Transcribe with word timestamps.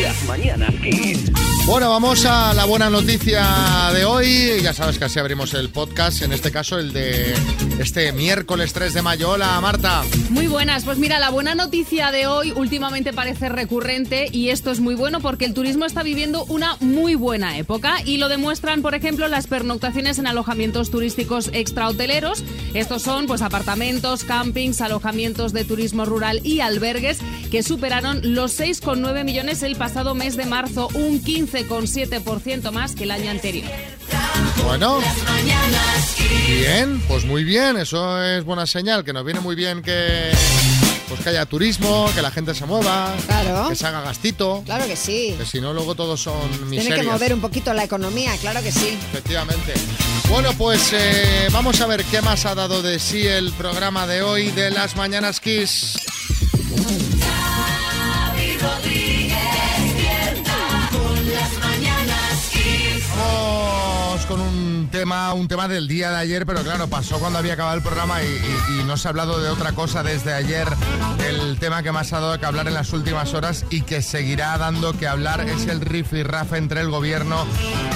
Las 0.00 0.24
mañanas 0.24 0.74
Kiss. 0.82 1.30
Bueno, 1.66 1.90
vamos 1.90 2.24
a 2.24 2.54
la 2.54 2.64
buena 2.64 2.90
noticia 2.90 3.90
de 3.94 4.04
hoy. 4.04 4.60
Ya 4.62 4.72
sabes 4.72 4.98
que 4.98 5.04
así 5.04 5.20
abrimos 5.20 5.54
el 5.54 5.68
podcast, 5.68 6.22
en 6.22 6.32
este 6.32 6.50
caso 6.50 6.76
el 6.78 6.92
de 6.92 7.34
este 7.78 8.10
miércoles 8.12 8.72
3 8.72 8.94
de 8.94 9.02
mayo. 9.02 9.30
Hola, 9.30 9.60
Marta. 9.60 10.02
Muy 10.30 10.48
buenas, 10.48 10.84
pues 10.84 10.98
mira, 10.98 11.20
la 11.20 11.30
buena 11.30 11.54
noticia 11.54 12.10
de 12.10 12.26
hoy 12.26 12.52
últimamente 12.52 13.12
parece 13.12 13.48
recurrente 13.48 14.28
y 14.32 14.48
esto 14.48 14.72
es 14.72 14.80
muy 14.80 14.96
bueno 14.96 15.20
porque 15.20 15.44
el 15.44 15.54
turismo 15.54 15.84
está 15.84 16.02
viviendo 16.02 16.44
una 16.46 16.76
muy 16.80 17.14
buena 17.14 17.56
época 17.58 17.98
y 18.04 18.16
lo 18.16 18.28
demuestran, 18.28 18.82
por 18.82 18.94
ejemplo, 18.96 19.28
las 19.28 19.46
pernoctaciones 19.46 20.18
en 20.18 20.26
alojamientos 20.26 20.90
turísticos 20.90 21.50
extrahoteleros. 21.52 22.42
Estos 22.74 23.02
son 23.02 23.26
pues 23.26 23.40
apartamentos, 23.40 24.24
campings, 24.24 24.80
alojamientos 24.80 25.52
de 25.52 25.64
turismo 25.64 26.06
rural 26.06 26.40
y 26.42 26.58
albergues 26.58 27.18
que 27.52 27.62
superaron 27.62 28.34
los 28.34 28.58
6,9 28.58 29.24
millones 29.24 29.62
el 29.62 29.76
pasado 29.82 30.14
mes 30.14 30.36
de 30.36 30.46
marzo, 30.46 30.86
un 30.94 31.20
15,7% 31.24 32.70
más 32.70 32.94
que 32.94 33.02
el 33.02 33.10
año 33.10 33.32
anterior. 33.32 33.68
Bueno, 34.64 35.00
bien, 36.46 37.02
pues 37.08 37.24
muy 37.24 37.42
bien. 37.42 37.76
Eso 37.76 38.22
es 38.22 38.44
buena 38.44 38.64
señal, 38.68 39.02
que 39.02 39.12
nos 39.12 39.24
viene 39.24 39.40
muy 39.40 39.56
bien 39.56 39.82
que, 39.82 40.30
pues 41.08 41.20
que 41.22 41.30
haya 41.30 41.46
turismo, 41.46 42.08
que 42.14 42.22
la 42.22 42.30
gente 42.30 42.54
se 42.54 42.64
mueva, 42.64 43.12
Claro. 43.26 43.70
que 43.70 43.74
se 43.74 43.84
haga 43.84 44.02
gastito. 44.02 44.62
Claro 44.64 44.86
que 44.86 44.94
sí. 44.94 45.34
Que 45.36 45.44
si 45.44 45.60
no, 45.60 45.72
luego 45.72 45.96
todos 45.96 46.20
son 46.20 46.48
miserias. 46.70 46.86
Tiene 46.86 47.00
que 47.00 47.02
mover 47.02 47.34
un 47.34 47.40
poquito 47.40 47.74
la 47.74 47.82
economía, 47.82 48.36
claro 48.36 48.62
que 48.62 48.70
sí. 48.70 48.96
Efectivamente. 49.10 49.74
Bueno, 50.28 50.50
pues 50.56 50.90
eh, 50.92 51.48
vamos 51.50 51.80
a 51.80 51.88
ver 51.88 52.04
qué 52.04 52.22
más 52.22 52.46
ha 52.46 52.54
dado 52.54 52.82
de 52.82 53.00
sí 53.00 53.26
el 53.26 53.50
programa 53.54 54.06
de 54.06 54.22
hoy 54.22 54.52
de 54.52 54.70
las 54.70 54.94
Mañanas 54.94 55.40
Kiss. 55.40 55.96
Tema, 65.02 65.34
un 65.34 65.48
tema 65.48 65.66
del 65.66 65.88
día 65.88 66.12
de 66.12 66.16
ayer, 66.18 66.46
pero 66.46 66.62
claro, 66.62 66.86
pasó 66.86 67.18
cuando 67.18 67.36
había 67.40 67.54
acabado 67.54 67.74
el 67.76 67.82
programa 67.82 68.22
y, 68.22 68.26
y- 68.26 68.80
y 68.80 68.84
no 68.84 68.96
se 68.96 69.08
ha 69.08 69.10
hablado 69.10 69.40
de 69.42 69.48
otra 69.50 69.72
cosa 69.72 70.04
desde 70.04 70.32
ayer. 70.32 70.68
El 71.28 71.58
tema 71.58 71.82
que 71.82 71.90
más 71.90 72.12
ha 72.12 72.20
dado 72.20 72.38
que 72.38 72.46
hablar 72.46 72.68
en 72.68 72.74
las 72.74 72.92
últimas 72.92 73.34
horas 73.34 73.64
y 73.68 73.82
que 73.82 74.00
seguirá 74.00 74.56
dando 74.58 74.92
que 74.92 75.08
hablar 75.08 75.40
es 75.48 75.66
el 75.66 75.80
rifirrafe 75.80 76.56
entre 76.58 76.82
el 76.82 76.90
gobierno 76.90 77.44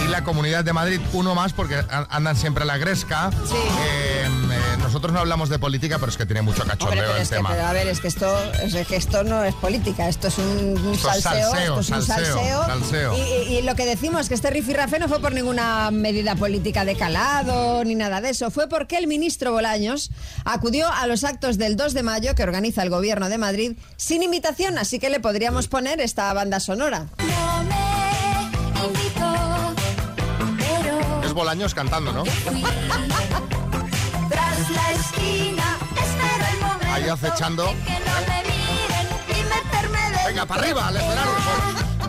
y 0.04 0.08
la 0.08 0.24
Comunidad 0.24 0.64
de 0.64 0.72
Madrid. 0.72 1.00
Uno 1.12 1.36
más 1.36 1.52
porque 1.52 1.80
andan 2.10 2.34
siempre 2.34 2.64
a 2.64 2.66
la 2.66 2.77
gresca. 2.77 3.30
Sí. 3.48 3.54
Eh, 3.54 4.24
eh, 4.27 4.77
nosotros 4.82 5.12
no 5.12 5.20
hablamos 5.20 5.48
de 5.48 5.58
política, 5.60 5.98
pero 6.00 6.10
es 6.10 6.16
que 6.16 6.27
tiene 6.27 6.42
mucho 6.42 6.62
Hombre, 6.62 6.77
cachondeo 6.77 7.04
pero 7.04 7.16
el 7.16 7.22
es 7.22 7.28
que, 7.28 7.36
tema. 7.36 7.50
pero 7.50 7.66
a 7.66 7.72
ver, 7.72 7.86
es 7.86 8.00
que 8.00 8.08
esto, 8.08 8.36
es 8.62 8.86
que 8.86 8.96
esto 8.96 9.22
no 9.22 9.44
es 9.44 9.54
política, 9.54 10.08
esto 10.08 10.27
es 10.28 10.38
un, 10.38 10.77
un 10.84 10.94
Esto 10.94 11.10
es 11.12 11.22
salseo, 11.22 11.50
salseo, 11.50 11.58
esto 11.60 11.80
es 11.80 11.90
un 11.90 12.02
salseo, 12.02 12.34
salseo. 12.36 12.66
salseo. 12.66 13.16
Y, 13.16 13.52
y- 13.52 13.58
y 13.58 13.62
lo 13.62 13.74
que 13.77 13.84
decimos, 13.86 14.28
que 14.28 14.34
este 14.34 14.50
rifirrafe 14.50 14.98
no 14.98 15.08
fue 15.08 15.20
por 15.20 15.32
ninguna 15.32 15.90
medida 15.92 16.34
política 16.34 16.84
de 16.84 16.95
calado 16.97 17.84
ni 17.84 17.94
nada 17.94 18.20
de 18.20 18.30
eso, 18.30 18.50
fue 18.50 18.69
porque 18.69 18.97
el 18.97 19.06
ministro 19.06 19.52
Bolaños 19.52 20.11
acudió 20.44 20.91
a 20.91 21.06
los 21.06 21.22
actos 21.25 21.58
del 21.58 21.77
2 21.77 21.94
de 21.94 22.02
mayo 22.02 22.34
que 22.34 22.42
organiza 22.42 22.83
el 22.83 22.91
gobierno 22.91 23.28
de 23.28 23.39
Madrid 23.39 23.77
sin 23.97 24.22
invitación, 24.22 24.78
así 24.78 24.98
que 24.98 25.11
le 25.11 25.20
podríamos 25.20 25.69
poner 25.69 26.00
esta 26.00 26.33
banda 26.33 26.58
sonora. 26.61 27.06
No 27.19 27.62
me 27.64 28.86
invitó, 28.86 29.74
pero 30.58 31.22
Es 31.24 31.33
Bolaños 31.33 31.74
cantando, 31.74 32.12
¿no? 32.12 32.24
Tras 34.28 34.70
la 34.70 34.91
esquina, 34.92 35.78
espero 35.96 36.45
el 36.52 36.58
momento. 36.61 36.86
Ahí 36.92 37.08
acechando. 37.08 37.68
en 37.70 37.84
que 37.84 38.01
no 38.01 38.13
me 38.27 38.42
Venga, 40.27 40.45
para 40.45 40.63
arriba, 40.63 40.89
al 40.89 40.97
escenario. 40.97 41.33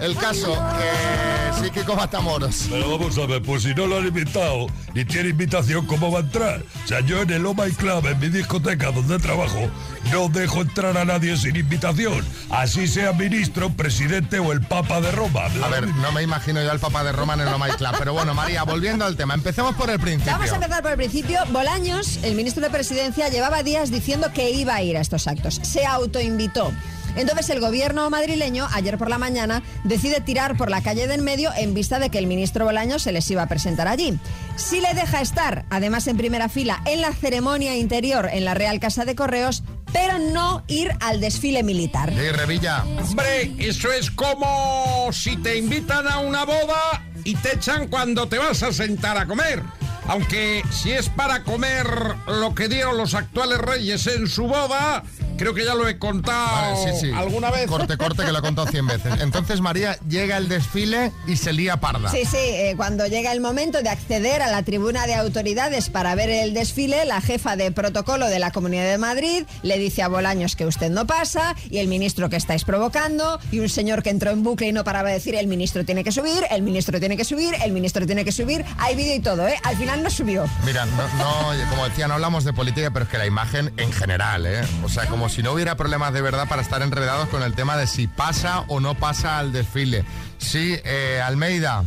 El 0.01 0.15
caso, 0.15 0.53
que 0.77 1.63
sí, 1.63 1.71
Kiko 1.71 1.95
Matamoros. 1.95 2.65
Pero 2.69 2.97
vamos 2.97 3.17
a 3.17 3.25
ver, 3.25 3.41
pues 3.41 3.63
si 3.63 3.73
no 3.73 3.87
lo 3.87 3.97
han 3.97 4.07
invitado, 4.07 4.67
ni 4.93 5.05
tiene 5.05 5.29
invitación, 5.29 5.85
¿cómo 5.85 6.11
va 6.11 6.19
a 6.19 6.21
entrar? 6.21 6.63
O 6.83 6.87
sea, 6.87 6.99
yo 7.01 7.21
en 7.21 7.31
el 7.31 7.45
Oh 7.45 7.53
My 7.53 7.71
Club, 7.71 8.05
en 8.07 8.19
mi 8.19 8.29
discoteca 8.29 8.91
donde 8.91 9.19
trabajo, 9.19 9.69
no 10.11 10.29
dejo 10.29 10.61
entrar 10.61 10.97
a 10.97 11.05
nadie 11.05 11.35
sin 11.37 11.55
invitación. 11.55 12.25
Así 12.49 12.87
sea 12.87 13.13
ministro, 13.13 13.71
presidente 13.71 14.39
o 14.39 14.51
el 14.51 14.61
Papa 14.61 14.99
de 15.01 15.11
Roma. 15.11 15.45
A 15.63 15.67
ver, 15.67 15.87
no 15.87 16.11
me 16.11 16.23
imagino 16.23 16.61
yo 16.61 16.71
al 16.71 16.79
Papa 16.79 17.03
de 17.03 17.11
Roma 17.11 17.35
en 17.35 17.41
el 17.41 17.51
Loma 17.51 17.67
Club. 17.69 17.95
Pero 17.97 18.13
bueno, 18.13 18.33
María, 18.33 18.63
volviendo 18.63 19.05
al 19.05 19.15
tema, 19.15 19.35
empecemos 19.35 19.75
por 19.75 19.89
el 19.89 19.99
principio. 19.99 20.33
Vamos 20.33 20.51
a 20.51 20.55
empezar 20.55 20.81
por 20.81 20.91
el 20.91 20.97
principio. 20.97 21.39
Bolaños, 21.51 22.19
el 22.23 22.35
ministro 22.35 22.63
de 22.63 22.69
Presidencia, 22.69 23.29
llevaba 23.29 23.63
días 23.63 23.91
diciendo 23.91 24.31
que 24.33 24.51
iba 24.51 24.75
a 24.75 24.81
ir 24.81 24.97
a 24.97 25.01
estos 25.01 25.27
actos. 25.27 25.59
Se 25.63 25.85
autoinvitó. 25.85 26.71
Entonces 27.17 27.49
el 27.49 27.59
gobierno 27.59 28.09
madrileño, 28.09 28.67
ayer 28.71 28.97
por 28.97 29.09
la 29.09 29.17
mañana, 29.17 29.61
decide 29.83 30.21
tirar 30.21 30.55
por 30.55 30.69
la 30.69 30.81
calle 30.81 31.07
de 31.07 31.17
en 31.17 31.23
medio 31.23 31.51
en 31.57 31.73
vista 31.73 31.99
de 31.99 32.09
que 32.09 32.19
el 32.19 32.27
ministro 32.27 32.65
Bolaños 32.65 33.01
se 33.01 33.11
les 33.11 33.29
iba 33.31 33.41
a 33.41 33.47
presentar 33.47 33.87
allí. 33.87 34.17
Si 34.55 34.79
le 34.79 34.93
deja 34.93 35.21
estar, 35.21 35.65
además 35.69 36.07
en 36.07 36.17
primera 36.17 36.47
fila, 36.47 36.81
en 36.85 37.01
la 37.01 37.11
ceremonia 37.11 37.75
interior 37.75 38.29
en 38.31 38.45
la 38.45 38.53
Real 38.53 38.79
Casa 38.79 39.03
de 39.03 39.15
Correos, 39.15 39.63
pero 39.91 40.19
no 40.19 40.63
ir 40.67 40.91
al 40.99 41.19
desfile 41.19 41.63
militar. 41.63 42.13
Sí, 42.13 42.29
Revilla. 42.29 42.83
Hombre, 42.83 43.53
eso 43.57 43.91
es 43.91 44.11
como 44.11 45.09
si 45.11 45.37
te 45.37 45.57
invitan 45.57 46.07
a 46.07 46.19
una 46.19 46.45
boda 46.45 47.03
y 47.23 47.35
te 47.35 47.55
echan 47.55 47.87
cuando 47.87 48.27
te 48.27 48.37
vas 48.37 48.61
a 48.63 48.71
sentar 48.71 49.17
a 49.17 49.25
comer. 49.25 49.63
Aunque 50.07 50.63
si 50.71 50.91
es 50.91 51.09
para 51.09 51.43
comer 51.43 51.87
lo 52.27 52.55
que 52.55 52.67
dieron 52.67 52.97
los 52.97 53.13
actuales 53.13 53.57
reyes 53.57 54.07
en 54.07 54.27
su 54.27 54.47
boda, 54.47 55.03
creo 55.37 55.53
que 55.53 55.65
ya 55.65 55.75
lo 55.75 55.87
he 55.87 55.97
contado 55.97 56.73
Vale, 56.75 56.93
sí, 56.93 57.07
sí. 57.07 57.11
alguna 57.15 57.51
vez. 57.51 57.67
Corte, 57.67 57.97
corte, 57.97 58.23
que 58.23 58.31
lo 58.31 58.39
he 58.39 58.41
contado 58.41 58.67
100 58.67 58.87
veces. 58.87 59.13
Entonces, 59.21 59.61
María 59.61 59.97
llega 60.07 60.37
el 60.37 60.49
desfile 60.49 61.11
y 61.27 61.37
se 61.37 61.53
lía 61.53 61.77
parda. 61.77 62.09
Sí, 62.09 62.25
sí, 62.25 62.37
eh, 62.37 62.73
cuando 62.75 63.07
llega 63.07 63.31
el 63.31 63.41
momento 63.41 63.81
de 63.81 63.89
acceder 63.89 64.41
a 64.41 64.47
la 64.47 64.63
tribuna 64.63 65.07
de 65.07 65.15
autoridades 65.15 65.89
para 65.89 66.15
ver 66.15 66.29
el 66.29 66.53
desfile, 66.53 67.05
la 67.05 67.21
jefa 67.21 67.55
de 67.55 67.71
protocolo 67.71 68.27
de 68.27 68.39
la 68.39 68.51
Comunidad 68.51 68.89
de 68.89 68.97
Madrid 68.97 69.43
le 69.61 69.77
dice 69.77 70.01
a 70.03 70.07
Bolaños 70.07 70.55
que 70.55 70.65
usted 70.65 70.89
no 70.89 71.05
pasa 71.05 71.55
y 71.69 71.77
el 71.77 71.87
ministro 71.87 72.29
que 72.29 72.35
estáis 72.35 72.63
provocando 72.63 73.39
y 73.51 73.59
un 73.59 73.69
señor 73.69 74.03
que 74.03 74.09
entró 74.09 74.31
en 74.31 74.43
bucle 74.43 74.67
y 74.67 74.71
no 74.71 74.83
paraba 74.83 75.09
de 75.09 75.15
decir 75.15 75.35
el 75.35 75.47
ministro 75.47 75.85
tiene 75.85 76.03
que 76.03 76.11
subir, 76.11 76.45
el 76.49 76.61
ministro 76.61 76.99
tiene 76.99 77.17
que 77.17 77.25
subir, 77.25 77.53
el 77.63 77.71
ministro 77.71 78.05
tiene 78.05 78.25
que 78.25 78.31
subir. 78.31 78.65
Hay 78.77 78.95
vídeo 78.95 79.15
y 79.15 79.19
todo, 79.19 79.47
¿eh? 79.47 79.55
Al 79.63 79.77
final 79.77 80.03
no 80.03 80.09
subió. 80.09 80.45
Mira, 80.65 80.85
no, 80.85 81.07
no, 81.17 81.69
como 81.69 81.87
decía, 81.87 82.07
no 82.07 82.15
hablamos 82.15 82.43
de 82.43 82.53
política, 82.53 82.91
pero 82.91 83.05
es 83.05 83.11
que 83.11 83.17
la 83.17 83.25
imagen 83.25 83.73
en 83.77 83.91
general, 83.91 84.45
¿eh? 84.45 84.61
O 84.83 84.89
sea, 84.89 85.05
como 85.07 85.26
si 85.29 85.43
no 85.43 85.51
hubiera 85.51 85.75
problemas 85.75 86.13
de 86.13 86.21
verdad 86.21 86.47
para 86.47 86.61
estar 86.61 86.81
enredados 86.81 87.27
con 87.29 87.43
el 87.43 87.53
tema 87.53 87.77
de 87.77 87.87
si 87.87 88.07
pasa 88.07 88.63
o 88.67 88.79
no 88.79 88.95
pasa 88.95 89.37
al 89.37 89.51
desfile. 89.51 90.05
Sí, 90.37 90.77
eh, 90.83 91.21
Almeida. 91.23 91.83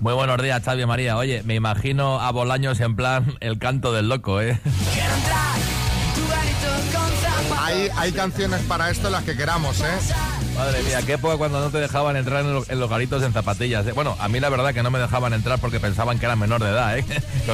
Muy 0.00 0.14
buenos 0.14 0.40
días, 0.42 0.62
Xavi 0.64 0.86
María. 0.86 1.16
Oye, 1.16 1.42
me 1.44 1.54
imagino 1.54 2.20
a 2.20 2.30
Bolaños 2.30 2.80
en 2.80 2.96
plan 2.96 3.36
el 3.40 3.58
canto 3.58 3.92
del 3.92 4.08
loco, 4.08 4.40
¿eh? 4.40 4.58
Hay, 7.70 7.88
hay 7.96 8.12
canciones 8.12 8.60
para 8.62 8.90
esto 8.90 9.10
las 9.10 9.22
que 9.24 9.36
queramos, 9.36 9.80
¿eh? 9.80 9.84
Madre 10.56 10.82
mía, 10.82 11.00
qué 11.06 11.14
época 11.14 11.36
cuando 11.36 11.60
no 11.60 11.70
te 11.70 11.78
dejaban 11.78 12.16
entrar 12.16 12.40
en, 12.44 12.52
lo- 12.52 12.64
en 12.68 12.80
los 12.80 12.90
garitos 12.90 13.22
en 13.22 13.32
zapatillas. 13.32 13.86
¿eh? 13.86 13.92
Bueno, 13.92 14.16
a 14.20 14.28
mí 14.28 14.40
la 14.40 14.48
verdad 14.48 14.74
que 14.74 14.82
no 14.82 14.90
me 14.90 14.98
dejaban 14.98 15.32
entrar 15.32 15.58
porque 15.60 15.78
pensaban 15.80 16.18
que 16.18 16.26
era 16.26 16.36
menor 16.36 16.62
de 16.62 16.70
edad, 16.70 16.98
¿eh? 16.98 17.04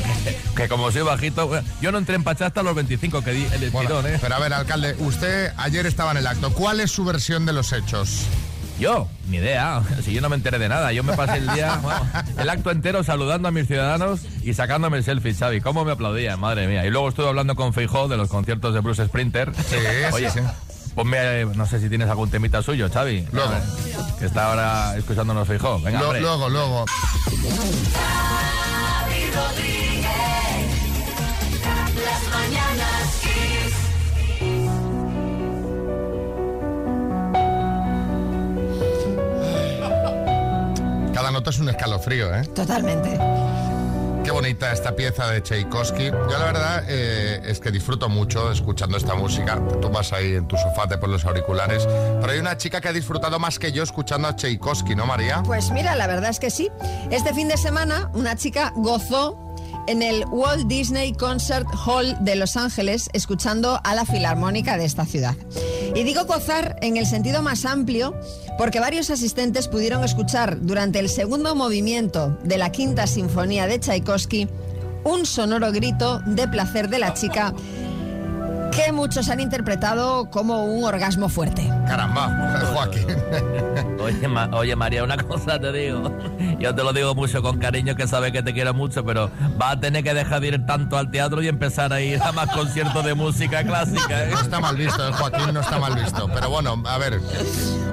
que, 0.54 0.62
que 0.62 0.68
como 0.68 0.90
soy 0.90 1.02
bajito, 1.02 1.46
bueno, 1.46 1.68
yo 1.80 1.92
no 1.92 1.98
entré 1.98 2.14
en 2.16 2.24
Pachá 2.24 2.46
hasta 2.46 2.62
los 2.62 2.74
25 2.74 3.22
que 3.22 3.32
di 3.32 3.44
el 3.60 3.70
Bueno, 3.70 3.90
estirón, 4.00 4.06
¿eh? 4.14 4.18
pero 4.20 4.34
a 4.34 4.38
ver, 4.38 4.52
alcalde, 4.54 4.96
usted 4.98 5.52
ayer 5.58 5.86
estaba 5.86 6.12
en 6.12 6.16
el 6.18 6.26
acto. 6.26 6.52
¿Cuál 6.52 6.80
es 6.80 6.90
su 6.90 7.04
versión 7.04 7.44
de 7.46 7.52
los 7.52 7.72
hechos? 7.72 8.22
Yo, 8.78 9.08
ni 9.28 9.38
idea. 9.38 9.82
Si 10.04 10.12
yo 10.12 10.20
no 10.20 10.28
me 10.28 10.36
enteré 10.36 10.58
de 10.58 10.68
nada, 10.68 10.92
yo 10.92 11.02
me 11.02 11.14
pasé 11.14 11.38
el 11.38 11.48
día, 11.52 11.80
el 12.38 12.48
acto 12.50 12.70
entero 12.70 13.02
saludando 13.02 13.48
a 13.48 13.50
mis 13.50 13.66
ciudadanos 13.66 14.20
y 14.42 14.54
sacándome 14.54 15.02
selfies, 15.02 15.38
Xavi. 15.38 15.60
¿Cómo 15.60 15.84
me 15.84 15.92
aplaudían? 15.92 16.38
Madre 16.38 16.68
mía. 16.68 16.84
Y 16.86 16.90
luego 16.90 17.08
estuve 17.08 17.28
hablando 17.28 17.54
con 17.56 17.72
Feijó 17.72 18.06
de 18.08 18.16
los 18.16 18.28
conciertos 18.28 18.74
de 18.74 18.80
Bruce 18.80 19.06
Sprinter. 19.06 19.52
Sí, 19.54 19.76
Oye, 20.12 20.30
sí, 20.30 20.40
sí. 20.40 20.44
ponme, 20.94 21.16
eh, 21.42 21.46
no 21.54 21.66
sé 21.66 21.80
si 21.80 21.88
tienes 21.88 22.08
algún 22.08 22.30
temita 22.30 22.62
suyo, 22.62 22.88
Xavi. 22.92 23.26
Luego. 23.32 23.48
A 23.48 23.52
ver, 23.58 23.62
Que 24.18 24.26
está 24.26 24.50
ahora 24.50 24.96
escuchándonos 24.96 25.48
Feijó. 25.48 25.80
Venga, 25.80 26.00
Lo- 26.00 26.12
luego, 26.20 26.48
luego. 26.48 26.84
Xavi 27.96 29.30
Rodríguez. 29.34 30.06
Las 32.04 32.22
mañanas 32.30 33.22
Cada 41.16 41.30
nota 41.30 41.48
es 41.48 41.58
un 41.60 41.70
escalofrío, 41.70 42.34
¿eh? 42.34 42.44
Totalmente. 42.54 43.18
Qué 44.22 44.30
bonita 44.30 44.70
esta 44.70 44.94
pieza 44.94 45.26
de 45.30 45.42
Tchaikovsky. 45.42 46.10
Yo 46.10 46.38
la 46.38 46.44
verdad 46.44 46.84
eh, 46.88 47.40
es 47.42 47.58
que 47.58 47.70
disfruto 47.70 48.10
mucho 48.10 48.52
escuchando 48.52 48.98
esta 48.98 49.14
música. 49.14 49.58
Tú 49.80 49.88
vas 49.88 50.12
ahí 50.12 50.34
en 50.34 50.46
tu 50.46 50.58
sofá, 50.58 50.86
te 50.86 50.98
pones 50.98 51.14
los 51.14 51.24
auriculares. 51.24 51.86
Pero 51.86 52.30
hay 52.30 52.38
una 52.38 52.58
chica 52.58 52.82
que 52.82 52.88
ha 52.88 52.92
disfrutado 52.92 53.38
más 53.38 53.58
que 53.58 53.72
yo 53.72 53.82
escuchando 53.82 54.28
a 54.28 54.36
Tchaikovsky, 54.36 54.94
¿no, 54.94 55.06
María? 55.06 55.42
Pues 55.42 55.70
mira, 55.70 55.96
la 55.96 56.06
verdad 56.06 56.28
es 56.28 56.38
que 56.38 56.50
sí. 56.50 56.70
Este 57.10 57.32
fin 57.32 57.48
de 57.48 57.56
semana 57.56 58.10
una 58.12 58.36
chica 58.36 58.74
gozó 58.76 59.45
en 59.86 60.02
el 60.02 60.24
Walt 60.26 60.66
Disney 60.66 61.12
Concert 61.12 61.66
Hall 61.84 62.16
de 62.20 62.36
Los 62.36 62.56
Ángeles 62.56 63.08
escuchando 63.12 63.80
a 63.84 63.94
la 63.94 64.04
filarmónica 64.04 64.76
de 64.76 64.84
esta 64.84 65.04
ciudad. 65.04 65.36
Y 65.94 66.02
digo 66.02 66.24
gozar 66.24 66.76
en 66.82 66.96
el 66.96 67.06
sentido 67.06 67.42
más 67.42 67.64
amplio 67.64 68.14
porque 68.58 68.80
varios 68.80 69.10
asistentes 69.10 69.68
pudieron 69.68 70.04
escuchar 70.04 70.60
durante 70.60 70.98
el 70.98 71.08
segundo 71.08 71.54
movimiento 71.54 72.38
de 72.42 72.58
la 72.58 72.70
Quinta 72.70 73.06
Sinfonía 73.06 73.66
de 73.66 73.78
Tchaikovsky 73.78 74.48
un 75.04 75.24
sonoro 75.24 75.70
grito 75.72 76.20
de 76.26 76.48
placer 76.48 76.88
de 76.88 76.98
la 76.98 77.14
chica 77.14 77.54
que 78.72 78.92
muchos 78.92 79.28
han 79.28 79.40
interpretado 79.40 80.30
como 80.30 80.64
un 80.64 80.84
orgasmo 80.84 81.28
fuerte. 81.28 81.75
Caramba, 81.86 82.60
Joaquín. 82.72 83.06
Oye, 84.00 84.28
Ma- 84.28 84.48
oye, 84.52 84.74
María, 84.76 85.04
una 85.04 85.16
cosa 85.16 85.58
te 85.58 85.72
digo. 85.72 86.10
Yo 86.58 86.74
te 86.74 86.82
lo 86.82 86.92
digo 86.92 87.14
mucho 87.14 87.42
con 87.42 87.58
cariño, 87.58 87.94
que 87.96 88.06
sabes 88.06 88.32
que 88.32 88.42
te 88.42 88.52
quiero 88.52 88.72
mucho, 88.74 89.04
pero 89.04 89.30
vas 89.56 89.72
a 89.76 89.80
tener 89.80 90.02
que 90.04 90.14
dejar 90.14 90.40
de 90.40 90.48
ir 90.48 90.66
tanto 90.66 90.96
al 90.96 91.10
teatro 91.10 91.42
y 91.42 91.48
empezar 91.48 91.92
a 91.92 92.00
ir 92.00 92.20
a 92.22 92.32
más 92.32 92.48
conciertos 92.50 93.04
de 93.04 93.14
música 93.14 93.62
clásica. 93.64 94.24
¿eh? 94.24 94.30
No 94.32 94.40
está 94.40 94.60
mal 94.60 94.76
visto, 94.76 95.06
eh, 95.08 95.12
Joaquín, 95.12 95.52
no 95.54 95.60
está 95.60 95.78
mal 95.78 95.94
visto. 95.94 96.28
Pero 96.32 96.50
bueno, 96.50 96.82
a 96.86 96.98
ver, 96.98 97.20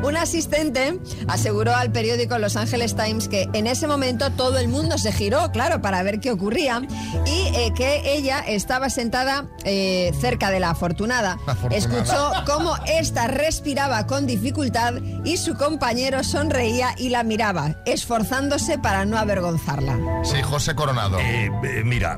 Un 0.03 0.17
asistente 0.17 0.99
aseguró 1.27 1.75
al 1.75 1.91
periódico 1.91 2.37
Los 2.37 2.55
Angeles 2.57 2.95
Times 2.95 3.27
que 3.27 3.47
en 3.53 3.67
ese 3.67 3.87
momento 3.87 4.31
todo 4.31 4.57
el 4.59 4.67
mundo 4.67 4.97
se 4.97 5.11
giró, 5.11 5.51
claro, 5.51 5.81
para 5.81 6.01
ver 6.03 6.19
qué 6.19 6.31
ocurría 6.31 6.81
y 7.25 7.47
eh, 7.55 7.71
que 7.75 8.01
ella 8.13 8.39
estaba 8.45 8.89
sentada 8.89 9.45
eh, 9.65 10.11
cerca 10.19 10.49
de 10.51 10.59
la 10.59 10.71
afortunada. 10.71 11.37
La 11.45 11.53
afortunada. 11.53 11.77
Escuchó 11.77 12.31
cómo 12.45 12.75
ésta 12.87 13.27
respiraba 13.27 13.82
con 14.07 14.25
dificultad 14.25 14.93
y 15.25 15.35
su 15.37 15.55
compañero 15.55 16.23
sonreía 16.23 16.95
y 16.97 17.09
la 17.09 17.23
miraba, 17.23 17.75
esforzándose 17.85 18.77
para 18.79 19.03
no 19.05 19.17
avergonzarla. 19.17 19.97
sí, 20.23 20.41
José 20.41 20.73
Coronado. 20.73 21.19
Eh, 21.19 21.51
eh, 21.63 21.81
mira, 21.83 22.17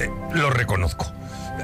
eh, 0.00 0.10
lo 0.32 0.50
reconozco. 0.50 1.06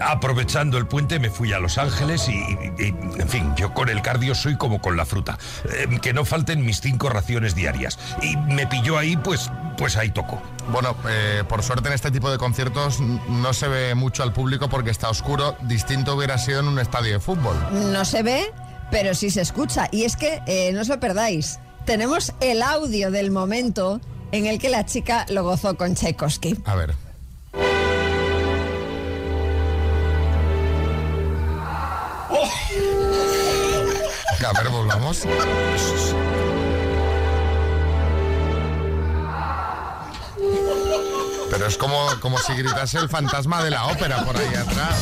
Aprovechando 0.01 0.79
el 0.79 0.87
puente 0.87 1.19
me 1.19 1.31
fui 1.31 1.53
a 1.53 1.59
Los 1.59 1.77
Ángeles 1.77 2.29
y, 2.29 2.33
y- 2.33 2.73
y, 2.79 3.21
en 3.21 3.29
fin, 3.29 3.53
yo 3.57 3.75
con 3.75 3.89
el 3.89 4.01
cardio 4.03 4.35
soy 4.37 4.57
como 4.57 4.81
con 4.81 4.97
la 4.97 5.05
fruta. 5.05 5.37
Eh, 5.65 5.99
que 6.01 6.13
no 6.13 6.25
falten 6.25 6.65
mis 6.65 6.81
cinco 6.81 7.09
raciones 7.11 7.55
diarias. 7.57 7.99
Y 8.23 8.37
me 8.37 8.67
pilló 8.69 8.97
ahí, 8.97 9.17
pues, 9.17 9.51
pues 9.77 9.97
ahí 9.97 10.11
tocó. 10.11 10.41
Bueno, 10.73 10.95
eh, 11.09 11.43
por 11.49 11.63
suerte 11.65 11.89
en 11.89 11.95
este 11.95 12.11
tipo 12.13 12.31
de 12.31 12.39
conciertos 12.39 13.01
no 13.01 13.53
se 13.53 13.67
ve 13.69 13.95
mucho 13.97 14.23
al 14.23 14.33
público 14.33 14.69
porque 14.69 14.91
está 14.91 15.11
oscuro. 15.11 15.57
Distinto 15.63 16.15
hubiera 16.15 16.39
sido 16.39 16.61
en 16.61 16.69
un 16.69 16.79
estadio 16.79 17.13
de 17.15 17.21
fútbol. 17.21 17.57
No 17.93 18.05
se 18.05 18.23
ve, 18.23 18.47
pero 18.91 19.15
sí 19.15 19.31
se 19.31 19.41
escucha. 19.41 19.89
Y 19.91 20.05
es 20.05 20.17
que, 20.17 20.41
eh, 20.47 20.73
no 20.73 20.81
os 20.81 20.89
lo 20.89 21.01
perdáis, 21.01 21.59
tenemos 21.85 22.33
el 22.41 22.63
audio 22.63 23.11
del 23.11 23.31
momento 23.31 24.01
en 24.33 24.47
el 24.47 24.59
que 24.59 24.69
la 24.69 24.87
chica 24.87 25.27
lo 25.29 25.43
gozó 25.43 25.77
con 25.77 25.95
Tchaikovsky. 25.95 26.57
A 26.65 26.75
ver. 26.75 26.95
A 34.43 34.53
ver, 34.63 34.69
volvamos. 34.71 35.27
Pero 41.51 41.67
es 41.67 41.77
como, 41.77 42.09
como 42.21 42.39
si 42.39 42.55
gritase 42.55 42.99
el 42.99 43.09
fantasma 43.09 43.63
de 43.63 43.71
la 43.71 43.87
ópera 43.87 44.25
por 44.25 44.37
ahí 44.37 44.55
atrás. 44.55 44.95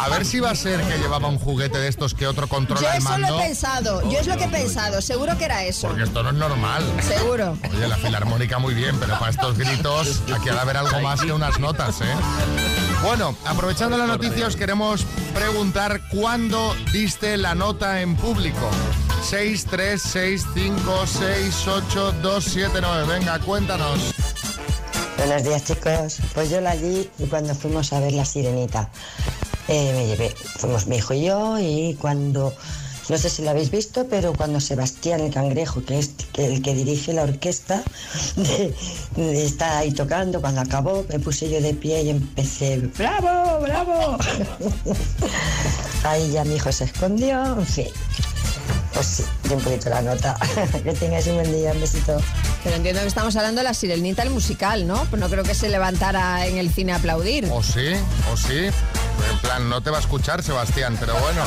A 0.00 0.08
ver 0.08 0.24
si 0.24 0.40
va 0.40 0.50
a 0.50 0.54
ser 0.54 0.80
que 0.82 0.98
llevaba 0.98 1.28
un 1.28 1.38
juguete 1.38 1.78
de 1.78 1.88
estos 1.88 2.14
que 2.14 2.26
otro 2.26 2.46
Yo 2.46 2.48
controla 2.48 2.92
el 2.92 2.98
eso 2.98 3.08
lo 3.10 3.18
mando. 3.18 3.40
he 3.40 3.42
pensado, 3.42 4.10
yo 4.10 4.18
es 4.18 4.26
lo 4.26 4.36
que 4.36 4.44
he 4.44 4.48
pensado, 4.48 5.00
seguro 5.02 5.36
que 5.38 5.44
era 5.44 5.64
eso. 5.64 5.88
Porque 5.88 6.04
esto 6.04 6.22
no 6.22 6.30
es 6.30 6.34
normal. 6.36 6.82
Seguro. 7.06 7.56
Oye, 7.70 7.86
la 7.88 7.96
filarmónica 7.96 8.58
muy 8.58 8.74
bien, 8.74 8.98
pero 8.98 9.18
para 9.18 9.30
estos 9.30 9.56
gritos 9.58 10.22
aquí 10.34 10.48
ha 10.48 10.54
de 10.54 10.60
haber 10.60 10.78
algo 10.78 11.00
más 11.00 11.20
que 11.20 11.32
unas 11.32 11.58
notas, 11.60 12.00
¿eh? 12.00 12.14
Bueno, 13.02 13.36
aprovechando 13.46 13.96
la 13.96 14.06
noticia, 14.06 14.46
os 14.46 14.56
queremos 14.56 15.04
preguntar 15.34 16.00
cuándo 16.10 16.74
diste 16.92 17.36
la 17.36 17.54
nota 17.54 18.00
en 18.00 18.16
público. 18.16 18.70
6, 19.30 19.66
3, 19.70 20.00
6, 20.00 20.46
5, 20.54 21.06
6, 21.06 21.54
8, 21.68 22.12
2, 22.22 22.44
7, 22.44 22.78
9. 22.80 23.06
Venga, 23.06 23.38
cuéntanos. 23.40 24.14
Buenos 25.18 25.42
días 25.44 25.64
chicos, 25.64 26.18
pues 26.34 26.48
yo 26.48 26.60
la 26.60 26.76
di 26.76 27.08
y 27.18 27.24
cuando 27.26 27.54
fuimos 27.54 27.92
a 27.92 27.98
ver 28.00 28.12
la 28.12 28.24
sirenita 28.24 28.88
eh, 29.66 29.92
me 29.92 30.06
llevé, 30.06 30.32
fuimos 30.58 30.86
mi 30.86 30.96
hijo 30.96 31.12
y 31.12 31.24
yo 31.24 31.58
y 31.58 31.94
cuando, 32.00 32.54
no 33.08 33.18
sé 33.18 33.28
si 33.28 33.42
lo 33.42 33.50
habéis 33.50 33.70
visto, 33.72 34.06
pero 34.08 34.32
cuando 34.32 34.60
Sebastián 34.60 35.20
el 35.20 35.32
cangrejo, 35.34 35.82
que 35.84 35.98
es 35.98 36.10
que 36.32 36.46
el 36.46 36.62
que 36.62 36.72
dirige 36.74 37.12
la 37.12 37.24
orquesta, 37.24 37.82
de- 38.36 38.74
de- 39.16 39.44
está 39.44 39.78
ahí 39.78 39.90
tocando, 39.90 40.40
cuando 40.40 40.60
acabó 40.60 41.04
me 41.08 41.18
puse 41.18 41.50
yo 41.50 41.60
de 41.60 41.74
pie 41.74 42.02
y 42.04 42.10
empecé, 42.10 42.78
bravo, 42.96 43.60
bravo. 43.60 44.16
ahí 46.04 46.30
ya 46.30 46.44
mi 46.44 46.54
hijo 46.54 46.70
se 46.72 46.84
escondió, 46.84 47.44
en 47.58 47.66
fin. 47.66 47.88
Pues 48.98 49.06
sí, 49.06 49.24
di 49.44 49.54
un 49.54 49.60
poquito 49.60 49.90
la 49.90 50.02
nota. 50.02 50.36
que 50.82 50.92
tengáis 50.92 51.24
un 51.28 51.36
buen 51.36 51.52
día, 51.52 51.70
un 51.70 51.80
besito. 51.80 52.16
Pero 52.64 52.74
entiendo 52.74 53.00
que 53.00 53.06
estamos 53.06 53.36
hablando 53.36 53.60
de 53.60 53.62
la 53.62 53.72
sirenita, 53.72 54.24
el 54.24 54.30
musical, 54.30 54.88
¿no? 54.88 55.04
Pues 55.04 55.20
no 55.20 55.28
creo 55.28 55.44
que 55.44 55.54
se 55.54 55.68
levantara 55.68 56.44
en 56.48 56.58
el 56.58 56.72
cine 56.72 56.90
a 56.90 56.96
aplaudir. 56.96 57.48
O 57.52 57.62
sí, 57.62 57.92
o 58.32 58.36
sí. 58.36 58.56
En 58.56 59.38
plan, 59.40 59.68
no 59.70 59.80
te 59.84 59.90
va 59.90 59.98
a 59.98 60.00
escuchar, 60.00 60.42
Sebastián, 60.42 60.96
pero 60.98 61.14
bueno. 61.20 61.42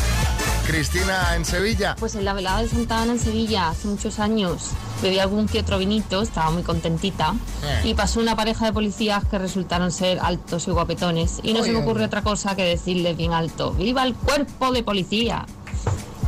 Cristina, 0.65 1.36
en 1.36 1.44
Sevilla. 1.44 1.98
Pues 2.00 2.15
en 2.15 2.24
la 2.24 2.31
velada 2.31 2.62
de 2.62 2.69
Santa 2.69 3.01
Ana 3.01 3.12
en 3.12 3.19
Sevilla, 3.19 3.68
hace 3.68 3.89
muchos 3.89 4.19
años, 4.19 4.69
bebí 5.01 5.19
algún 5.19 5.45
que 5.45 5.59
otro 5.59 5.77
vinito, 5.77 6.21
estaba 6.21 6.51
muy 6.51 6.63
contentita. 6.63 7.36
Eh. 7.65 7.89
Y 7.89 7.94
pasó 7.95 8.21
una 8.21 8.38
pareja 8.38 8.68
de 8.68 8.71
policías 8.71 9.25
que 9.25 9.38
resultaron 9.39 9.92
ser 9.92 10.19
altos 10.21 10.69
y 10.69 10.71
guapetones. 10.71 11.42
Y 11.44 11.51
no 11.51 11.65
se 11.65 11.74
me 11.74 11.80
ocurre 11.80 12.06
otra 12.06 12.21
cosa 12.21 12.56
que 12.56 12.63
decirles 12.63 13.18
bien 13.18 13.33
alto: 13.33 13.74
¡Viva 13.74 14.04
el 14.04 14.15
cuerpo 14.15 14.71
de 14.71 14.83
policía! 14.83 15.45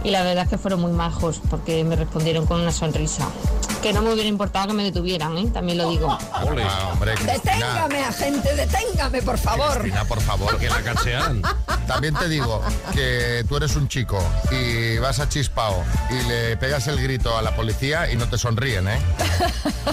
Y 0.03 0.11
la 0.11 0.21
verdad 0.23 0.43
es 0.43 0.49
que 0.49 0.57
fueron 0.57 0.81
muy 0.81 0.91
majos 0.91 1.41
porque 1.49 1.83
me 1.83 1.95
respondieron 1.95 2.45
con 2.45 2.59
una 2.61 2.71
sonrisa. 2.71 3.27
Que 3.81 3.91
no 3.93 4.01
me 4.01 4.13
hubiera 4.13 4.29
importado 4.29 4.67
que 4.67 4.73
me 4.73 4.83
detuvieran, 4.83 5.37
¿eh? 5.37 5.47
también 5.53 5.77
lo 5.77 5.89
digo. 5.89 6.07
Ole, 6.47 6.63
Ah, 6.63 6.89
hombre. 6.93 7.13
Deténgame, 7.25 8.03
agente, 8.03 8.55
deténgame, 8.55 9.21
por 9.21 9.37
favor. 9.37 9.79
Cristina, 9.79 10.05
por 10.05 10.21
favor. 10.21 10.57
que 10.57 10.69
la 10.69 10.81
cachean. 10.81 11.41
También 11.87 12.13
te 12.15 12.29
digo 12.29 12.61
que 12.93 13.45
tú 13.47 13.57
eres 13.57 13.75
un 13.75 13.87
chico 13.89 14.17
y 14.51 14.97
vas 14.99 15.19
a 15.19 15.27
Chispao 15.27 15.83
y 16.09 16.27
le 16.27 16.55
pegas 16.57 16.87
el 16.87 17.01
grito 17.01 17.37
a 17.37 17.41
la 17.41 17.55
policía 17.55 18.09
y 18.11 18.15
no 18.15 18.27
te 18.29 18.37
sonríen, 18.37 18.87
¿eh? 18.87 18.97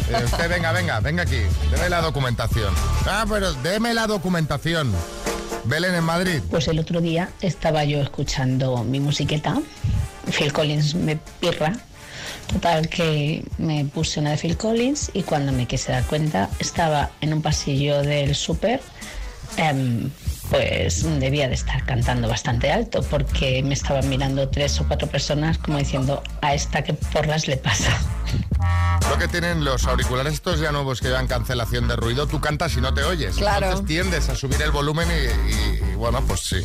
Eh, 0.08 0.22
usted, 0.24 0.48
venga, 0.48 0.72
venga, 0.72 0.98
venga 1.00 1.22
aquí. 1.22 1.40
Deme 1.70 1.88
la 1.88 2.00
documentación. 2.00 2.72
Ah, 3.06 3.24
pero 3.28 3.52
deme 3.54 3.92
la 3.94 4.06
documentación. 4.08 4.92
Belén 5.64 5.94
en 5.94 6.04
Madrid. 6.04 6.40
Pues 6.50 6.66
el 6.68 6.78
otro 6.78 7.00
día 7.00 7.28
estaba 7.40 7.84
yo 7.84 8.00
escuchando 8.00 8.82
mi 8.84 8.98
musiqueta, 8.98 9.60
Phil 10.32 10.52
Collins 10.52 10.94
me 10.94 11.16
pirra. 11.40 11.72
Total 12.52 12.88
que 12.88 13.44
me 13.58 13.84
puse 13.84 14.20
una 14.20 14.30
de 14.30 14.36
Phil 14.36 14.56
Collins 14.56 15.10
y 15.14 15.22
cuando 15.22 15.52
me 15.52 15.66
quise 15.66 15.92
dar 15.92 16.04
cuenta 16.04 16.50
estaba 16.58 17.10
en 17.20 17.32
un 17.32 17.42
pasillo 17.42 18.02
del 18.02 18.34
súper, 18.34 18.80
em, 19.56 20.10
pues 20.50 21.04
debía 21.20 21.48
de 21.48 21.54
estar 21.54 21.84
cantando 21.86 22.28
bastante 22.28 22.70
alto 22.72 23.02
porque 23.02 23.62
me 23.62 23.74
estaban 23.74 24.08
mirando 24.08 24.48
tres 24.48 24.80
o 24.80 24.84
cuatro 24.86 25.08
personas 25.08 25.58
como 25.58 25.78
diciendo 25.78 26.22
a 26.42 26.54
esta 26.54 26.82
que 26.82 26.92
porras 26.94 27.46
le 27.48 27.56
pasa. 27.56 27.90
Lo 29.08 29.18
que 29.18 29.26
tienen 29.26 29.64
los 29.64 29.86
auriculares 29.86 30.34
estos 30.34 30.60
ya 30.60 30.70
nuevos 30.70 31.00
que 31.00 31.08
llevan 31.08 31.26
cancelación 31.26 31.88
de 31.88 31.96
ruido, 31.96 32.28
tú 32.28 32.40
cantas 32.40 32.76
y 32.76 32.80
no 32.80 32.94
te 32.94 33.02
oyes. 33.02 33.34
Claro. 33.36 33.66
Entonces 33.66 33.86
tiendes 33.86 34.28
a 34.28 34.36
subir 34.36 34.60
el 34.62 34.70
volumen 34.70 35.08
y, 35.10 35.50
y- 35.52 35.92
y, 35.92 35.94
bueno, 35.96 36.20
pues 36.22 36.40
sí. 36.40 36.62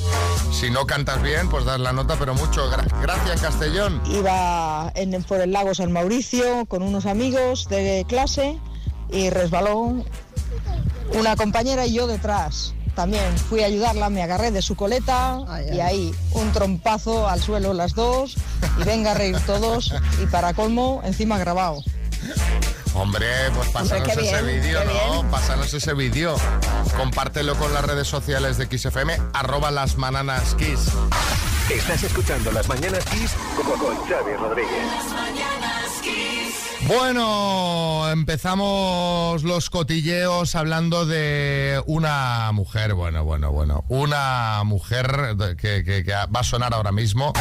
Si 0.52 0.70
no 0.70 0.86
cantas 0.86 1.24
bien, 1.24 1.50
pues 1.50 1.66
das 1.66 1.80
la 1.80 1.92
nota, 1.92 2.16
pero 2.20 2.36
mucho. 2.36 2.70
Gra- 2.72 2.86
gracias, 3.02 3.42
Castellón. 3.42 4.00
Iba 4.06 4.92
en- 4.96 5.24
por 5.24 5.42
el 5.42 5.54
lago 5.54 5.74
San 5.74 5.92
Mauricio 5.92 6.66
con 6.68 6.84
unos 6.84 7.08
amigos 7.08 7.68
de 7.70 8.06
clase 8.08 8.60
y 9.12 9.32
resbaló 9.32 10.04
una 11.18 11.36
compañera 11.36 11.88
y 11.88 11.94
yo 11.94 12.06
detrás. 12.06 12.75
También 12.96 13.38
fui 13.38 13.62
a 13.62 13.66
ayudarla, 13.66 14.10
me 14.10 14.24
agarré 14.24 14.52
de 14.52 14.62
su 14.62 14.76
coleta 14.76 15.40
Ay, 15.48 15.68
y 15.74 15.80
ahí 15.82 16.16
un 16.32 16.52
trompazo 16.54 17.28
al 17.28 17.42
suelo 17.42 17.74
las 17.74 17.94
dos 17.94 18.36
y 18.80 18.84
venga 18.84 19.12
a 19.12 19.14
reír 19.14 19.38
todos 19.46 19.94
y 20.24 20.26
para 20.28 20.54
colmo 20.54 21.02
encima 21.04 21.38
grabado. 21.38 21.84
Hombre, 22.96 23.28
pues 23.54 23.70
pásanos 23.70 24.08
ese 24.10 24.42
vídeo, 24.42 24.84
¿no? 24.86 24.92
bien. 25.22 25.32
Pásanos 25.32 25.74
ese 25.74 25.94
vídeo. 25.94 26.36
Compártelo 26.98 27.56
con 27.56 27.74
las 27.74 27.84
redes 27.84 28.08
sociales 28.08 28.58
de 28.58 28.66
XFM, 28.78 29.18
arroba 29.34 29.70
las 29.72 29.96
bananas 29.98 30.56
Kiss. 30.56 30.92
Estás 31.70 32.04
escuchando 32.04 32.52
Las 32.52 32.68
Mañanas 32.70 33.04
Kiss 33.06 33.32
con, 33.56 33.78
con 33.80 33.98
Xavi 34.08 34.34
Rodríguez. 34.40 34.86
Mañanas 35.14 35.92
Kiss. 36.02 36.88
Bueno, 36.88 38.08
empezamos 38.12 39.44
los 39.44 39.70
cotilleos 39.70 40.56
hablando 40.56 41.06
de 41.06 41.82
una 41.88 42.52
mujer, 42.54 42.94
bueno, 42.94 43.24
bueno, 43.26 43.52
bueno, 43.52 43.84
una 43.90 44.62
mujer 44.64 45.36
de- 45.36 45.58
que, 45.58 45.84
que- 45.84 46.04
que 46.06 46.12
va 46.14 46.40
a 46.40 46.44
sonar 46.44 46.74
ahora 46.74 46.92
mismo. 46.92 47.34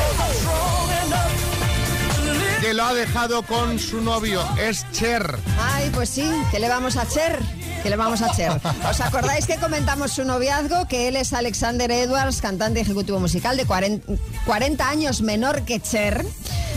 Que 2.65 2.73
lo 2.73 2.83
ha 2.85 2.95
dejado 2.95 3.43
con 3.43 3.79
su 3.79 4.01
novio, 4.01 4.41
es 4.59 4.91
Cher. 4.91 5.37
Ay, 5.61 5.91
pues 5.93 6.09
sí, 6.09 6.27
¿qué 6.51 6.59
le 6.59 6.71
vamos 6.71 6.97
a 6.97 7.03
hacer? 7.03 7.39
¿Qué 7.85 7.91
le 7.91 7.97
vamos 7.97 8.23
a 8.23 8.27
hacer? 8.29 8.51
¿Os 8.89 9.01
acordáis 9.03 9.47
que 9.47 9.59
comentamos 9.59 10.13
su 10.13 10.25
noviazgo? 10.25 10.89
Que 10.89 11.07
él 11.07 11.17
es 11.17 11.35
Alexander 11.35 11.91
Edwards, 11.91 12.41
cantante 12.41 12.81
ejecutivo 12.81 13.21
musical 13.21 13.59
de 13.59 13.67
40, 13.67 14.11
40 14.47 14.89
años 14.89 15.21
menor 15.21 15.67
que 15.67 15.81
Cher. 15.81 16.25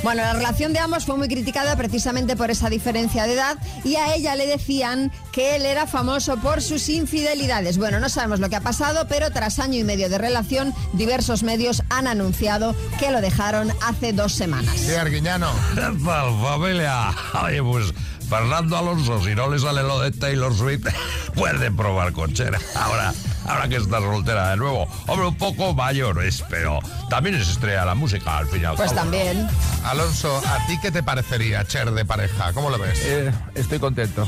Bueno, 0.04 0.22
la 0.22 0.34
relación 0.34 0.74
de 0.74 0.80
ambos 0.80 1.06
fue 1.06 1.16
muy 1.16 1.30
criticada 1.30 1.78
precisamente 1.78 2.36
por 2.36 2.52
esa 2.52 2.70
diferencia 2.70 3.24
de 3.24 3.36
edad 3.36 3.58
y 3.86 3.96
a 3.96 4.16
ella 4.16 4.36
le 4.36 4.48
decían 4.48 5.10
que 5.32 5.56
él 5.56 5.66
era 5.66 5.88
famoso 5.88 6.36
por 6.38 6.62
sus 6.62 6.90
infidelidades. 6.90 7.78
Bueno, 7.78 8.02
no 8.02 8.10
sabemos 8.10 8.42
lo 8.42 8.50
que 8.50 8.58
ha 8.58 8.62
pasado, 8.62 9.08
pero 9.08 9.32
tras 9.32 9.60
año 9.60 9.80
y 9.80 9.86
medio 9.86 10.10
de 10.10 10.18
relación, 10.18 10.74
diversos 10.92 11.42
medios 11.42 11.84
han 11.90 12.08
anunciado 12.08 12.76
que 13.00 13.12
lo 13.12 13.22
dejaron 13.22 13.72
hace 13.82 14.12
dos 14.12 14.34
semanas. 14.34 14.76
Sí, 14.76 14.94
Arguiñano. 14.94 15.52
¿Qué 15.74 15.82
tal, 15.82 16.42
familia? 16.42 17.16
Oye, 17.46 17.64
pues 17.64 17.94
Fernando 18.30 18.78
Alonso, 18.78 19.24
si 19.24 19.34
no 19.36 19.50
le 19.50 19.58
sale 19.60 19.84
lo 19.84 20.00
de 20.02 20.12
Taylor 20.12 20.54
Swift, 20.56 20.88
puede 21.36 21.72
probar 21.72 22.12
cochera. 22.12 22.60
Ahora, 22.76 23.14
ahora 23.46 23.70
que 23.70 23.78
está 23.78 24.00
soltera 24.00 24.50
de 24.52 24.58
nuevo. 24.58 24.88
Hombre, 25.08 25.28
un 25.28 25.38
poco 25.38 25.74
mayor 25.74 26.22
es, 26.24 26.44
pero 26.50 26.80
también 27.10 27.36
es 27.36 27.48
estrella 27.48 27.82
de 27.82 27.86
la 27.86 27.96
música, 27.96 28.38
al 28.38 28.48
final. 28.48 28.76
Pues 28.76 28.94
también. 28.94 29.48
Alonso, 29.86 30.42
¿a 30.46 30.68
ti 30.68 30.78
qué 30.82 30.92
te 30.92 31.04
parecería 31.04 31.64
Cher 31.66 31.92
de 31.92 32.04
pareja? 32.04 32.52
¿Cómo 32.52 32.70
lo 32.70 32.78
ves? 32.78 33.00
Eh, 33.04 33.32
estoy 33.56 33.80
contento. 33.80 34.28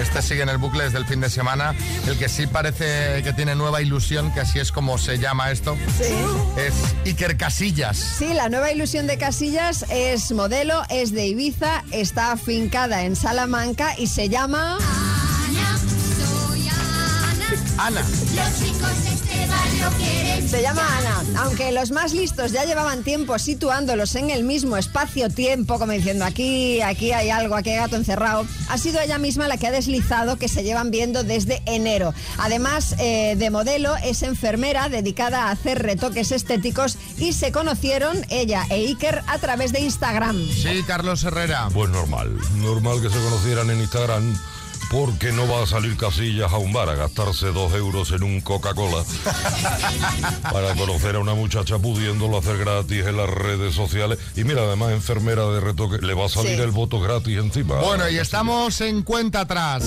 Este 0.00 0.20
sigue 0.20 0.42
en 0.42 0.48
el 0.48 0.58
bucle 0.58 0.82
desde 0.84 0.98
el 0.98 1.06
fin 1.06 1.20
de 1.20 1.30
semana. 1.30 1.72
El 2.08 2.18
que 2.18 2.28
sí 2.28 2.48
parece 2.48 3.22
que 3.22 3.32
tiene 3.32 3.54
nueva 3.54 3.80
ilusión, 3.80 4.32
que 4.34 4.40
así 4.40 4.58
es 4.58 4.72
como 4.72 4.98
se 4.98 5.18
llama 5.18 5.52
esto, 5.52 5.76
Sí. 5.96 6.12
es 6.56 6.74
Iker 7.06 7.36
Casillas. 7.36 7.96
Sí, 7.96 8.34
la 8.34 8.48
nueva 8.48 8.72
ilusión 8.72 9.06
de 9.06 9.16
Casillas 9.18 9.84
es 9.90 10.32
modelo, 10.32 10.82
es 10.88 11.12
de 11.12 11.26
Ibiza, 11.26 11.84
está 11.92 12.32
afincada 12.32 13.03
en 13.04 13.16
Salamanca 13.16 13.94
y 13.98 14.06
se 14.06 14.28
llama... 14.28 14.78
Ana. 17.78 18.00
Los 18.00 18.58
chicos 18.58 19.04
de 19.04 19.10
este 19.12 19.46
barrio 19.46 19.90
quieren 19.98 20.48
Se 20.48 20.62
llama 20.62 20.82
Ana. 20.98 21.42
Aunque 21.42 21.72
los 21.72 21.90
más 21.90 22.12
listos 22.12 22.52
ya 22.52 22.64
llevaban 22.64 23.02
tiempo 23.02 23.38
situándolos 23.38 24.14
en 24.14 24.30
el 24.30 24.44
mismo 24.44 24.76
espacio-tiempo, 24.76 25.78
como 25.78 25.92
diciendo 25.92 26.24
aquí, 26.24 26.80
aquí 26.82 27.12
hay 27.12 27.30
algo, 27.30 27.56
aquí 27.56 27.70
hay 27.70 27.78
gato 27.78 27.96
encerrado, 27.96 28.46
ha 28.68 28.78
sido 28.78 29.00
ella 29.00 29.18
misma 29.18 29.48
la 29.48 29.56
que 29.56 29.66
ha 29.66 29.72
deslizado 29.72 30.36
que 30.36 30.48
se 30.48 30.62
llevan 30.62 30.90
viendo 30.90 31.24
desde 31.24 31.62
enero. 31.66 32.14
Además 32.38 32.94
eh, 32.98 33.34
de 33.36 33.50
modelo, 33.50 33.96
es 33.96 34.22
enfermera 34.22 34.88
dedicada 34.88 35.44
a 35.44 35.50
hacer 35.50 35.82
retoques 35.82 36.32
estéticos 36.32 36.96
y 37.18 37.32
se 37.32 37.52
conocieron 37.52 38.24
ella 38.30 38.66
e 38.70 38.86
Iker 38.86 39.22
a 39.26 39.38
través 39.38 39.72
de 39.72 39.80
Instagram. 39.80 40.36
Sí, 40.48 40.82
Carlos 40.86 41.24
Herrera. 41.24 41.68
Pues 41.72 41.90
normal, 41.90 42.38
normal 42.56 43.02
que 43.02 43.10
se 43.10 43.18
conocieran 43.18 43.70
en 43.70 43.80
Instagram. 43.80 44.38
Porque 44.94 45.32
no 45.32 45.48
va 45.48 45.64
a 45.64 45.66
salir 45.66 45.96
Casillas 45.96 46.52
a 46.52 46.58
un 46.58 46.72
bar 46.72 46.88
a 46.88 46.94
gastarse 46.94 47.46
dos 47.46 47.72
euros 47.74 48.12
en 48.12 48.22
un 48.22 48.40
Coca-Cola 48.40 49.02
para 50.52 50.72
conocer 50.76 51.16
a 51.16 51.18
una 51.18 51.34
muchacha 51.34 51.78
pudiéndolo 51.78 52.38
hacer 52.38 52.58
gratis 52.58 53.04
en 53.04 53.16
las 53.16 53.28
redes 53.28 53.74
sociales. 53.74 54.20
Y 54.36 54.44
mira, 54.44 54.62
además, 54.62 54.92
enfermera 54.92 55.46
de 55.46 55.58
retoque, 55.58 55.98
le 55.98 56.14
va 56.14 56.26
a 56.26 56.28
salir 56.28 56.54
Sí. 56.56 56.62
el 56.62 56.70
voto 56.70 57.00
gratis 57.00 57.38
encima. 57.38 57.80
Bueno, 57.80 58.08
y 58.08 58.18
estamos 58.18 58.80
en 58.82 59.02
cuenta 59.02 59.40
atrás. 59.40 59.82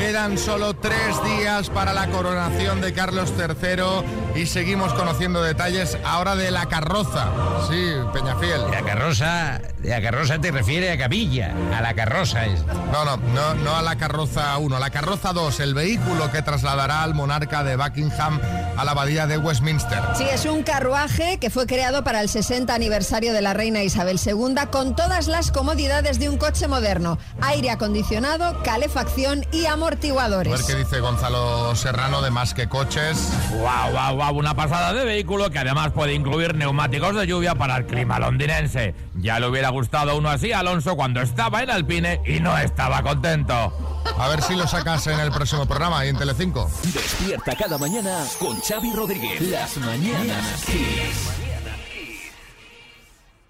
Quedan 0.00 0.38
solo 0.38 0.74
tres 0.74 1.14
días 1.24 1.70
para 1.70 1.92
la 1.94 2.10
coronación 2.10 2.80
de 2.80 2.92
Carlos 2.92 3.32
III 3.38 4.23
y 4.34 4.46
seguimos 4.46 4.92
conociendo 4.94 5.42
detalles 5.42 5.96
ahora 6.04 6.34
de 6.36 6.50
la 6.50 6.66
carroza. 6.66 7.28
Sí, 7.68 7.92
Peñafiel. 8.12 8.70
La 8.70 8.82
carroza, 8.82 9.60
la 9.82 10.02
carroza 10.02 10.38
te 10.40 10.50
refiere 10.50 10.90
a 10.92 10.98
Capilla, 10.98 11.54
a 11.76 11.80
la 11.80 11.94
carroza 11.94 12.44
es. 12.46 12.64
No, 12.92 13.04
no, 13.04 13.16
no, 13.16 13.54
no 13.54 13.76
a 13.76 13.82
la 13.82 13.96
carroza 13.96 14.56
1, 14.58 14.78
la 14.78 14.90
carroza 14.90 15.32
2, 15.32 15.60
el 15.60 15.74
vehículo 15.74 16.30
que 16.32 16.42
trasladará 16.42 17.02
al 17.02 17.14
monarca 17.14 17.62
de 17.64 17.76
Buckingham 17.76 18.40
a 18.76 18.84
la 18.84 18.90
abadía 18.90 19.26
de 19.26 19.38
Westminster. 19.38 20.00
Sí, 20.16 20.24
es 20.30 20.44
un 20.46 20.62
carruaje 20.62 21.38
que 21.38 21.50
fue 21.50 21.66
creado 21.66 22.02
para 22.04 22.20
el 22.20 22.28
60 22.28 22.74
aniversario 22.74 23.32
de 23.32 23.40
la 23.42 23.54
reina 23.54 23.82
Isabel 23.82 24.18
II 24.24 24.54
con 24.70 24.96
todas 24.96 25.26
las 25.28 25.50
comodidades 25.52 26.18
de 26.18 26.28
un 26.28 26.38
coche 26.38 26.66
moderno. 26.68 27.18
Aire 27.40 27.70
acondicionado, 27.70 28.62
calefacción 28.62 29.44
y 29.52 29.66
A 29.66 29.74
amortiguadores. 29.74 30.52
ver 30.52 30.60
qué 30.66 30.74
dice 30.76 31.00
Gonzalo 31.00 31.74
Serrano 31.76 32.22
de 32.22 32.30
más 32.30 32.54
que 32.54 32.68
coches. 32.68 33.28
Wow, 33.52 33.92
wow, 33.92 34.16
una 34.30 34.54
pasada 34.54 34.92
de 34.92 35.04
vehículo 35.04 35.50
que 35.50 35.58
además 35.58 35.92
puede 35.92 36.14
incluir 36.14 36.54
neumáticos 36.54 37.14
de 37.14 37.26
lluvia 37.26 37.54
para 37.54 37.76
el 37.76 37.86
clima 37.86 38.18
londinense. 38.18 38.94
Ya 39.14 39.40
le 39.40 39.48
hubiera 39.48 39.70
gustado 39.70 40.16
uno 40.16 40.30
así 40.30 40.52
a 40.52 40.60
Alonso 40.60 40.96
cuando 40.96 41.20
estaba 41.20 41.62
en 41.62 41.70
Alpine 41.70 42.20
y 42.26 42.40
no 42.40 42.56
estaba 42.58 43.02
contento. 43.02 43.72
A 44.18 44.28
ver 44.28 44.42
si 44.42 44.54
lo 44.54 44.66
sacas 44.66 45.06
en 45.06 45.20
el 45.20 45.30
próximo 45.30 45.66
programa 45.66 46.04
y 46.04 46.08
en 46.08 46.18
Telecinco. 46.18 46.70
Despierta 46.84 47.56
cada 47.56 47.78
mañana 47.78 48.24
con 48.38 48.60
Xavi 48.60 48.92
Rodríguez. 48.92 49.40
Las 49.40 49.76
mañanas 49.78 50.64
Kiss. 50.66 51.43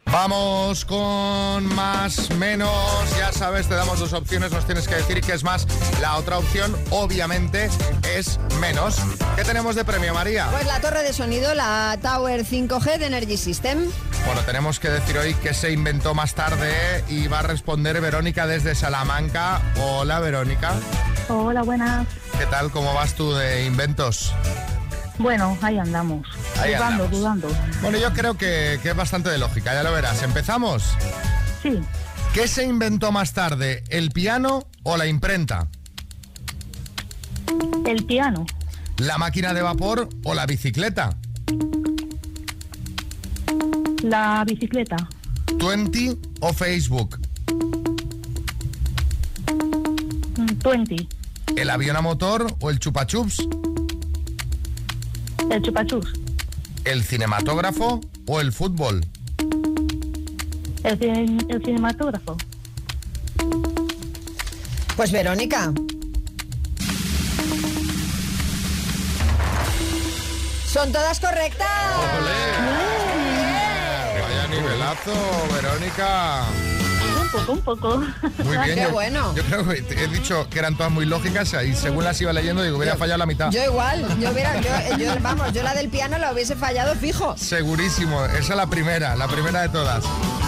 Vamos 0.06 0.84
con 0.84 1.64
más, 1.74 2.30
menos. 2.36 2.70
Ya 3.18 3.32
sabes, 3.32 3.66
te 3.68 3.74
damos 3.74 3.98
dos 3.98 4.12
opciones, 4.12 4.52
nos 4.52 4.64
tienes 4.64 4.86
que 4.86 4.94
decir 4.94 5.20
qué 5.20 5.32
es 5.32 5.42
más. 5.42 5.66
La 6.00 6.16
otra 6.16 6.38
opción, 6.38 6.74
obviamente, 6.90 7.68
es 8.14 8.38
menos. 8.60 8.96
¿Qué 9.36 9.42
tenemos 9.44 9.74
de 9.74 9.84
premio, 9.84 10.14
María? 10.14 10.48
Pues 10.50 10.66
la 10.66 10.80
torre 10.80 11.02
de 11.02 11.12
sonido, 11.12 11.54
la 11.54 11.98
Tower 12.00 12.44
5G 12.44 12.98
de 12.98 13.06
Energy 13.06 13.36
System. 13.36 13.90
Bueno, 14.26 14.40
tenemos 14.42 14.78
que 14.78 14.88
decir 14.88 15.18
hoy 15.18 15.34
que 15.34 15.52
se 15.52 15.72
inventó 15.72 16.14
más 16.14 16.34
tarde 16.34 17.04
y 17.08 17.26
va 17.26 17.40
a 17.40 17.42
responder 17.42 18.00
Verónica 18.00 18.46
desde 18.46 18.74
Salamanca. 18.74 19.60
Hola, 19.80 20.20
Verónica. 20.20 20.72
Hola, 21.28 21.62
buenas. 21.62 22.06
¿Qué 22.38 22.46
tal? 22.46 22.70
¿Cómo 22.70 22.94
vas 22.94 23.14
tú 23.14 23.34
de 23.34 23.64
inventos? 23.64 24.32
Bueno, 25.18 25.56
ahí 25.62 25.78
andamos. 25.78 26.26
Ahí 26.58 26.74
dudando, 26.74 27.04
andamos. 27.04 27.10
dudando. 27.10 27.48
Bueno, 27.82 27.98
yo 27.98 28.12
creo 28.12 28.36
que, 28.36 28.78
que 28.82 28.90
es 28.90 28.96
bastante 28.96 29.30
de 29.30 29.38
lógica, 29.38 29.72
ya 29.72 29.82
lo 29.82 29.92
verás. 29.92 30.22
¿Empezamos? 30.22 30.82
Sí. 31.62 31.80
¿Qué 32.32 32.48
se 32.48 32.64
inventó 32.64 33.12
más 33.12 33.32
tarde, 33.32 33.84
el 33.90 34.10
piano 34.10 34.66
o 34.82 34.96
la 34.96 35.06
imprenta? 35.06 35.68
El 37.86 38.04
piano. 38.06 38.44
¿La 38.98 39.18
máquina 39.18 39.54
de 39.54 39.62
vapor 39.62 40.08
o 40.24 40.34
la 40.34 40.46
bicicleta? 40.46 41.16
La 44.02 44.44
bicicleta. 44.44 44.96
¿Twenty 45.58 46.18
o 46.40 46.52
Facebook? 46.52 47.18
Mm, 50.36 50.58
20. 50.62 51.08
¿El 51.56 51.70
avión 51.70 51.96
a 51.96 52.00
motor 52.00 52.46
o 52.60 52.70
el 52.70 52.78
chupachups? 52.80 53.46
El 55.54 55.62
chupachus. 55.62 56.12
¿El 56.84 57.04
cinematógrafo 57.04 58.00
o 58.26 58.40
el 58.40 58.52
fútbol? 58.52 59.06
El, 60.82 60.98
cin- 60.98 61.46
el 61.48 61.64
cinematógrafo. 61.64 62.36
Pues 64.96 65.12
Verónica. 65.12 65.72
Son 70.66 70.90
todas 70.90 71.20
correctas. 71.20 71.68
Vaya 74.20 74.46
nivelazo, 74.48 75.14
Verónica. 75.54 76.46
Un 77.34 77.40
poco, 77.40 77.52
un 77.52 77.60
poco. 77.62 77.96
Muy 78.44 78.56
bien. 78.64 78.74
Qué 78.76 78.82
yo, 78.82 78.90
bueno. 78.92 79.34
yo 79.34 79.42
creo 79.44 79.66
que 79.68 79.84
he 80.04 80.06
dicho 80.08 80.48
que 80.50 80.58
eran 80.58 80.76
todas 80.76 80.92
muy 80.92 81.04
lógicas 81.06 81.54
y 81.66 81.74
según 81.74 82.04
las 82.04 82.20
iba 82.20 82.32
leyendo 82.32 82.62
digo, 82.62 82.76
hubiera 82.78 82.96
fallado 82.96 83.18
la 83.18 83.26
mitad. 83.26 83.50
Yo 83.50 83.62
igual, 83.64 84.06
yo 84.20 84.30
hubiera, 84.30 84.60
yo, 84.60 84.96
yo- 84.98 85.14
vamos, 85.20 85.52
yo 85.52 85.62
la 85.62 85.74
del 85.74 85.88
piano 85.88 86.18
la 86.18 86.32
hubiese 86.32 86.54
fallado 86.56 86.94
fijo. 86.94 87.36
Segurísimo, 87.36 88.24
esa 88.26 88.38
es 88.38 88.48
la 88.56 88.66
primera, 88.66 89.16
la 89.16 89.26
primera 89.28 89.62
de 89.62 89.68
todas. 89.70 90.04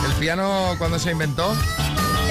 ¿El 0.07 0.13
piano 0.15 0.75
cuándo 0.79 0.99
se 0.99 1.11
inventó? 1.13 1.55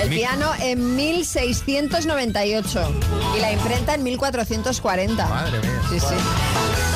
El 0.01 0.09
piano 0.09 0.51
en 0.59 0.95
1698 0.95 2.91
y 3.37 3.39
la 3.39 3.51
imprenta 3.51 3.93
en 3.95 4.03
1440. 4.03 5.25
Madre 5.27 5.59
mía. 5.59 5.81
Sí, 5.89 5.99
sí. 5.99 6.15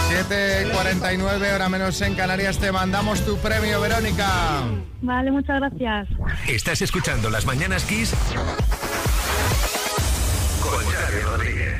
7.49, 0.09 1.53
hora 1.53 1.69
menos 1.69 2.01
en 2.01 2.15
Canarias, 2.15 2.57
te 2.57 2.71
mandamos 2.71 3.23
tu 3.23 3.37
premio, 3.37 3.79
Verónica. 3.79 4.63
Vale, 5.01 5.29
muchas 5.31 5.59
gracias. 5.59 6.07
Estás 6.47 6.81
escuchando 6.81 7.29
Las 7.29 7.45
Mañanas 7.45 7.83
Kiss 7.85 8.15
con 10.61 10.83
Xavi 10.83 11.19
Rodríguez. 11.21 11.79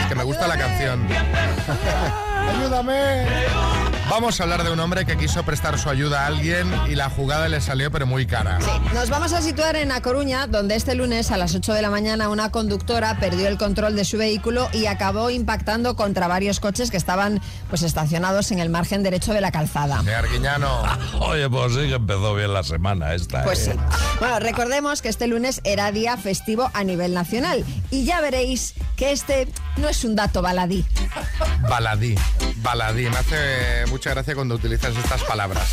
Es 0.00 0.06
que 0.08 0.14
me 0.14 0.24
gusta 0.24 0.46
la 0.46 0.58
canción. 0.58 1.06
Ayúdame. 2.50 3.93
Vamos 4.10 4.38
a 4.38 4.42
hablar 4.42 4.62
de 4.64 4.70
un 4.70 4.78
hombre 4.80 5.06
que 5.06 5.16
quiso 5.16 5.42
prestar 5.44 5.78
su 5.78 5.88
ayuda 5.88 6.24
a 6.24 6.26
alguien 6.26 6.70
y 6.88 6.94
la 6.94 7.08
jugada 7.08 7.48
le 7.48 7.60
salió 7.60 7.90
pero 7.90 8.06
muy 8.06 8.26
cara. 8.26 8.58
Nos 8.92 9.08
vamos 9.08 9.32
a 9.32 9.40
situar 9.40 9.76
en 9.76 9.90
A 9.92 10.02
Coruña, 10.02 10.46
donde 10.46 10.76
este 10.76 10.94
lunes 10.94 11.30
a 11.30 11.36
las 11.36 11.54
8 11.54 11.72
de 11.72 11.82
la 11.82 11.90
mañana 11.90 12.28
una 12.28 12.50
conductora 12.50 13.18
perdió 13.18 13.48
el 13.48 13.56
control 13.56 13.96
de 13.96 14.04
su 14.04 14.18
vehículo 14.18 14.68
y 14.72 14.86
acabó 14.86 15.30
impactando 15.30 15.96
contra 15.96 16.28
varios 16.28 16.60
coches 16.60 16.90
que 16.90 16.96
estaban 16.96 17.40
pues 17.70 17.82
estacionados 17.82 18.52
en 18.52 18.58
el 18.58 18.68
margen 18.68 19.02
derecho 19.02 19.32
de 19.32 19.40
la 19.40 19.50
calzada. 19.50 20.02
De 20.02 20.14
Arguiñano. 20.14 20.82
Oye, 21.20 21.48
pues 21.48 21.72
sí 21.72 21.88
que 21.88 21.94
empezó 21.94 22.34
bien 22.34 22.52
la 22.52 22.62
semana 22.62 23.14
esta. 23.14 23.42
Pues 23.42 23.66
¿eh? 23.68 23.72
sí. 23.72 23.96
Bueno, 24.20 24.38
recordemos 24.38 25.02
que 25.02 25.08
este 25.08 25.26
lunes 25.26 25.60
era 25.64 25.90
día 25.92 26.16
festivo 26.16 26.70
a 26.74 26.84
nivel 26.84 27.14
nacional 27.14 27.64
y 27.90 28.04
ya 28.04 28.20
veréis 28.20 28.74
que 28.96 29.12
este 29.12 29.48
no 29.76 29.88
es 29.88 30.04
un 30.04 30.14
dato 30.14 30.42
baladí. 30.42 30.84
Baladí, 31.68 32.14
baladí. 32.56 33.08
Me 33.08 33.16
hace 33.16 33.86
mucha 33.94 34.10
gracia 34.10 34.34
cuando 34.34 34.56
utilizas 34.56 34.92
estas 34.96 35.22
palabras. 35.22 35.68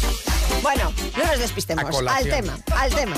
Bueno, 0.62 0.94
no 1.18 1.26
nos 1.26 1.40
despistemos. 1.40 1.84
Al 2.08 2.24
tema, 2.26 2.56
al 2.78 2.94
tema. 2.94 3.16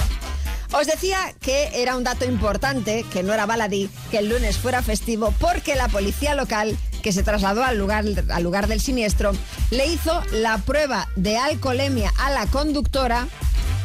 Os 0.72 0.88
decía 0.88 1.36
que 1.42 1.82
era 1.82 1.98
un 1.98 2.06
dato 2.06 2.24
importante, 2.24 3.04
que 3.12 3.22
no 3.22 3.34
era 3.34 3.46
baladí, 3.46 3.90
que 4.12 4.20
el 4.20 4.30
lunes 4.30 4.58
fuera 4.58 4.82
festivo, 4.82 5.34
porque 5.42 5.76
la 5.76 5.90
policía 5.90 6.36
local, 6.36 6.78
que 7.02 7.12
se 7.12 7.22
trasladó 7.22 7.66
al 7.66 7.78
lugar, 7.78 8.06
al 8.30 8.44
lugar 8.44 8.68
del 8.68 8.80
siniestro, 8.80 9.34
le 9.72 9.88
hizo 9.88 10.24
la 10.32 10.58
prueba 10.60 11.10
de 11.18 11.38
alcoholemia 11.38 12.14
a 12.18 12.32
la 12.32 12.46
conductora 12.46 13.28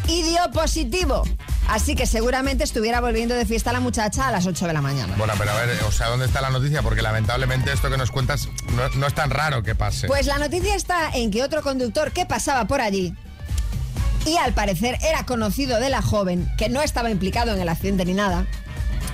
y 0.09 0.23
dio 0.23 0.41
positivo. 0.53 1.23
Así 1.69 1.95
que 1.95 2.07
seguramente 2.07 2.65
estuviera 2.65 3.01
volviendo 3.01 3.35
de 3.35 3.45
fiesta 3.45 3.73
la 3.73 3.81
muchacha 3.81 4.29
a 4.29 4.33
las 4.33 4.47
8 4.47 4.67
de 4.67 4.73
la 4.73 4.81
mañana. 4.81 5.15
Bueno, 5.19 5.35
pero 5.39 5.51
a 5.51 5.55
ver, 5.55 5.83
o 5.87 5.93
sea, 5.93 6.09
¿dónde 6.09 6.25
está 6.25 6.41
la 6.41 6.51
noticia? 6.51 6.83
Porque 6.83 7.03
lamentablemente 7.03 7.73
esto 7.73 7.91
que 7.91 7.99
nos 7.99 8.11
cuentas 8.11 8.49
no, 8.75 8.89
no 8.89 9.07
es 9.07 9.15
tan 9.15 9.31
raro 9.31 9.63
que 9.63 9.75
pase. 9.75 10.07
Pues 10.07 10.27
la 10.27 10.39
noticia 10.39 10.75
está 10.75 11.11
en 11.11 11.31
que 11.31 11.43
otro 11.43 11.63
conductor 11.63 12.13
que 12.13 12.25
pasaba 12.25 12.67
por 12.67 12.81
allí 12.81 13.15
y 14.29 14.37
al 14.37 14.53
parecer 14.53 14.99
era 15.03 15.25
conocido 15.25 15.81
de 15.81 15.89
la 15.89 16.03
joven, 16.03 16.49
que 16.59 16.69
no 16.69 16.83
estaba 16.83 17.11
implicado 17.11 17.55
en 17.55 17.61
el 17.61 17.69
accidente 17.69 18.05
ni 18.05 18.15
nada, 18.15 18.47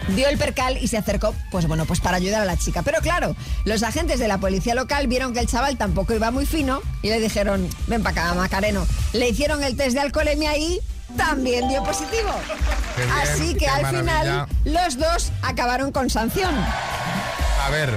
vio 0.09 0.29
el 0.29 0.39
percal 0.39 0.79
y 0.81 0.89
se 0.89 0.97
acercó, 0.99 1.35
pues 1.51 1.67
bueno, 1.67 1.85
pues 1.87 2.01
para 2.01 2.17
ayudar 2.17 2.43
a 2.43 2.45
la 2.45 2.57
chica. 2.57 2.83
Pero 2.83 3.01
claro, 3.01 3.35
los 3.65 3.83
agentes 3.83 4.19
de 4.19 4.29
la 4.29 4.39
policía 4.39 4.75
local 4.75 5.07
vieron 5.07 5.33
que 5.33 5.41
el 5.41 5.47
chaval 5.47 5.77
tampoco 5.77 6.15
iba 6.15 6.31
muy 6.31 6.47
fino 6.47 6.81
y 7.03 7.09
le 7.09 7.21
dijeron, 7.21 7.69
ven 7.87 8.03
para 8.03 8.23
acá, 8.29 8.35
Macareno. 8.35 8.87
Le 9.13 9.29
hicieron 9.29 9.63
el 9.63 9.77
test 9.77 9.95
de 9.95 10.01
alcoholemia 10.01 10.57
y 10.57 10.81
también 11.17 11.69
dio 11.69 11.83
positivo. 11.85 12.31
Bien, 12.97 13.11
Así 13.23 13.55
que 13.55 13.67
al 13.69 13.83
maravilla. 13.83 14.47
final 14.47 14.49
los 14.65 14.99
dos 14.99 15.33
acabaron 15.43 15.93
con 15.93 16.11
sanción. 16.11 16.55
A 17.65 17.71
ver, 17.71 17.91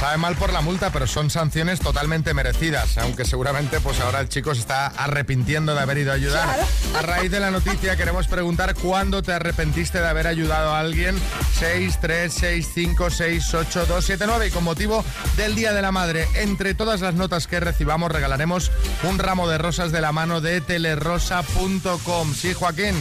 sabe 0.00 0.16
mal 0.16 0.34
por 0.34 0.50
la 0.50 0.62
multa, 0.62 0.90
pero 0.90 1.06
son 1.06 1.28
sanciones 1.28 1.78
totalmente 1.78 2.32
merecidas, 2.32 2.96
aunque 2.96 3.26
seguramente 3.26 3.80
pues 3.80 4.00
ahora 4.00 4.20
el 4.20 4.30
chico 4.30 4.54
se 4.54 4.60
está 4.62 4.86
arrepintiendo 4.86 5.74
de 5.74 5.80
haber 5.80 5.98
ido 5.98 6.12
a 6.12 6.14
ayudar. 6.14 6.46
Claro. 6.46 6.66
A 6.98 7.02
raíz 7.02 7.30
de 7.30 7.38
la 7.38 7.50
noticia 7.50 7.96
queremos 7.96 8.26
preguntar 8.26 8.74
cuándo 8.74 9.22
te 9.22 9.34
arrepentiste 9.34 10.00
de 10.00 10.08
haber 10.08 10.26
ayudado 10.26 10.72
a 10.72 10.80
alguien. 10.80 11.16
6, 11.58 11.98
3, 12.00 12.32
6, 12.32 12.70
5, 12.72 13.10
6, 13.10 13.54
8, 13.54 13.86
2, 13.86 14.04
7, 14.04 14.24
9 14.26 14.46
y 14.46 14.50
con 14.50 14.64
motivo 14.64 15.04
del 15.36 15.54
Día 15.54 15.74
de 15.74 15.82
la 15.82 15.92
Madre, 15.92 16.26
entre 16.34 16.72
todas 16.72 17.02
las 17.02 17.14
notas 17.14 17.46
que 17.46 17.60
recibamos 17.60 18.10
regalaremos 18.10 18.72
un 19.02 19.18
ramo 19.18 19.48
de 19.48 19.58
rosas 19.58 19.92
de 19.92 20.00
la 20.00 20.12
mano 20.12 20.40
de 20.40 20.62
telerosa.com. 20.62 22.34
Sí, 22.34 22.54
Joaquín. 22.54 22.94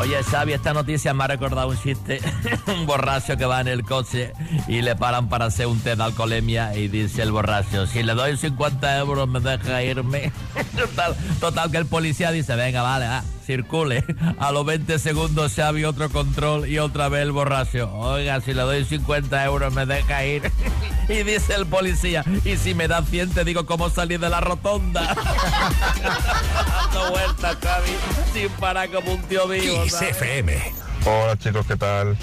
Oye, 0.00 0.22
Xavi, 0.22 0.52
esta 0.52 0.72
noticia 0.72 1.12
me 1.12 1.24
ha 1.24 1.26
recordado 1.26 1.68
un 1.68 1.78
chiste. 1.82 2.20
un 2.68 2.86
borracho 2.86 3.36
que 3.36 3.44
va 3.44 3.60
en 3.60 3.68
el 3.68 3.82
coche 3.82 4.32
y 4.68 4.82
le 4.82 4.94
paran 4.94 5.28
para 5.28 5.46
hacer 5.46 5.66
un 5.66 5.80
test 5.80 5.98
de 5.98 6.04
alcoholemia 6.28 6.76
y 6.76 6.88
dice 6.88 7.22
el 7.22 7.32
borracho, 7.32 7.86
si 7.86 8.02
le 8.02 8.14
doy 8.14 8.36
50 8.36 8.98
euros 8.98 9.28
me 9.28 9.40
deja 9.40 9.82
irme. 9.82 10.30
total, 10.76 11.16
total 11.40 11.70
que 11.70 11.78
el 11.78 11.86
policía 11.86 12.30
dice, 12.30 12.54
venga, 12.54 12.82
vale, 12.82 13.06
ah, 13.06 13.24
circule. 13.46 14.04
A 14.38 14.52
los 14.52 14.66
20 14.66 14.98
segundos 14.98 15.54
Xavi 15.54 15.84
otro 15.84 16.10
control 16.10 16.68
y 16.68 16.78
otra 16.78 17.08
vez 17.08 17.22
el 17.22 17.32
borracho. 17.32 17.90
Oiga, 17.94 18.40
si 18.42 18.52
le 18.52 18.62
doy 18.62 18.84
50 18.84 19.42
euros 19.44 19.72
me 19.72 19.86
deja 19.86 20.24
ir. 20.26 20.52
y 21.08 21.22
dice 21.22 21.54
el 21.54 21.66
policía, 21.66 22.24
y 22.44 22.56
si 22.56 22.74
me 22.74 22.88
da 22.88 23.02
100 23.02 23.30
te 23.30 23.44
digo 23.44 23.64
cómo 23.64 23.88
salir 23.88 24.20
de 24.20 24.28
la 24.28 24.40
rotonda. 24.40 25.16
Dando 26.02 27.10
vueltas, 27.10 27.56
Xavi, 27.62 27.90
sin 28.34 28.50
parar 28.60 28.90
como 28.90 29.14
un 29.14 29.22
tío 29.22 29.48
vivo. 29.48 29.82
FM. 29.84 30.74
Hola 31.06 31.38
chicos, 31.38 31.66
¿qué 31.66 31.76
tal? 31.76 32.18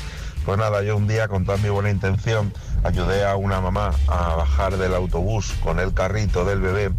Pues 0.46 0.60
nada, 0.60 0.84
yo 0.84 0.96
un 0.96 1.08
día 1.08 1.28
con 1.28 1.44
toda 1.44 1.58
mi 1.58 1.70
buena 1.70 1.90
intención 1.90 2.54
ayudé 2.86 3.26
a 3.26 3.36
una 3.36 3.62
mamá 3.62 3.92
a 4.08 4.36
bajar 4.36 4.78
del 4.78 4.94
autobús 4.94 5.54
con 5.64 5.80
el 5.80 5.94
carrito 5.94 6.46
del 6.46 6.62
bebé 6.62 6.92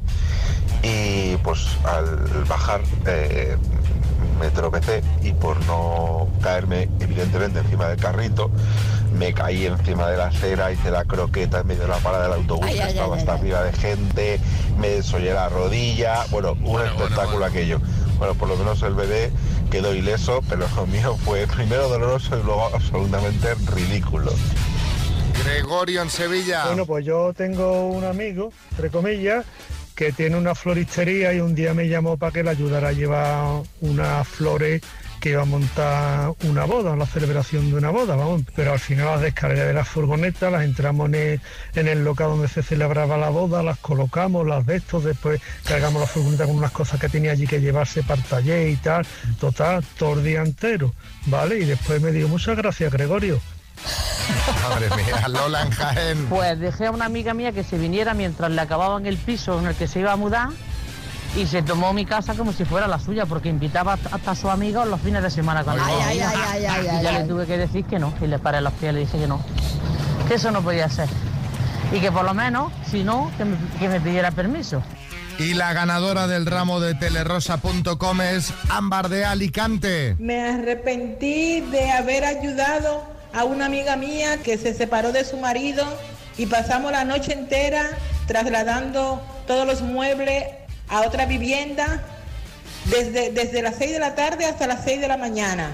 y 0.83 1.37
pues 1.39 1.67
al 1.85 2.45
bajar 2.49 2.81
eh, 3.07 3.57
me 4.41 4.51
tropecé 4.51 5.03
y 5.23 5.33
por 5.33 5.65
no 5.67 6.29
caerme 6.43 6.89
evidentemente 6.99 7.61
encima 7.61 7.87
del 7.87 7.99
carrito 7.99 8.51
me 9.17 9.33
caí 9.33 9.67
encima 9.67 10.09
de 10.11 10.17
la 10.17 10.27
acera, 10.27 10.73
hice 10.73 10.91
la 10.91 11.05
croqueta 11.05 11.61
en 11.61 11.69
medio 11.69 11.83
de 11.83 11.89
la 11.89 11.99
parada 11.99 12.25
del 12.25 12.33
autobús 12.33 12.67
Ay, 12.67 12.75
que 12.75 12.83
ay, 12.83 12.91
estaba 12.91 13.15
ay, 13.15 13.21
hasta 13.21 13.33
ay. 13.33 13.39
arriba 13.39 13.63
de 13.63 13.73
gente, 13.73 14.41
me 14.79 14.89
desollé 14.89 15.33
la 15.33 15.49
rodilla, 15.49 16.27
bueno, 16.31 16.57
un 16.65 16.83
espectáculo 16.83 17.45
aquello. 17.45 17.81
Bueno, 18.19 18.35
por 18.35 18.49
lo 18.49 18.57
menos 18.57 18.83
el 18.83 18.95
bebé 18.95 19.31
quedó 19.71 19.95
ileso, 19.95 20.41
pero 20.49 20.67
lo 20.75 20.87
mío 20.87 21.17
fue 21.25 21.47
primero 21.47 21.89
doloroso 21.89 22.39
y 22.39 22.43
luego 22.43 22.71
absolutamente 22.75 23.55
ridículo. 23.75 24.33
Gregorio 25.45 26.03
en 26.03 26.11
Sevilla. 26.11 26.67
Bueno, 26.67 26.87
pues 26.87 27.05
yo 27.05 27.33
tengo 27.35 27.89
un 27.89 28.05
amigo, 28.05 28.53
entre 28.71 28.91
comillas, 28.91 29.45
que 29.95 30.13
tiene 30.13 30.37
una 30.37 30.55
floristería 30.55 31.33
y 31.33 31.41
un 31.41 31.55
día 31.55 31.75
me 31.75 31.89
llamó 31.89 32.17
para 32.17 32.33
que 32.33 32.43
le 32.43 32.51
ayudara 32.51 32.89
a 32.89 32.93
llevar 32.93 33.63
unas 33.81 34.29
flores 34.29 34.83
que 35.21 35.31
iba 35.31 35.43
a 35.43 35.47
montar 35.47 36.33
una 36.45 36.65
boda, 36.67 36.95
la 36.95 37.07
celebración 37.07 37.71
de 37.71 37.77
una 37.77 37.91
boda, 37.91 38.15
vamos. 38.17 38.43
Pero 38.55 38.73
al 38.73 38.79
final 38.79 39.07
las 39.07 39.23
descargué 39.23 39.65
de 39.65 39.73
las 39.73 39.89
furgonetas, 39.89 40.53
las 40.53 40.65
entramos 40.65 41.11
en 41.13 41.41
el, 41.75 42.05
local 42.05 42.29
donde 42.29 42.49
se 42.49 42.63
celebraba 42.63 43.17
la 43.17 43.31
boda, 43.31 43.63
las 43.63 43.79
colocamos, 43.79 44.47
las 44.47 44.67
de 44.67 44.83
después 45.03 45.41
cargamos 45.65 46.03
la 46.03 46.07
furgoneta 46.07 46.47
con 46.47 46.57
unas 46.57 46.73
cosas 46.73 47.01
que 47.01 47.09
tenía 47.09 47.33
allí 47.33 47.47
que 47.47 47.61
llevarse 47.61 48.03
para 48.03 48.21
el 48.21 48.27
taller 48.27 48.69
y 48.69 48.77
tal. 48.77 49.07
Total, 49.41 49.83
todo 49.99 50.15
el 50.15 50.25
día 50.25 50.43
entero, 50.43 50.95
¿vale? 51.27 51.59
Y 51.59 51.65
después 51.65 52.01
me 52.01 52.13
dijo, 52.13 52.29
muchas 52.29 52.57
gracias, 52.57 52.93
Gregorio. 52.93 53.41
Madre 54.69 54.89
mía, 54.97 55.29
Lola 55.29 55.63
en 55.63 55.71
Jaén. 55.71 56.27
Pues 56.29 56.59
dejé 56.59 56.87
a 56.87 56.91
una 56.91 57.05
amiga 57.07 57.35
mía 57.35 57.53
que 57.53 57.65
se 57.65 57.79
viniera 57.79 58.15
mientras 58.15 58.51
le 58.51 58.61
acababan 58.61 59.07
el 59.07 59.17
piso 59.17 59.59
en 59.59 59.67
el 59.67 59.75
que 59.75 59.87
se 59.89 60.01
iba 60.01 60.13
a 60.13 60.17
mudar 60.17 60.49
y 61.37 61.47
se 61.47 61.63
tomó 61.63 61.93
mi 61.93 62.07
casa 62.07 62.35
como 62.35 62.53
si 62.53 62.65
fuera 62.65 62.87
la 62.87 62.99
suya 62.99 63.27
porque 63.27 63.49
invitaba 63.49 63.99
hasta 64.11 64.31
a 64.31 64.35
sus 64.35 64.51
amigos 64.51 64.89
los 64.89 65.01
fines 65.01 65.23
de 65.23 65.31
semana 65.31 65.65
cuando 65.65 65.85
Ay, 65.85 65.95
ay, 66.03 66.21
ay, 66.21 66.37
ay, 66.49 66.65
ay, 66.67 66.85
y 66.85 66.89
ay, 66.89 67.03
ya 67.03 67.11
ay. 67.11 67.19
le 67.23 67.25
tuve 67.25 67.47
que 67.47 67.59
decir 67.59 67.85
que 67.85 67.99
no 67.99 68.15
y 68.23 68.27
le 68.27 68.39
paré 68.39 68.61
los 68.63 68.73
pies 68.75 68.93
y 68.93 68.95
le 68.95 69.01
dije 69.01 69.19
que 69.19 69.27
no 69.27 69.45
que 70.29 70.35
eso 70.35 70.51
no 70.51 70.63
podía 70.63 70.89
ser 70.89 71.09
y 71.93 72.01
que 72.01 72.11
por 72.11 72.25
lo 72.25 72.33
menos 72.33 72.73
si 72.91 73.05
no 73.05 73.31
que 73.37 73.45
me, 73.45 73.57
que 73.79 73.89
me 73.89 74.01
pidiera 74.01 74.31
permiso 74.31 74.83
Y 75.39 75.53
la 75.53 75.75
ganadora 75.75 76.27
del 76.27 76.47
ramo 76.47 76.81
de 76.81 76.95
telerosa.com 76.95 78.21
es 78.23 78.55
Ámbar 78.71 79.11
de 79.11 79.27
Alicante. 79.27 80.17
Me 80.19 80.41
arrepentí 80.49 81.61
de 81.61 81.91
haber 81.93 82.25
ayudado 82.25 83.05
a 83.37 83.45
una 83.45 83.67
amiga 83.67 83.97
mía 83.97 84.39
que 84.43 84.57
se 84.57 84.73
separó 84.73 85.13
de 85.13 85.23
su 85.25 85.37
marido 85.37 85.85
y 86.39 86.47
pasamos 86.47 86.91
la 86.91 87.05
noche 87.05 87.35
entera 87.35 87.91
trasladando 88.27 89.23
todos 89.47 89.67
los 89.67 89.83
muebles 89.83 90.45
a 90.89 91.03
otra 91.03 91.27
vivienda 91.27 92.03
desde, 92.87 93.31
desde 93.31 93.61
las 93.61 93.77
6 93.77 93.93
de 93.93 93.99
la 93.99 94.15
tarde 94.15 94.47
hasta 94.47 94.67
las 94.67 94.85
6 94.85 95.03
de 95.03 95.09
la 95.09 95.19
mañana. 95.19 95.71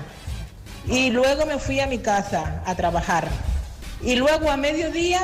Y 0.88 1.11
luego 1.11 1.46
me 1.46 1.59
fui 1.59 1.79
a 1.79 1.87
mi 1.87 1.98
casa 1.98 2.62
a 2.66 2.75
trabajar. 2.75 3.29
Y 4.03 4.16
luego 4.16 4.51
a 4.51 4.57
mediodía 4.57 5.20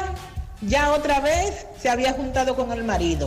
ya 0.61 0.93
otra 0.93 1.19
vez 1.19 1.67
se 1.83 1.91
había 1.91 2.13
juntado 2.13 2.55
con 2.55 2.71
el 2.71 2.85
marido. 2.85 3.27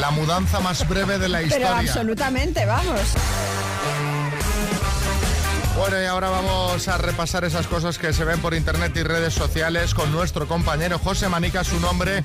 La 0.00 0.10
mudanza 0.10 0.58
más 0.58 0.88
breve 0.88 1.18
de 1.18 1.28
la 1.28 1.38
Pero 1.38 1.54
historia. 1.54 1.78
absolutamente, 1.78 2.66
vamos. 2.66 3.00
Bueno, 5.80 5.98
y 5.98 6.04
ahora 6.04 6.28
vamos 6.28 6.88
a 6.88 6.98
repasar 6.98 7.44
esas 7.44 7.66
cosas 7.66 7.96
que 7.96 8.12
se 8.12 8.22
ven 8.22 8.38
por 8.40 8.52
internet 8.52 8.94
y 8.96 9.02
redes 9.02 9.32
sociales 9.32 9.94
con 9.94 10.12
nuestro 10.12 10.46
compañero 10.46 10.98
José 10.98 11.30
Manica, 11.30 11.64
su 11.64 11.80
nombre, 11.80 12.22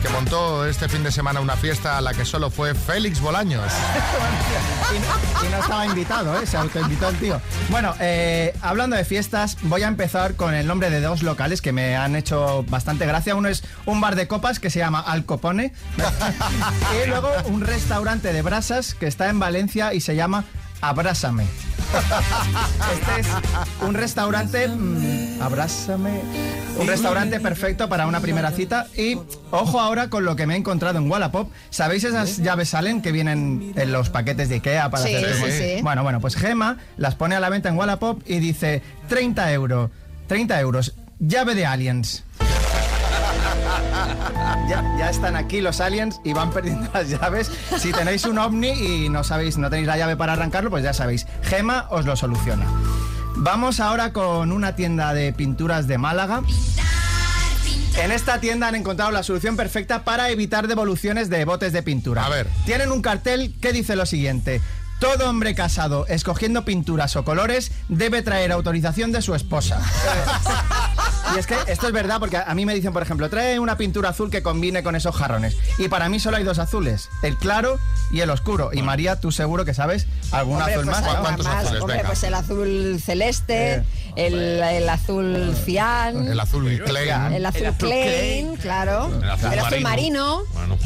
que 0.00 0.08
montó 0.08 0.64
este 0.64 0.88
fin 0.88 1.04
de 1.04 1.12
semana 1.12 1.40
una 1.40 1.54
fiesta 1.56 1.98
a 1.98 2.00
la 2.00 2.14
que 2.14 2.24
solo 2.24 2.48
fue 2.48 2.74
Félix 2.74 3.20
Bolaños. 3.20 3.70
Y 5.46 5.50
no, 5.50 5.58
estaba 5.58 5.84
invitado, 5.84 6.40
¿eh? 6.40 6.46
se 6.46 6.56
autoinvitó 6.56 7.10
el 7.10 7.16
tío. 7.16 7.40
Bueno, 7.68 7.94
eh, 8.00 8.54
hablando 8.62 8.96
de 8.96 9.04
fiestas, 9.04 9.58
voy 9.62 9.82
a 9.82 9.88
empezar 9.88 10.34
con 10.34 10.54
el 10.54 10.66
nombre 10.66 10.88
de 10.88 11.02
dos 11.02 11.22
locales 11.22 11.60
que 11.60 11.72
me 11.72 11.94
han 11.94 12.16
hecho 12.16 12.64
bastante 12.68 13.04
gracia. 13.04 13.34
Uno 13.34 13.48
es 13.48 13.64
un 13.84 14.00
bar 14.00 14.16
de 14.16 14.26
copas 14.28 14.60
que 14.60 14.70
se 14.70 14.78
llama 14.78 15.00
Al 15.00 15.26
Copone. 15.26 15.74
y 17.04 17.08
luego 17.08 17.30
un 17.46 17.60
restaurante 17.60 18.32
de 18.32 18.40
brasas 18.40 18.94
que 18.94 19.06
está 19.06 19.28
en 19.28 19.38
Valencia 19.38 19.92
y 19.92 20.00
se 20.00 20.16
llama 20.16 20.44
Abrásame. 20.80 21.46
Este 22.92 23.20
es 23.20 23.26
un 23.82 23.94
restaurante 23.94 24.68
mm, 24.68 25.40
abrázame. 25.42 26.20
Un 26.78 26.86
restaurante 26.86 27.40
perfecto 27.40 27.88
para 27.88 28.06
una 28.06 28.20
primera 28.20 28.50
cita. 28.50 28.86
Y 28.96 29.18
ojo 29.50 29.80
ahora 29.80 30.08
con 30.10 30.24
lo 30.24 30.36
que 30.36 30.46
me 30.46 30.54
he 30.54 30.56
encontrado 30.58 30.98
en 30.98 31.10
Wallapop. 31.10 31.50
¿Sabéis 31.70 32.04
esas 32.04 32.38
llaves 32.38 32.70
salen 32.70 33.00
que 33.02 33.12
vienen 33.12 33.72
en 33.76 33.92
los 33.92 34.10
paquetes 34.10 34.48
de 34.48 34.56
Ikea 34.56 34.90
para 34.90 35.04
Sí, 35.04 35.14
hacer 35.14 35.34
sí, 35.34 35.40
como- 35.40 35.52
sí. 35.52 35.82
Bueno, 35.82 36.02
bueno, 36.02 36.20
pues 36.20 36.36
Gema 36.36 36.78
las 36.96 37.14
pone 37.14 37.34
a 37.34 37.40
la 37.40 37.48
venta 37.48 37.68
en 37.68 37.76
Wallapop 37.76 38.22
y 38.26 38.38
dice 38.38 38.82
30 39.08 39.52
euros. 39.52 39.90
30 40.26 40.60
euros. 40.60 40.94
Llave 41.18 41.54
de 41.54 41.64
aliens. 41.66 42.24
Ya, 44.68 44.82
ya 44.98 45.10
están 45.10 45.36
aquí 45.36 45.60
los 45.60 45.80
aliens 45.80 46.20
y 46.24 46.32
van 46.32 46.50
perdiendo 46.50 46.88
las 46.92 47.08
llaves. 47.08 47.50
Si 47.78 47.92
tenéis 47.92 48.24
un 48.24 48.38
ovni 48.38 48.70
y 48.70 49.08
no 49.08 49.22
sabéis, 49.22 49.58
no 49.58 49.70
tenéis 49.70 49.86
la 49.86 49.96
llave 49.96 50.16
para 50.16 50.32
arrancarlo, 50.32 50.70
pues 50.70 50.82
ya 50.82 50.92
sabéis. 50.92 51.26
Gema 51.42 51.86
os 51.90 52.04
lo 52.04 52.16
soluciona. 52.16 52.66
Vamos 53.36 53.80
ahora 53.80 54.12
con 54.12 54.50
una 54.50 54.74
tienda 54.74 55.14
de 55.14 55.32
pinturas 55.32 55.86
de 55.86 55.98
Málaga. 55.98 56.42
En 58.02 58.12
esta 58.12 58.40
tienda 58.40 58.68
han 58.68 58.74
encontrado 58.74 59.10
la 59.10 59.22
solución 59.22 59.56
perfecta 59.56 60.04
para 60.04 60.30
evitar 60.30 60.68
devoluciones 60.68 61.30
de 61.30 61.44
botes 61.44 61.72
de 61.72 61.82
pintura. 61.82 62.26
A 62.26 62.28
ver. 62.28 62.48
Tienen 62.64 62.92
un 62.92 63.02
cartel 63.02 63.54
que 63.60 63.72
dice 63.72 63.96
lo 63.96 64.04
siguiente. 64.04 64.60
Todo 65.00 65.28
hombre 65.28 65.54
casado 65.54 66.06
escogiendo 66.08 66.64
pinturas 66.64 67.16
o 67.16 67.24
colores 67.24 67.70
debe 67.88 68.22
traer 68.22 68.50
autorización 68.52 69.12
de 69.12 69.22
su 69.22 69.34
esposa. 69.34 69.80
Y 71.34 71.38
es 71.40 71.46
que 71.48 71.56
esto 71.66 71.88
es 71.88 71.92
verdad 71.92 72.20
porque 72.20 72.36
a 72.36 72.54
mí 72.54 72.64
me 72.64 72.72
dicen, 72.72 72.92
por 72.92 73.02
ejemplo, 73.02 73.28
trae 73.28 73.58
una 73.58 73.76
pintura 73.76 74.10
azul 74.10 74.30
que 74.30 74.44
combine 74.44 74.84
con 74.84 74.94
esos 74.94 75.14
jarrones. 75.16 75.56
Y 75.76 75.88
para 75.88 76.08
mí 76.08 76.20
solo 76.20 76.36
hay 76.36 76.44
dos 76.44 76.60
azules, 76.60 77.08
el 77.22 77.36
claro 77.36 77.80
y 78.12 78.20
el 78.20 78.30
oscuro. 78.30 78.70
Y 78.72 78.80
María, 78.82 79.20
tú 79.20 79.32
seguro 79.32 79.64
que 79.64 79.74
sabes 79.74 80.06
algún 80.30 80.56
Hombre, 80.58 80.74
azul 80.74 80.84
pues 80.86 81.00
más. 81.02 81.14
¿no? 81.14 81.42
más. 81.42 81.80
Hombre, 81.80 82.02
pues 82.06 82.22
el 82.22 82.32
azul 82.32 83.02
celeste, 83.04 83.74
Eh. 83.74 83.84
el, 84.14 84.34
el 84.62 84.88
azul 84.88 85.52
cian. 85.64 86.28
El 86.28 86.38
azul 86.38 86.80
Klein. 86.86 87.32
El 87.32 87.44
azul 87.44 87.72
plain, 87.76 88.54
claro. 88.56 89.10
El 89.20 89.58
azul 89.58 89.80
marino. 89.80 90.42
Bueno, 90.54 90.78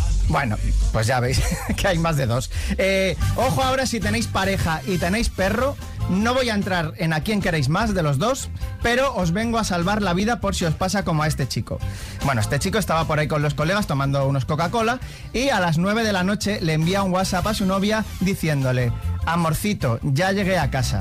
pues 0.92 1.06
ya 1.06 1.20
veis 1.20 1.40
que 1.76 1.88
hay 1.88 1.98
más 1.98 2.16
de 2.16 2.26
dos. 2.26 2.50
Eh, 2.78 3.16
ojo 3.36 3.62
ahora 3.62 3.86
si 3.86 4.00
tenéis 4.00 4.26
pareja 4.26 4.80
y 4.86 4.98
tenéis 4.98 5.28
perro, 5.28 5.76
no 6.08 6.34
voy 6.34 6.50
a 6.50 6.54
entrar 6.54 6.92
en 6.96 7.12
a 7.12 7.20
quién 7.20 7.40
queréis 7.40 7.68
más 7.68 7.94
de 7.94 8.02
los 8.02 8.18
dos, 8.18 8.48
pero 8.82 9.14
os 9.14 9.32
vengo 9.32 9.58
a 9.58 9.64
salvar 9.64 10.02
la 10.02 10.14
vida 10.14 10.40
por 10.40 10.54
si 10.54 10.64
os 10.64 10.74
pasa 10.74 11.04
como 11.04 11.22
a 11.22 11.26
este 11.26 11.46
chico. 11.46 11.78
Bueno, 12.24 12.40
este 12.40 12.58
chico 12.58 12.78
estaba 12.78 13.04
por 13.06 13.18
ahí 13.18 13.28
con 13.28 13.42
los 13.42 13.54
colegas 13.54 13.86
tomando 13.86 14.26
unos 14.26 14.44
Coca-Cola 14.44 15.00
y 15.32 15.48
a 15.50 15.60
las 15.60 15.78
9 15.78 16.04
de 16.04 16.12
la 16.12 16.24
noche 16.24 16.60
le 16.60 16.74
envía 16.74 17.02
un 17.02 17.12
WhatsApp 17.12 17.46
a 17.46 17.54
su 17.54 17.66
novia 17.66 18.04
diciéndole, 18.20 18.92
amorcito, 19.26 19.98
ya 20.02 20.32
llegué 20.32 20.58
a 20.58 20.70
casa. 20.70 21.00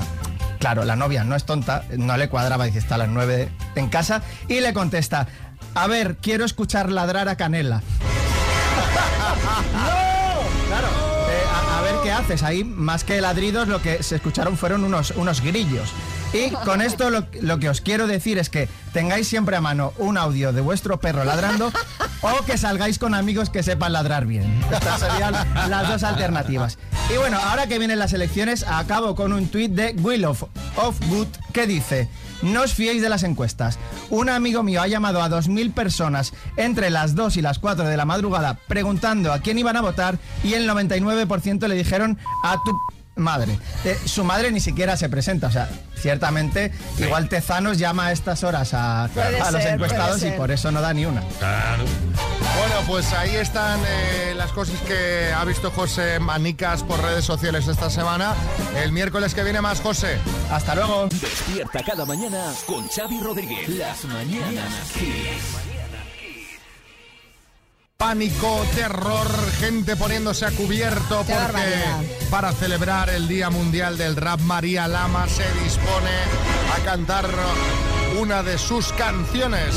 Claro, 0.58 0.84
la 0.84 0.94
novia 0.94 1.24
no 1.24 1.36
es 1.36 1.44
tonta, 1.44 1.84
no 1.96 2.16
le 2.16 2.28
cuadraba, 2.28 2.66
dice, 2.66 2.78
está 2.78 2.96
a 2.96 2.98
las 2.98 3.08
9 3.08 3.48
en 3.76 3.88
casa, 3.88 4.22
y 4.46 4.60
le 4.60 4.74
contesta, 4.74 5.26
a 5.74 5.86
ver, 5.86 6.16
quiero 6.16 6.44
escuchar 6.44 6.90
ladrar 6.90 7.28
a 7.28 7.36
Canela. 7.36 7.82
Claro. 10.68 10.86
eh, 11.28 11.42
a, 11.52 11.78
a 11.78 11.82
ver 11.82 11.94
qué 12.02 12.12
haces. 12.12 12.42
Ahí, 12.42 12.62
más 12.64 13.02
que 13.04 13.20
ladridos, 13.20 13.66
lo 13.68 13.82
que 13.82 14.02
se 14.02 14.16
escucharon 14.16 14.56
fueron 14.56 14.84
unos, 14.84 15.10
unos 15.12 15.40
grillos. 15.40 15.92
Y 16.32 16.50
con 16.64 16.80
esto 16.80 17.10
lo, 17.10 17.26
lo 17.40 17.58
que 17.58 17.68
os 17.68 17.80
quiero 17.80 18.06
decir 18.06 18.38
es 18.38 18.50
que 18.50 18.68
tengáis 18.92 19.28
siempre 19.28 19.56
a 19.56 19.60
mano 19.60 19.92
un 19.98 20.16
audio 20.18 20.52
de 20.52 20.60
vuestro 20.60 21.00
perro 21.00 21.24
ladrando 21.24 21.72
o 22.22 22.44
que 22.44 22.58
salgáis 22.58 22.98
con 22.98 23.14
amigos 23.14 23.50
que 23.50 23.62
sepan 23.62 23.92
ladrar 23.92 24.26
bien. 24.26 24.62
Estas 24.72 25.00
serían 25.00 25.32
las 25.68 25.88
dos 25.88 26.02
alternativas. 26.02 26.78
Y 27.12 27.16
bueno, 27.16 27.38
ahora 27.38 27.66
que 27.66 27.78
vienen 27.78 27.98
las 27.98 28.12
elecciones, 28.12 28.64
acabo 28.66 29.14
con 29.14 29.32
un 29.32 29.48
tuit 29.48 29.72
de 29.72 29.94
Will 30.00 30.24
of, 30.24 30.44
of 30.76 30.98
Good 31.08 31.28
que 31.52 31.66
dice... 31.66 32.08
No 32.42 32.62
os 32.62 32.72
fiéis 32.72 33.02
de 33.02 33.10
las 33.10 33.22
encuestas. 33.22 33.78
Un 34.08 34.30
amigo 34.30 34.62
mío 34.62 34.80
ha 34.80 34.88
llamado 34.88 35.22
a 35.22 35.28
2.000 35.28 35.74
personas 35.74 36.32
entre 36.56 36.88
las 36.88 37.14
2 37.14 37.36
y 37.36 37.42
las 37.42 37.58
4 37.58 37.84
de 37.84 37.96
la 37.98 38.06
madrugada 38.06 38.58
preguntando 38.66 39.32
a 39.32 39.40
quién 39.40 39.58
iban 39.58 39.76
a 39.76 39.82
votar 39.82 40.18
y 40.42 40.54
el 40.54 40.68
99% 40.68 41.68
le 41.68 41.74
dijeron 41.74 42.18
a 42.42 42.56
tu 42.64 42.78
madre. 43.20 43.58
Eh, 43.84 43.98
su 44.04 44.24
madre 44.24 44.50
ni 44.50 44.60
siquiera 44.60 44.96
se 44.96 45.08
presenta. 45.08 45.48
O 45.48 45.50
sea, 45.50 45.68
ciertamente, 45.96 46.72
igual 46.98 47.28
Tezanos 47.28 47.78
llama 47.78 48.06
a 48.06 48.12
estas 48.12 48.44
horas 48.44 48.74
a, 48.74 49.08
los 49.52 49.62
ser, 49.62 49.74
encuestados 49.74 50.22
y 50.22 50.30
por 50.32 50.50
eso 50.50 50.70
no 50.70 50.80
da 50.80 50.92
ni 50.92 51.04
una. 51.04 51.20
Bueno, 51.20 52.74
pues 52.86 53.12
ahí 53.12 53.36
están 53.36 53.80
eh, 53.86 54.34
las 54.36 54.52
cosas 54.52 54.80
que 54.80 55.32
ha 55.34 55.44
visto 55.44 55.70
José 55.70 56.18
Manicas 56.20 56.82
por 56.82 57.00
redes 57.00 57.24
sociales 57.24 57.68
esta 57.68 57.90
semana. 57.90 58.34
El 58.82 58.92
miércoles 58.92 59.34
que 59.34 59.42
viene 59.44 59.60
más, 59.60 59.80
José. 59.80 60.18
Hasta 60.50 60.74
luego. 60.74 61.08
Despierta 61.08 61.82
cada 61.84 62.04
mañana 62.04 62.52
con 62.66 62.86
Xavi 62.88 63.20
Rodríguez. 63.20 63.68
Las 63.68 64.04
mañanas 64.04 64.90
Kiss. 64.92 65.69
Pánico, 68.00 68.64
terror, 68.74 69.28
gente 69.58 69.94
poniéndose 69.94 70.46
a 70.46 70.50
cubierto 70.52 71.18
porque 71.18 71.34
barbaridad. 71.34 72.02
para 72.30 72.50
celebrar 72.52 73.10
el 73.10 73.28
Día 73.28 73.50
Mundial 73.50 73.98
del 73.98 74.16
Rap, 74.16 74.40
María 74.40 74.88
Lama 74.88 75.28
se 75.28 75.44
dispone 75.62 76.08
a 76.74 76.82
cantar 76.82 77.28
una 78.18 78.42
de 78.42 78.56
sus 78.56 78.90
canciones. 78.94 79.74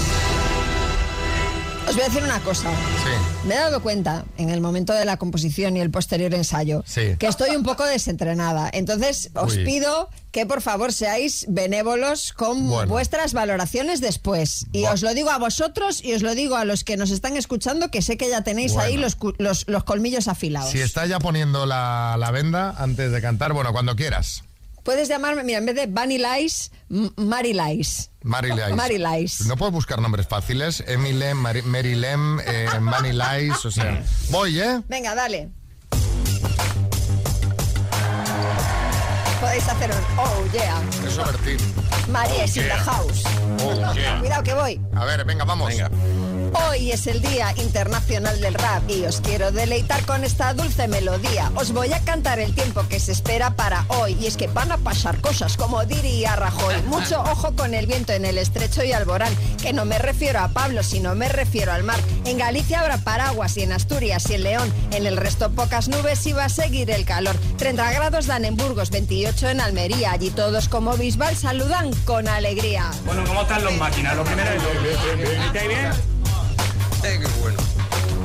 Os 1.88 1.96
voy 1.96 2.04
a 2.04 2.08
decir 2.08 2.24
una 2.24 2.40
cosa. 2.40 2.70
Sí. 2.72 3.48
Me 3.48 3.56
he 3.56 3.58
dado 3.58 3.82
cuenta 3.84 4.24
en 4.38 4.50
el 4.50 4.62
momento 4.62 4.94
de 4.94 5.04
la 5.06 5.18
composición 5.18 5.76
y 5.78 5.82
el 5.82 5.92
posterior 5.92 6.34
ensayo 6.34 6.82
Sí. 6.88 7.16
que 7.20 7.28
estoy 7.28 7.56
un 7.56 7.64
poco 7.64 7.86
desentrenada. 7.86 8.70
Entonces 8.74 9.30
os 9.36 9.56
Uy. 9.58 9.66
pido 9.66 10.10
que 10.32 10.46
por 10.46 10.62
favor 10.62 10.94
seáis 10.94 11.46
benévolos 11.50 12.34
con 12.34 12.68
Bueno. 12.70 12.90
vuestras 12.90 13.34
valoraciones 13.34 14.00
después. 14.02 14.66
Y 14.72 14.86
os 14.86 15.02
lo 15.04 15.14
digo 15.14 15.30
a 15.30 15.38
vosotros 15.38 16.04
y 16.04 16.14
os 16.14 16.22
lo 16.24 16.34
digo 16.36 16.56
a 16.56 16.66
los 16.66 16.84
que 16.84 16.98
nos 16.98 17.12
están 17.12 17.36
escuchando 17.38 17.92
que 17.92 18.02
sé 18.02 18.18
que 18.18 18.30
ya 18.30 18.42
tenéis 18.44 18.76
ahí 18.78 18.94
Bueno. 18.94 19.02
los, 19.04 19.16
cu- 19.16 19.34
los, 19.38 19.66
los 19.68 19.84
colmillos 19.84 20.28
afilados. 20.28 20.72
Si 20.72 20.80
está 20.80 21.06
ya 21.06 21.20
poniendo 21.20 21.66
la, 21.66 22.16
la 22.18 22.32
venda 22.32 22.74
antes 22.78 23.12
de 23.12 23.22
cantar, 23.22 23.54
bueno, 23.54 23.72
cuando 23.74 23.96
quieras. 23.96 24.44
Puedes 24.84 25.08
llamarme, 25.08 25.44
mira, 25.44 25.60
en 25.60 25.66
vez 25.66 25.76
de 25.76 25.88
Bunny 25.88 26.18
Lies, 26.18 26.72
M- 26.90 27.12
Mary 27.16 27.54
Lies. 27.54 28.12
Mary 28.22 28.50
Lice. 28.50 28.74
Mary 28.74 28.98
Lice. 28.98 29.46
No 29.46 29.56
puedes 29.56 29.74
buscar 29.74 30.02
nombres 30.02 30.28
fáciles. 30.28 30.84
Emily, 30.88 31.34
Mary, 31.34 31.62
Mary 31.62 31.96
Lem, 31.96 32.40
eh, 32.46 32.68
Manny 32.82 33.12
Lice, 33.14 33.68
o 33.68 33.72
sea. 33.72 34.04
Voy, 34.30 34.60
¿eh? 34.60 34.82
Venga, 34.90 35.16
dale. 35.16 35.50
Podéis 39.40 39.68
hacer 39.68 39.92
un 39.92 40.20
oh 40.20 40.46
yeah. 40.54 40.82
Eso, 41.08 41.24
Bertín. 41.26 41.58
María 42.10 42.46
is 42.46 42.58
in 42.58 42.64
the 42.64 42.70
house. 42.76 43.24
Oh, 43.62 43.94
yeah. 43.94 44.20
Cuidado 44.20 44.44
que 44.44 44.54
voy. 44.54 44.82
A 44.96 45.06
ver, 45.06 45.24
venga, 45.26 45.44
vamos. 45.46 45.70
Venga. 45.70 45.90
Hoy 46.54 46.92
es 46.92 47.08
el 47.08 47.22
Día 47.22 47.54
Internacional 47.58 48.40
del 48.40 48.54
Rap 48.54 48.90
y 48.90 49.06
os 49.06 49.22
quiero 49.22 49.52
deleitar 49.52 50.06
con 50.06 50.24
esta 50.24 50.54
dulce 50.54 50.88
melodía. 50.88 51.52
Os 51.56 51.72
voy 51.72 51.92
a 51.94 52.00
cantar 52.00 52.40
el 52.40 52.54
tiempo 52.54 52.88
que 52.88 53.00
se 53.00 53.12
espera 53.12 53.56
para 53.56 53.86
hoy 53.88 54.16
y 54.22 54.28
es 54.28 54.38
que 54.38 54.48
van 54.48 54.72
a 54.72 54.78
pasar 54.78 55.20
cosas, 55.20 55.58
como 55.58 55.84
diría 55.86 56.36
Rajoy. 56.36 56.76
Mucho 56.84 57.22
ojo 57.22 57.56
con 57.56 57.74
el 57.74 57.88
viento 57.88 58.14
en 58.14 58.26
el 58.26 58.38
estrecho 58.38 58.84
y 58.84 58.92
Alborán, 58.92 59.34
que 59.62 59.74
no 59.74 59.86
me 59.86 59.98
refiero 59.98 60.40
a 60.40 60.50
Pablo, 60.50 60.84
sino 60.84 61.16
me 61.16 61.28
refiero 61.28 61.72
al 61.72 61.84
mar. 61.84 62.00
En 62.26 62.38
Galicia 62.38 62.82
habrá 62.82 62.98
paraguas 62.98 63.58
y 63.58 63.64
en 63.64 63.72
Asturias 63.72 64.30
y 64.30 64.36
en 64.36 64.44
León. 64.44 64.74
En 64.92 65.08
el 65.08 65.18
resto 65.18 65.52
pocas 65.52 65.88
nubes 65.88 66.26
y 66.28 66.34
va 66.34 66.46
a 66.46 66.50
seguir 66.50 66.92
el 66.92 67.06
calor. 67.06 67.36
30 67.58 67.92
grados 67.94 68.28
dan 68.28 68.46
en 68.46 68.56
Burgos, 68.56 68.92
28 68.92 69.50
en 69.50 69.62
Almería. 69.62 70.12
Allí 70.12 70.30
todos 70.30 70.70
como 70.70 70.98
Bisbal 70.98 71.36
saludan 71.36 71.92
con 72.06 72.28
alegría. 72.28 72.92
Bueno, 73.06 73.24
¿cómo 73.26 73.42
están 73.42 73.64
los 73.64 73.74
máquinas? 73.78 74.16
Lo 74.16 74.24
primero 74.24 74.50
es... 74.52 74.64
¿Estáis 75.48 75.68
bien? 75.68 76.13
Eh, 77.04 77.20
qué 77.22 77.28
bueno. 77.42 77.58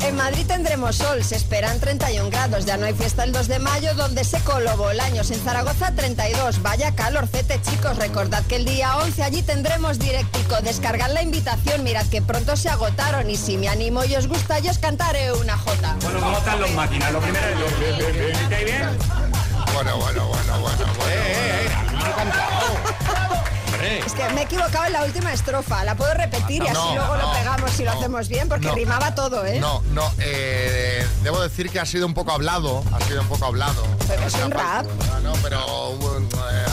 En 0.02 0.14
Madrid 0.14 0.46
tendremos 0.46 0.96
sol, 0.96 1.24
se 1.24 1.34
esperan 1.34 1.80
31 1.80 2.30
grados, 2.30 2.64
ya 2.64 2.76
no 2.76 2.86
hay 2.86 2.94
fiesta 2.94 3.24
el 3.24 3.32
2 3.32 3.48
de 3.48 3.58
mayo 3.58 3.94
donde 3.94 4.22
se 4.24 4.38
coló 4.40 4.76
Bolaños, 4.76 5.30
en 5.32 5.40
Zaragoza 5.40 5.92
32, 5.92 6.62
vaya 6.62 6.94
calorcete 6.94 7.60
chicos, 7.62 7.96
recordad 7.98 8.44
que 8.46 8.56
el 8.56 8.64
día 8.64 8.96
11 8.98 9.22
allí 9.24 9.42
tendremos 9.42 9.98
directico, 9.98 10.56
descargad 10.62 11.10
la 11.10 11.22
invitación, 11.22 11.82
mirad 11.82 12.06
que 12.06 12.22
pronto 12.22 12.56
se 12.56 12.68
agotaron 12.68 13.28
y 13.28 13.36
si 13.36 13.58
me 13.58 13.68
animo 13.68 14.04
y 14.04 14.14
os 14.14 14.28
gusta 14.28 14.60
yo 14.60 14.70
os 14.70 14.78
cantaré 14.78 15.32
una 15.32 15.58
jota. 15.58 15.96
Bueno, 16.00 16.20
¿cómo 16.20 16.38
están 16.38 16.60
los 16.60 16.70
máquinas? 16.72 17.12
Lo 17.12 17.20
primero 17.20 17.46
es... 17.46 18.40
¿Estáis 18.40 18.64
bien? 18.64 18.88
Bueno, 19.74 19.96
bueno, 19.98 20.26
bueno, 20.28 20.60
bueno, 20.60 20.84
Eh, 21.08 21.68
Es 23.96 24.12
que 24.12 24.28
me 24.34 24.42
he 24.42 24.44
equivocado 24.44 24.84
en 24.86 24.92
la 24.92 25.04
última 25.04 25.32
estrofa, 25.32 25.84
la 25.84 25.94
puedo 25.94 26.12
repetir 26.14 26.62
y 26.62 26.66
así 26.66 26.74
No, 26.74 26.94
luego 26.94 27.16
lo 27.16 27.32
pegamos 27.32 27.80
y 27.80 27.84
lo 27.84 27.90
hacemos 27.92 28.28
bien 28.28 28.48
porque 28.48 28.70
rimaba 28.72 29.14
todo, 29.14 29.44
¿eh? 29.46 29.58
No, 29.60 29.82
no, 29.92 30.10
eh, 30.18 31.06
debo 31.22 31.40
decir 31.40 31.70
que 31.70 31.80
ha 31.80 31.86
sido 31.86 32.06
un 32.06 32.14
poco 32.14 32.32
hablado, 32.32 32.82
ha 32.92 33.00
sido 33.04 33.22
un 33.22 33.28
poco 33.28 33.46
hablado. 33.46 33.82
Pero 34.06 34.22
es 34.26 34.34
un 34.34 34.50
rap. 34.50 34.86
ah, 35.12 35.20
No, 35.22 35.32
pero... 35.42 35.88
um, 35.90 36.24
eh, 36.24 36.66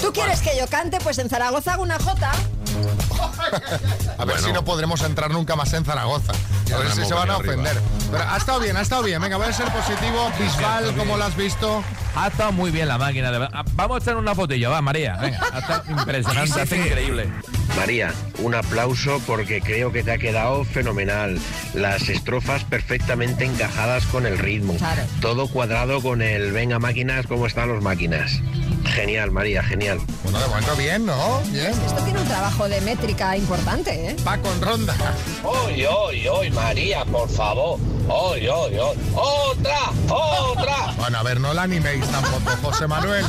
¿Tú 0.00 0.12
quieres 0.12 0.40
que 0.42 0.56
yo 0.58 0.66
cante? 0.66 0.98
Pues 1.00 1.18
en 1.18 1.28
Zaragoza 1.28 1.74
hago 1.74 1.82
una 1.82 1.98
jota. 1.98 2.32
A 4.18 4.24
ver 4.24 4.38
si 4.38 4.52
no 4.52 4.64
podremos 4.64 5.02
entrar 5.02 5.30
nunca 5.30 5.56
más 5.56 5.72
en 5.72 5.84
Zaragoza. 5.84 6.32
A 6.74 6.78
ver 6.78 6.90
si 6.92 7.04
se 7.04 7.14
van 7.14 7.30
a 7.30 7.36
ofender. 7.36 7.80
Pero 8.10 8.24
ha 8.24 8.36
estado 8.36 8.60
bien, 8.60 8.76
ha 8.76 8.80
estado 8.80 9.02
bien. 9.02 9.20
Venga, 9.20 9.36
voy 9.36 9.46
a 9.46 9.52
ser 9.52 9.70
positivo. 9.70 10.30
Bisbal, 10.38 10.94
¿cómo 10.96 11.16
lo 11.16 11.24
has 11.24 11.36
visto? 11.36 11.82
Ha 12.16 12.28
estado 12.28 12.52
muy 12.52 12.70
bien 12.70 12.88
la 12.88 12.98
máquina, 12.98 13.30
de. 13.30 13.48
Ah, 13.52 13.64
Vamos 13.74 13.96
a 13.96 14.02
echar 14.02 14.16
una 14.16 14.34
fotillo, 14.34 14.70
va, 14.70 14.80
María. 14.80 15.16
Venga, 15.16 15.40
ha 15.52 15.58
estado 15.58 15.82
impresionante, 15.90 16.60
ha 16.60 16.76
increíble. 16.76 17.28
María, 17.76 18.12
un 18.38 18.54
aplauso 18.54 19.20
porque 19.26 19.60
creo 19.60 19.90
que 19.90 20.04
te 20.04 20.12
ha 20.12 20.18
quedado 20.18 20.64
fenomenal. 20.64 21.38
Las 21.74 22.08
estrofas 22.08 22.64
perfectamente 22.64 23.44
encajadas 23.44 24.04
con 24.06 24.26
el 24.26 24.38
ritmo. 24.38 24.76
Todo 25.20 25.48
cuadrado 25.48 26.00
con 26.00 26.22
el 26.22 26.52
venga 26.52 26.78
máquinas, 26.78 27.26
¿cómo 27.26 27.46
están 27.46 27.68
los 27.68 27.82
máquinas? 27.82 28.40
Genial, 28.84 29.30
María, 29.30 29.62
genial. 29.62 29.98
Bueno, 30.22 30.38
de 30.38 30.46
momento 30.46 30.76
bien, 30.76 31.06
¿no? 31.06 31.40
Bien. 31.50 31.72
Esto 31.86 32.02
tiene 32.04 32.20
un 32.20 32.28
trabajo 32.28 32.68
de 32.68 32.80
métrica 32.82 33.36
importante, 33.36 34.10
¿eh? 34.10 34.16
Va 34.26 34.38
con 34.38 34.60
ronda. 34.60 34.94
¡Oy, 35.42 35.84
oy, 35.84 36.28
oy, 36.28 36.50
María, 36.50 37.04
por 37.04 37.28
favor! 37.28 37.78
¡Oy, 38.08 38.46
oy, 38.48 38.78
oy! 38.78 38.96
¡Otra! 39.14 39.78
¡Otra! 40.08 40.94
Bueno, 41.04 41.18
a 41.18 41.22
ver, 41.22 41.38
no 41.38 41.52
la 41.52 41.64
animéis 41.64 42.06
tampoco, 42.06 42.50
José 42.62 42.86
Manuel. 42.86 43.26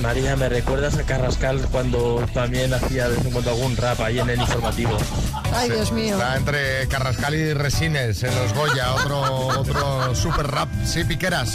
María, 0.00 0.34
¿me 0.34 0.48
recuerdas 0.48 0.96
a 0.96 1.02
Carrascal 1.04 1.60
cuando 1.70 2.26
también 2.32 2.72
hacía 2.72 3.08
de 3.08 3.16
vez 3.16 3.26
en 3.26 3.32
cuando 3.32 3.50
algún 3.50 3.76
rap 3.76 4.00
ahí 4.00 4.18
en 4.18 4.30
el 4.30 4.40
informativo? 4.40 4.96
Ay, 5.54 5.70
Dios 5.70 5.92
mío. 5.92 6.14
Está 6.14 6.36
entre 6.36 6.88
Carrascal 6.88 7.34
y 7.34 7.52
Resines 7.52 8.22
en 8.22 8.34
los 8.34 8.52
Goya, 8.54 8.94
otro, 8.94 9.20
otro 9.20 10.14
super 10.14 10.46
rap. 10.48 10.68
Sí, 10.84 11.04
piqueras. 11.04 11.54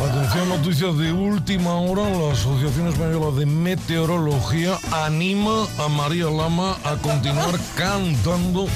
Atención, 0.00 0.48
noticias 0.48 0.96
de 0.96 1.12
última 1.12 1.74
hora. 1.74 2.02
La 2.08 2.32
Asociación 2.32 2.86
Española 2.88 3.36
de 3.36 3.46
Meteorología 3.46 4.78
anima 4.92 5.66
a 5.78 5.88
María 5.88 6.26
Lama 6.26 6.76
a 6.84 6.94
continuar 6.96 7.58
cantando 7.76 8.66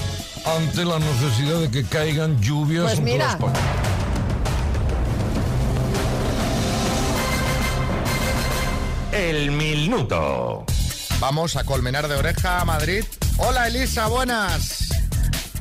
ante 0.44 0.84
la 0.84 0.98
necesidad 0.98 1.60
de 1.60 1.70
que 1.70 1.84
caigan 1.84 2.40
lluvias 2.40 2.84
Pues 2.84 2.98
en 2.98 3.04
toda 3.04 3.12
mira. 3.12 3.30
España. 3.32 3.60
El 9.12 9.50
minuto. 9.52 10.64
Vamos 11.20 11.56
a 11.56 11.64
Colmenar 11.64 12.08
de 12.08 12.16
Oreja, 12.16 12.64
Madrid. 12.64 13.04
Hola, 13.36 13.68
Elisa, 13.68 14.08
buenas. 14.08 14.91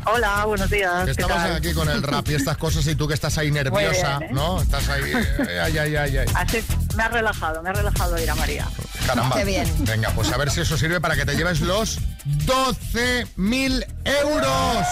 Hola, 0.05 0.45
buenos 0.45 0.69
días. 0.69 1.05
¿qué 1.05 1.11
Estamos 1.11 1.37
tal? 1.37 1.55
aquí 1.55 1.73
con 1.73 1.87
el 1.89 2.01
rap 2.01 2.27
y 2.29 2.35
estas 2.35 2.57
cosas 2.57 2.85
y 2.87 2.95
tú 2.95 3.07
que 3.07 3.13
estás 3.13 3.37
ahí 3.37 3.51
nerviosa, 3.51 4.19
bien, 4.19 4.31
¿eh? 4.31 4.33
¿no? 4.33 4.61
Estás 4.61 4.89
ahí, 4.89 5.03
eh, 5.47 5.59
ay, 5.61 5.77
ay, 5.77 5.95
ay, 5.95 6.17
ay. 6.17 6.25
Así, 6.33 6.63
me 6.95 7.03
ha 7.03 7.09
relajado, 7.09 7.61
me 7.61 7.69
ha 7.69 7.73
relajado 7.73 8.17
ir 8.21 8.29
a 8.29 8.35
María. 8.35 8.67
Caramba. 9.05 9.35
Qué 9.35 9.45
bien. 9.45 9.67
Venga, 9.85 10.09
pues 10.11 10.31
a 10.31 10.37
ver 10.37 10.49
si 10.49 10.61
eso 10.61 10.77
sirve 10.77 10.99
para 10.99 11.15
que 11.15 11.25
te 11.25 11.35
lleves 11.35 11.61
los 11.61 11.99
12.000 12.45 13.85
euros. 14.05 14.87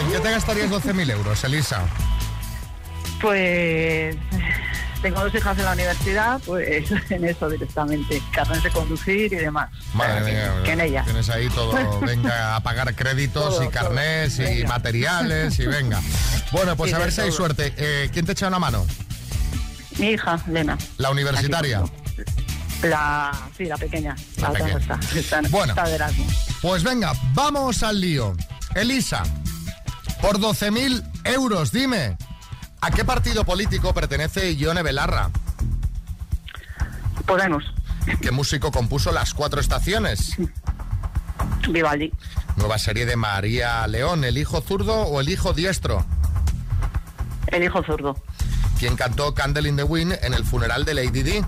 ¿En 0.00 0.12
qué 0.12 0.20
te 0.20 0.30
gastarías 0.30 0.70
12.000 0.70 1.10
euros, 1.10 1.44
Elisa? 1.44 1.80
Pues 3.20 4.16
tengo 5.02 5.20
dos 5.20 5.34
hijas 5.34 5.58
en 5.58 5.64
la 5.64 5.72
universidad, 5.72 6.40
pues 6.44 6.90
en 7.10 7.24
eso 7.24 7.48
directamente, 7.48 8.22
carnes 8.32 8.62
de 8.62 8.70
conducir 8.70 9.32
y 9.32 9.36
demás. 9.36 9.70
Madre 9.94 10.20
mía, 10.32 10.52
que 10.64 10.72
en 10.72 10.80
ella. 10.80 11.04
Tienes 11.04 11.28
ahí 11.30 11.48
todo, 11.50 12.00
venga 12.06 12.56
a 12.56 12.60
pagar 12.62 12.94
créditos 12.94 13.56
Todo, 13.56 13.64
y 13.64 13.68
carnés 13.68 14.36
todo. 14.36 14.46
y 14.50 14.54
Venga. 14.56 14.68
materiales 14.68 15.58
y 15.58 15.66
venga. 15.66 16.00
Bueno, 16.52 16.76
pues 16.76 16.90
Sí, 16.90 16.96
a 16.96 16.98
ver 16.98 17.12
si 17.12 17.20
hay 17.22 17.32
suerte. 17.32 17.72
Eh, 17.76 18.10
¿Quién 18.12 18.26
te 18.26 18.32
echa 18.32 18.48
una 18.48 18.58
mano? 18.58 18.86
Mi 19.98 20.10
hija, 20.10 20.40
Lena. 20.48 20.76
¿La 20.98 21.10
universitaria? 21.10 21.82
La, 22.82 23.30
sí, 23.56 23.64
la 23.66 23.76
pequeña. 23.76 24.16
La, 24.38 24.48
La 24.50 24.64
otra 24.64 24.78
está. 24.78 25.00
Está, 25.14 25.40
Bueno. 25.50 25.74
está. 25.74 26.10
Pues 26.62 26.82
venga, 26.82 27.12
vamos 27.34 27.82
al 27.82 28.00
lío. 28.00 28.34
Elisa, 28.74 29.22
por 30.22 30.38
12.000 30.38 31.02
euros, 31.24 31.72
dime, 31.72 32.16
¿a 32.80 32.90
qué 32.90 33.04
partido 33.04 33.44
político 33.44 33.92
pertenece 33.94 34.54
Ione 34.56 34.82
Belarra? 34.82 35.30
Podemos. 37.26 37.64
¿Qué 38.20 38.30
músico 38.30 38.70
compuso 38.72 39.12
Las 39.12 39.34
Cuatro 39.34 39.60
Estaciones? 39.60 40.36
Vivaldi. 41.68 42.12
Nueva 42.56 42.78
serie 42.78 43.06
de 43.06 43.16
María 43.16 43.86
León, 43.86 44.24
¿El 44.24 44.38
hijo 44.38 44.60
zurdo 44.60 45.02
o 45.02 45.20
el 45.20 45.28
hijo 45.28 45.52
diestro? 45.52 46.04
El 47.48 47.64
hijo 47.64 47.82
zurdo. 47.82 48.16
¿Quién 48.78 48.96
cantó 48.96 49.34
Candle 49.34 49.68
in 49.68 49.76
the 49.76 49.82
Wind 49.84 50.18
en 50.22 50.34
el 50.34 50.44
funeral 50.44 50.84
de 50.84 50.94
Lady 50.94 51.22
Di? 51.22 51.44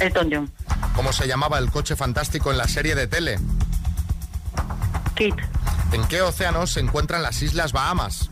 Elton 0.00 0.28
John. 0.32 0.52
¿Cómo 0.94 1.12
se 1.12 1.28
llamaba 1.28 1.58
el 1.58 1.70
coche 1.70 1.94
fantástico 1.94 2.50
en 2.50 2.58
la 2.58 2.66
serie 2.66 2.94
de 2.94 3.06
tele? 3.06 3.38
Kit. 5.14 5.34
¿En 5.92 6.06
qué 6.08 6.22
océano 6.22 6.66
se 6.66 6.80
encuentran 6.80 7.22
las 7.22 7.42
Islas 7.42 7.72
Bahamas? 7.72 8.30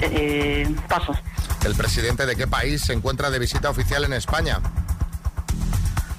Eh, 0.00 0.74
paso. 0.88 1.12
¿El 1.64 1.74
presidente 1.74 2.24
de 2.24 2.36
qué 2.36 2.46
país 2.46 2.82
se 2.82 2.92
encuentra 2.92 3.30
de 3.30 3.38
visita 3.38 3.68
oficial 3.68 4.04
en 4.04 4.14
España? 4.14 4.60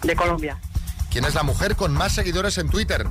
De 0.04 0.16
Colombia. 0.16 0.58
¿Quién 1.10 1.26
es 1.26 1.34
la 1.34 1.44
mujer 1.44 1.76
con 1.76 1.94
más 1.94 2.14
seguidores 2.14 2.58
en 2.58 2.70
Twitter? 2.70 3.08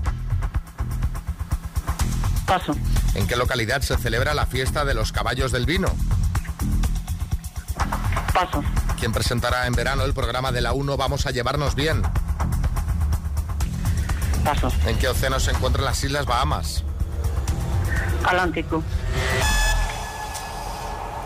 Paso. 2.46 2.74
¿En 3.14 3.26
qué 3.26 3.36
localidad 3.36 3.82
se 3.82 3.96
celebra 3.96 4.34
la 4.34 4.46
fiesta 4.46 4.84
de 4.84 4.94
los 4.94 5.12
caballos 5.12 5.52
del 5.52 5.66
vino? 5.66 5.88
Paso. 8.32 8.62
¿Quién 8.98 9.12
presentará 9.12 9.66
en 9.66 9.72
verano 9.72 10.04
el 10.04 10.14
programa 10.14 10.52
de 10.52 10.60
la 10.60 10.72
1 10.72 10.96
Vamos 10.96 11.26
a 11.26 11.30
llevarnos 11.30 11.74
bien? 11.74 12.02
Paso. 14.44 14.72
¿En 14.86 14.98
qué 14.98 15.08
océano 15.08 15.40
se 15.40 15.50
encuentran 15.50 15.84
las 15.84 16.02
Islas 16.02 16.26
Bahamas? 16.26 16.84
Atlántico. 18.24 18.82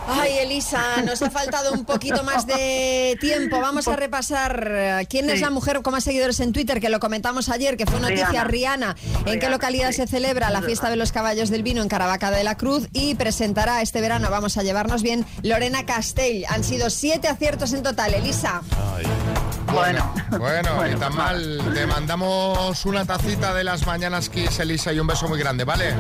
Ay, 0.07 0.39
Elisa, 0.39 1.03
nos 1.03 1.23
ha 1.23 1.31
faltado 1.31 1.73
un 1.73 1.85
poquito 1.85 2.23
más 2.25 2.47
de 2.47 3.17
tiempo. 3.21 3.61
Vamos 3.61 3.89
a 3.89 3.97
repasar 3.97 4.67
eh, 4.71 5.07
quién 5.09 5.31
es 5.31 5.41
la 5.41 5.51
mujer 5.51 5.81
con 5.83 5.93
más 5.93 6.05
seguidores 6.05 6.41
en 6.41 6.53
Twitter, 6.53 6.81
que 6.81 6.89
lo 6.89 7.01
comentamos 7.01 7.49
ayer, 7.49 7.77
que 7.77 7.87
fue 7.87 8.01
noticia 8.01 8.45
Rihanna. 8.45 8.95
Rihanna. 8.95 8.97
¿En 9.27 9.41
qué 9.41 9.49
localidad 9.49 9.91
sí. 9.91 9.97
se 9.97 10.07
celebra 10.07 10.51
la 10.51 10.63
fiesta 10.63 10.91
de 10.91 10.97
los 10.97 11.13
caballos 11.13 11.51
del 11.51 11.63
vino 11.63 11.83
en 11.83 11.89
Caravaca 11.89 12.31
de 12.31 12.45
la 12.45 12.57
Cruz? 12.57 12.89
Y 12.93 13.15
presentará 13.15 13.83
este 13.83 14.01
verano, 14.01 14.29
vamos 14.31 14.57
a 14.59 14.63
llevarnos 14.63 15.03
bien, 15.03 15.25
Lorena 15.43 15.87
Castell. 15.87 16.45
Han 16.49 16.65
sido 16.65 16.91
siete 16.91 17.29
aciertos 17.29 17.73
en 17.73 17.83
total, 17.83 18.15
Elisa. 18.15 18.63
Bueno, 19.75 20.15
bueno, 20.39 20.85
ni 20.85 20.95
tan 20.95 21.17
mal. 21.17 21.61
Te 21.75 21.87
mandamos 21.87 22.87
una 22.87 23.05
tacita 23.05 23.53
de 23.53 23.65
las 23.65 23.85
mañanas 23.87 24.29
Kiss, 24.29 24.61
Elisa, 24.61 24.93
y 24.93 25.01
un 25.01 25.07
beso 25.09 25.29
muy 25.29 25.39
grande, 25.39 25.65
¿vale? 25.65 25.95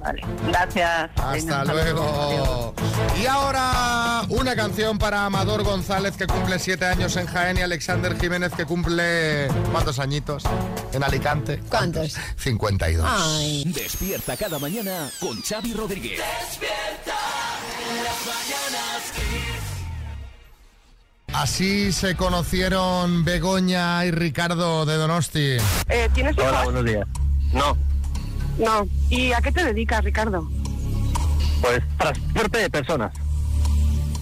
Vale. 0.00 0.22
Gracias. 0.46 1.10
Hasta 1.16 1.32
Venga, 1.32 1.64
luego. 1.64 2.74
Y 3.20 3.26
ahora 3.26 4.22
una 4.28 4.54
canción 4.54 4.98
para 4.98 5.26
Amador 5.26 5.64
González 5.64 6.16
que 6.16 6.28
cumple 6.28 6.60
siete 6.60 6.84
años 6.86 7.16
en 7.16 7.26
Jaén 7.26 7.58
y 7.58 7.62
Alexander 7.62 8.16
Jiménez 8.16 8.52
que 8.56 8.64
cumple 8.64 9.48
¿cuántos 9.72 9.98
añitos? 9.98 10.44
En 10.92 11.02
Alicante. 11.02 11.60
¿Cuántos? 11.68 12.14
52. 12.36 13.04
Ay. 13.08 13.64
Despierta 13.66 14.36
cada 14.36 14.60
mañana 14.60 15.10
con 15.18 15.42
Xavi 15.42 15.72
Rodríguez. 15.74 16.20
Despierta. 16.20 17.16
En 17.90 18.04
las 18.04 18.26
mañanas 18.26 19.12
Kiss. 19.14 19.55
Así 21.40 21.92
se 21.92 22.14
conocieron 22.16 23.22
Begoña 23.24 24.04
y 24.06 24.10
Ricardo 24.10 24.86
de 24.86 24.96
Donosti. 24.96 25.56
Eh, 25.88 26.08
¿Tienes 26.14 26.36
Hola, 26.38 26.64
buenos 26.64 26.84
días. 26.84 27.06
No, 27.52 27.76
No. 28.58 28.86
¿Y 29.10 29.32
a 29.32 29.40
qué 29.42 29.52
te 29.52 29.62
dedicas, 29.64 30.02
Ricardo? 30.02 30.48
pues 31.60 31.80
transporte 31.98 32.58
de 32.58 32.70
personas. 32.70 33.12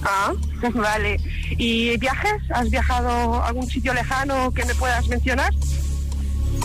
Ah, 0.03 0.33
vale. 0.75 1.21
¿Y 1.51 1.97
viajes? 1.99 2.43
¿Has 2.53 2.69
viajado 2.71 3.43
a 3.43 3.49
algún 3.49 3.67
sitio 3.69 3.93
lejano 3.95 4.53
que 4.53 4.65
me 4.65 4.75
puedas 4.75 5.07
mencionar? 5.09 5.53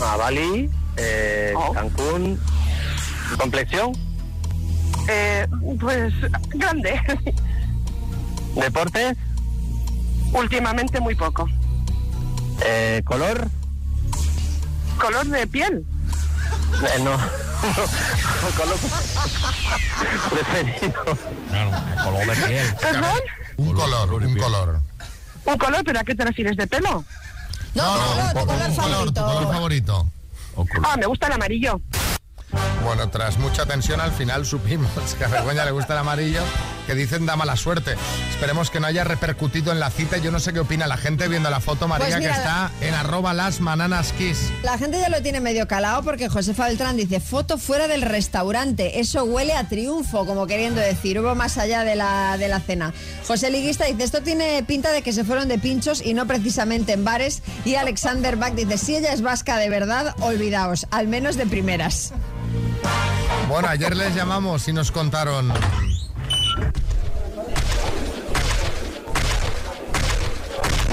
A 0.04 0.16
Bali, 0.16 0.68
eh, 0.96 1.52
Oh. 1.56 1.72
Cancún, 1.72 2.38
complexión, 3.38 3.92
Eh, 5.08 5.46
pues 5.80 6.12
grande. 6.54 7.00
deportes, 8.56 9.16
Últimamente 10.32 11.00
muy 11.00 11.14
poco. 11.14 11.48
eh, 12.62 13.02
color, 13.04 13.48
¿Color 15.00 15.26
de 15.26 15.46
piel? 15.46 15.84
eh, 16.94 17.00
no, 17.02 17.10
color 18.56 18.76
preferido. 20.30 21.04
color 22.04 22.26
de 22.26 22.46
piel. 22.46 22.74
¿Perdón? 22.80 23.20
Un 23.56 23.74
color, 23.74 24.12
un 24.14 24.36
color. 24.38 24.80
¿Un 25.46 25.58
color? 25.58 25.82
¿Pero 25.84 26.00
a 26.00 26.04
qué 26.04 26.14
te 26.14 26.24
refieres? 26.24 26.56
¿De 26.56 26.66
pelo? 26.66 27.04
No, 27.74 27.96
No, 27.96 28.40
color, 28.74 29.12
tu 29.12 29.20
color 29.20 29.52
favorito. 29.52 30.06
Ah, 30.82 30.96
me 30.98 31.06
gusta 31.06 31.26
el 31.28 31.32
amarillo. 31.34 31.80
Bueno, 32.84 33.08
tras 33.10 33.38
mucha 33.38 33.66
tensión 33.66 34.00
al 34.00 34.12
final 34.12 34.46
supimos 34.46 34.90
que 35.18 35.24
a 35.24 35.28
Begoña 35.28 35.64
le 35.64 35.70
gusta 35.70 35.92
el 35.92 36.00
amarillo, 36.00 36.40
que 36.86 36.94
dicen 36.94 37.26
da 37.26 37.36
mala 37.36 37.56
suerte. 37.56 37.94
Esperemos 38.30 38.70
que 38.70 38.80
no 38.80 38.86
haya 38.86 39.04
repercutido 39.04 39.70
en 39.70 39.80
la 39.80 39.90
cita. 39.90 40.16
Yo 40.16 40.30
no 40.30 40.40
sé 40.40 40.52
qué 40.52 40.60
opina 40.60 40.86
la 40.86 40.96
gente 40.96 41.28
viendo 41.28 41.50
la 41.50 41.60
foto, 41.60 41.86
María, 41.88 42.06
Pues 42.06 42.18
mira, 42.18 42.32
que 42.32 42.38
está 42.38 42.70
en 42.80 42.94
arroba 42.94 43.34
las 43.34 43.60
mananas 43.60 44.12
kiss. 44.12 44.50
La 44.62 44.78
gente 44.78 44.98
ya 44.98 45.08
lo 45.08 45.22
tiene 45.22 45.40
medio 45.40 45.68
calado 45.68 46.02
porque 46.02 46.28
Josefa 46.28 46.66
Beltrán 46.66 46.96
dice 46.96 47.20
foto 47.20 47.58
fuera 47.58 47.86
del 47.86 48.02
restaurante. 48.02 49.00
Eso 49.00 49.24
huele 49.24 49.54
a 49.54 49.68
triunfo, 49.68 50.26
como 50.26 50.46
queriendo 50.46 50.80
decir, 50.80 51.20
hubo 51.20 51.34
más 51.34 51.58
allá 51.58 51.84
de 51.84 51.96
la, 51.96 52.36
de 52.38 52.48
la 52.48 52.60
cena. 52.60 52.94
José 53.26 53.50
Liguista 53.50 53.84
dice 53.84 54.04
esto 54.04 54.22
tiene 54.22 54.62
pinta 54.64 54.90
de 54.90 55.02
que 55.02 55.12
se 55.12 55.24
fueron 55.24 55.48
de 55.48 55.58
pinchos 55.58 56.04
y 56.04 56.14
no 56.14 56.26
precisamente 56.26 56.94
en 56.94 57.04
bares. 57.04 57.42
Y 57.64 57.74
Alexander 57.74 58.36
Bach 58.36 58.54
dice 58.54 58.78
si 58.78 58.96
ella 58.96 59.12
es 59.12 59.22
vasca 59.22 59.58
de 59.58 59.68
verdad, 59.68 60.14
olvidaos, 60.20 60.86
al 60.90 61.08
menos 61.08 61.36
de 61.36 61.46
primeras. 61.46 62.12
Bueno, 63.50 63.66
ayer 63.66 63.96
les 63.96 64.14
llamamos 64.14 64.68
y 64.68 64.72
nos 64.72 64.92
contaron. 64.92 65.48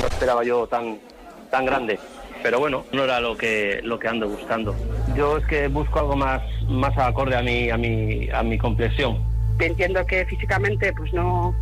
no 0.01 0.07
esperaba 0.07 0.43
yo 0.43 0.67
tan 0.67 0.97
tan 1.51 1.65
grande 1.65 1.99
pero 2.43 2.59
bueno 2.59 2.83
no 2.91 3.03
era 3.03 3.19
lo 3.19 3.37
que 3.37 3.79
lo 3.83 3.99
que 3.99 4.07
ando 4.07 4.27
buscando 4.27 4.75
yo 5.15 5.37
es 5.37 5.45
que 5.45 5.67
busco 5.67 5.99
algo 5.99 6.15
más 6.15 6.41
más 6.67 6.97
acorde 6.97 7.35
a 7.35 7.41
mi 7.41 7.69
a 7.69 7.77
mi 7.77 8.29
a 8.31 8.43
mi 8.43 8.57
complexión 8.57 9.23
Entiendo 9.59 10.05
que 10.05 10.23
físicamente 10.25 10.93
pues 10.93 11.11
no, 11.13 11.55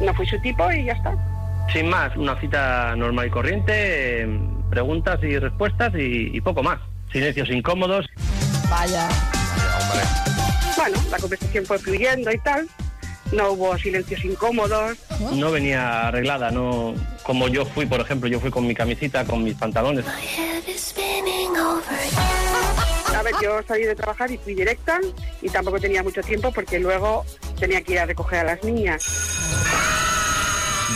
no 0.00 0.14
fui 0.14 0.26
su 0.26 0.38
tipo 0.40 0.70
y 0.72 0.84
ya 0.84 0.92
está. 0.92 1.14
sin 1.72 1.88
más 1.88 2.16
una 2.16 2.38
cita 2.40 2.94
normal 2.96 3.26
y 3.26 3.30
corriente 3.30 4.22
eh, 4.22 4.40
preguntas 4.70 5.18
y 5.22 5.38
respuestas 5.38 5.92
y, 5.94 6.30
y 6.36 6.40
poco 6.40 6.62
más 6.62 6.78
silencios 7.12 7.50
incómodos 7.50 8.06
Vaya. 8.70 9.08
Bueno, 10.76 10.98
la 11.10 11.18
conversación 11.18 11.64
fue 11.66 11.78
fluyendo 11.78 12.30
y 12.30 12.38
tal. 12.38 12.68
No 13.32 13.52
hubo 13.52 13.76
silencios 13.78 14.24
incómodos. 14.24 14.98
no 15.32 15.50
venía 15.50 16.08
arreglada 16.08 16.50
no 16.50 16.94
como 17.22 17.48
yo 17.48 17.64
fui 17.64 17.86
por 17.86 18.00
ejemplo 18.00 18.28
yo 18.28 18.38
fui 18.38 18.50
con 18.50 18.66
mi 18.66 18.74
camisita 18.74 19.24
con 19.24 19.42
mis 19.42 19.54
pantalones 19.54 20.04
A 23.16 23.22
ver, 23.22 23.34
yo 23.42 23.60
salí 23.66 23.84
de 23.84 23.94
trabajar 23.94 24.30
y 24.30 24.36
fui 24.36 24.54
directa 24.54 25.00
y 25.40 25.48
tampoco 25.48 25.80
tenía 25.80 26.02
mucho 26.02 26.20
tiempo 26.20 26.52
porque 26.52 26.78
luego 26.78 27.24
tenía 27.58 27.80
que 27.82 27.92
ir 27.92 27.98
a 28.00 28.06
recoger 28.06 28.40
a 28.40 28.44
las 28.44 28.64
niñas. 28.64 29.02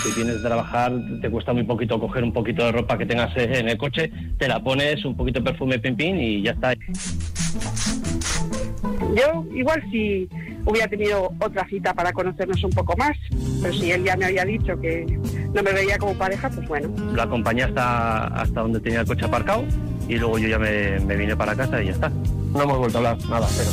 si 0.03 0.13
tienes 0.13 0.37
que 0.37 0.43
trabajar 0.43 0.93
te 1.23 1.31
cuesta 1.31 1.53
muy 1.53 1.63
poquito 1.65 1.99
coger 1.99 2.25
un 2.25 2.33
poquito 2.33 2.65
de 2.65 2.73
ropa 2.73 2.99
que 2.99 3.07
tengas 3.07 3.35
en 3.37 3.69
el 3.69 3.79
coche 3.79 4.11
te 4.39 4.47
la 4.49 4.63
pones 4.63 5.05
un 5.05 5.17
poquito 5.17 5.41
de 5.41 5.51
perfume 5.51 5.79
pim 5.79 5.97
pim 5.97 6.17
y 6.19 6.43
ya 6.43 6.51
está 6.53 6.75
Yo 9.17 9.45
igual 9.55 9.83
si 9.91 10.29
hubiera 10.65 10.89
tenido 10.89 11.33
otra 11.41 11.67
cita 11.69 11.95
para 11.95 12.13
conocernos 12.13 12.63
un 12.63 12.71
poco 12.71 12.95
más, 12.97 13.17
pero 13.63 13.73
si 13.73 13.91
él 13.91 14.05
ya 14.05 14.17
me 14.17 14.27
había 14.27 14.45
dicho 14.45 14.79
que 14.81 15.05
no 15.55 15.63
me 15.63 15.73
veía 15.73 15.99
como 15.99 16.15
pareja, 16.15 16.51
pues 16.51 16.69
bueno. 16.69 16.89
lo 17.13 17.23
acompañé 17.23 17.65
hasta, 17.65 18.27
hasta 18.27 18.61
donde 18.61 18.81
tenía 18.81 19.01
el 19.01 19.07
coche 19.07 19.25
aparcado 19.25 19.65
y 20.09 20.17
luego 20.17 20.39
yo 20.39 20.49
ya 20.49 20.59
me, 20.59 21.01
me 21.01 21.17
vine 21.17 21.37
para 21.37 21.55
casa 21.55 21.83
y 21.83 21.87
ya 21.87 21.93
está. 21.93 22.09
No 22.09 22.63
hemos 22.63 22.79
vuelto 22.79 22.99
a 22.99 23.11
hablar, 23.11 23.29
nada, 23.29 23.49
pero... 23.57 23.71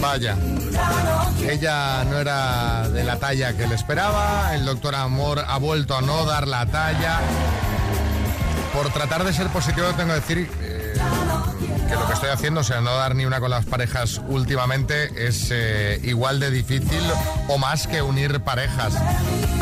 Vaya. 0.00 0.36
Ella 1.48 2.04
no 2.04 2.18
era 2.18 2.88
de 2.88 3.04
la 3.04 3.18
talla 3.18 3.56
que 3.56 3.66
le 3.66 3.74
esperaba. 3.74 4.54
El 4.54 4.64
doctor 4.64 4.94
Amor 4.94 5.42
ha 5.46 5.58
vuelto 5.58 5.96
a 5.96 6.00
no 6.00 6.24
dar 6.24 6.46
la 6.46 6.66
talla. 6.66 7.18
Por 8.72 8.92
tratar 8.92 9.24
de 9.24 9.32
ser 9.32 9.48
positivo, 9.48 9.88
tengo 9.96 10.14
que 10.14 10.20
decir 10.20 10.48
que 11.88 11.94
lo 11.94 12.06
que 12.06 12.12
estoy 12.12 12.28
haciendo, 12.28 12.60
o 12.60 12.64
sea, 12.64 12.80
no 12.80 12.94
dar 12.94 13.14
ni 13.14 13.24
una 13.24 13.40
con 13.40 13.50
las 13.50 13.64
parejas 13.64 14.20
últimamente, 14.28 15.26
es 15.26 15.48
eh, 15.50 15.98
igual 16.04 16.38
de 16.38 16.50
difícil 16.50 17.02
o 17.48 17.58
más 17.58 17.86
que 17.86 18.02
unir 18.02 18.40
parejas. 18.40 18.94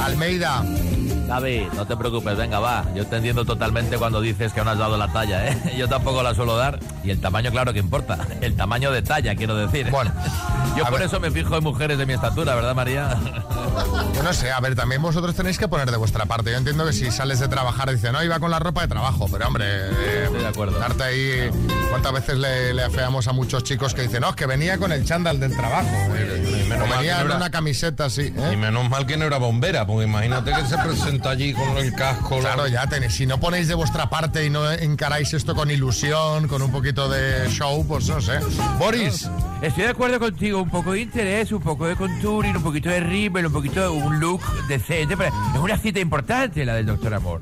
Almeida. 0.02 0.64
David, 1.26 1.62
no 1.74 1.86
te 1.86 1.96
preocupes, 1.96 2.36
venga, 2.36 2.60
va. 2.60 2.84
Yo 2.94 3.04
te 3.06 3.16
entiendo 3.16 3.44
totalmente 3.44 3.96
cuando 3.98 4.20
dices 4.20 4.52
que 4.52 4.62
no 4.62 4.70
has 4.70 4.78
dado 4.78 4.96
la 4.96 5.08
talla, 5.12 5.48
¿eh? 5.48 5.74
Yo 5.78 5.88
tampoco 5.88 6.22
la 6.22 6.34
suelo 6.34 6.56
dar. 6.56 6.78
Y 7.02 7.10
el 7.10 7.20
tamaño, 7.20 7.50
claro 7.50 7.72
que 7.72 7.78
importa. 7.80 8.18
El 8.40 8.54
tamaño 8.56 8.90
de 8.92 9.02
talla, 9.02 9.34
quiero 9.34 9.56
decir. 9.56 9.90
Bueno. 9.90 10.12
Yo 10.76 10.84
por 10.86 11.00
eso 11.00 11.18
me 11.20 11.30
fijo 11.30 11.56
en 11.56 11.64
mujeres 11.64 11.96
de 11.98 12.04
mi 12.06 12.12
estatura, 12.12 12.54
¿verdad, 12.54 12.74
María? 12.74 13.16
Yo 14.14 14.22
no 14.22 14.32
sé, 14.32 14.50
a 14.50 14.60
ver, 14.60 14.74
también 14.74 15.00
vosotros 15.02 15.34
tenéis 15.34 15.58
que 15.58 15.68
poner 15.68 15.90
de 15.90 15.96
vuestra 15.96 16.26
parte. 16.26 16.50
Yo 16.50 16.56
entiendo 16.58 16.84
que 16.86 16.92
si 16.92 17.10
sales 17.10 17.40
de 17.40 17.48
trabajar, 17.48 17.90
dice, 17.90 18.12
no, 18.12 18.22
iba 18.22 18.38
con 18.40 18.50
la 18.50 18.58
ropa 18.58 18.82
de 18.82 18.88
trabajo, 18.88 19.26
pero 19.30 19.46
hombre, 19.46 19.64
eh, 19.66 20.28
de 20.32 20.46
acuerdo. 20.46 20.78
darte 20.78 21.02
ahí. 21.04 21.50
¿Cuántas 21.90 22.12
veces 22.12 22.38
le, 22.38 22.74
le 22.74 22.82
afeamos 22.84 23.26
a 23.28 23.32
muchos 23.32 23.64
chicos 23.64 23.94
que 23.94 24.02
dicen, 24.02 24.20
no, 24.20 24.30
es 24.30 24.36
que 24.36 24.46
venía 24.46 24.78
con 24.78 24.92
el 24.92 25.04
chándal 25.04 25.38
del 25.40 25.56
trabajo? 25.56 25.88
eh, 26.16 26.65
menos 26.76 26.88
mal 26.88 26.98
venía 26.98 27.12
que 27.12 27.18
no 27.18 27.24
en 27.24 27.26
era- 27.28 27.36
una 27.36 27.50
camiseta 27.50 28.04
así. 28.06 28.32
¿eh? 28.36 28.50
Y 28.52 28.56
menos 28.56 28.88
mal 28.88 29.06
que 29.06 29.16
no 29.16 29.24
era 29.24 29.38
bombera, 29.38 29.86
porque 29.86 30.04
imagínate 30.04 30.52
que 30.52 30.66
se 30.66 30.76
presenta 30.78 31.30
allí 31.30 31.52
con 31.52 31.76
el 31.78 31.92
casco. 31.94 32.38
Claro, 32.40 32.66
ya 32.68 32.86
tenéis. 32.86 33.14
Si 33.14 33.26
no 33.26 33.38
ponéis 33.40 33.68
de 33.68 33.74
vuestra 33.74 34.08
parte 34.10 34.44
y 34.44 34.50
no 34.50 34.70
encaráis 34.70 35.32
esto 35.34 35.54
con 35.54 35.70
ilusión, 35.70 36.48
con 36.48 36.62
un 36.62 36.70
poquito 36.70 37.08
de 37.08 37.48
show, 37.50 37.84
pues 37.86 38.08
no 38.08 38.20
sé. 38.20 38.38
Boris. 38.78 39.28
Estoy 39.62 39.84
de 39.84 39.90
acuerdo 39.90 40.18
contigo, 40.18 40.60
un 40.62 40.70
poco 40.70 40.92
de 40.92 41.00
interés, 41.00 41.50
un 41.52 41.62
poco 41.62 41.86
de 41.86 41.96
contouring, 41.96 42.56
un 42.56 42.62
poquito 42.62 42.88
de 42.90 43.00
rímel, 43.00 43.46
un 43.46 43.52
poquito 43.52 43.80
de 43.80 43.88
un 43.88 44.20
look 44.20 44.40
decente, 44.68 45.16
pero 45.16 45.34
es 45.54 45.60
una 45.60 45.78
cita 45.78 46.00
importante 46.00 46.64
la 46.64 46.74
del 46.74 46.86
Doctor 46.86 47.14
Amor. 47.14 47.40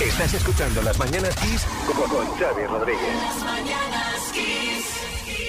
Estás 0.00 0.34
escuchando 0.34 0.82
Las 0.82 0.98
Mañanas 0.98 1.34
Kiss 1.36 1.62
con, 1.86 2.08
con 2.10 2.26
Xavi 2.38 2.66
Rodríguez. 2.66 4.75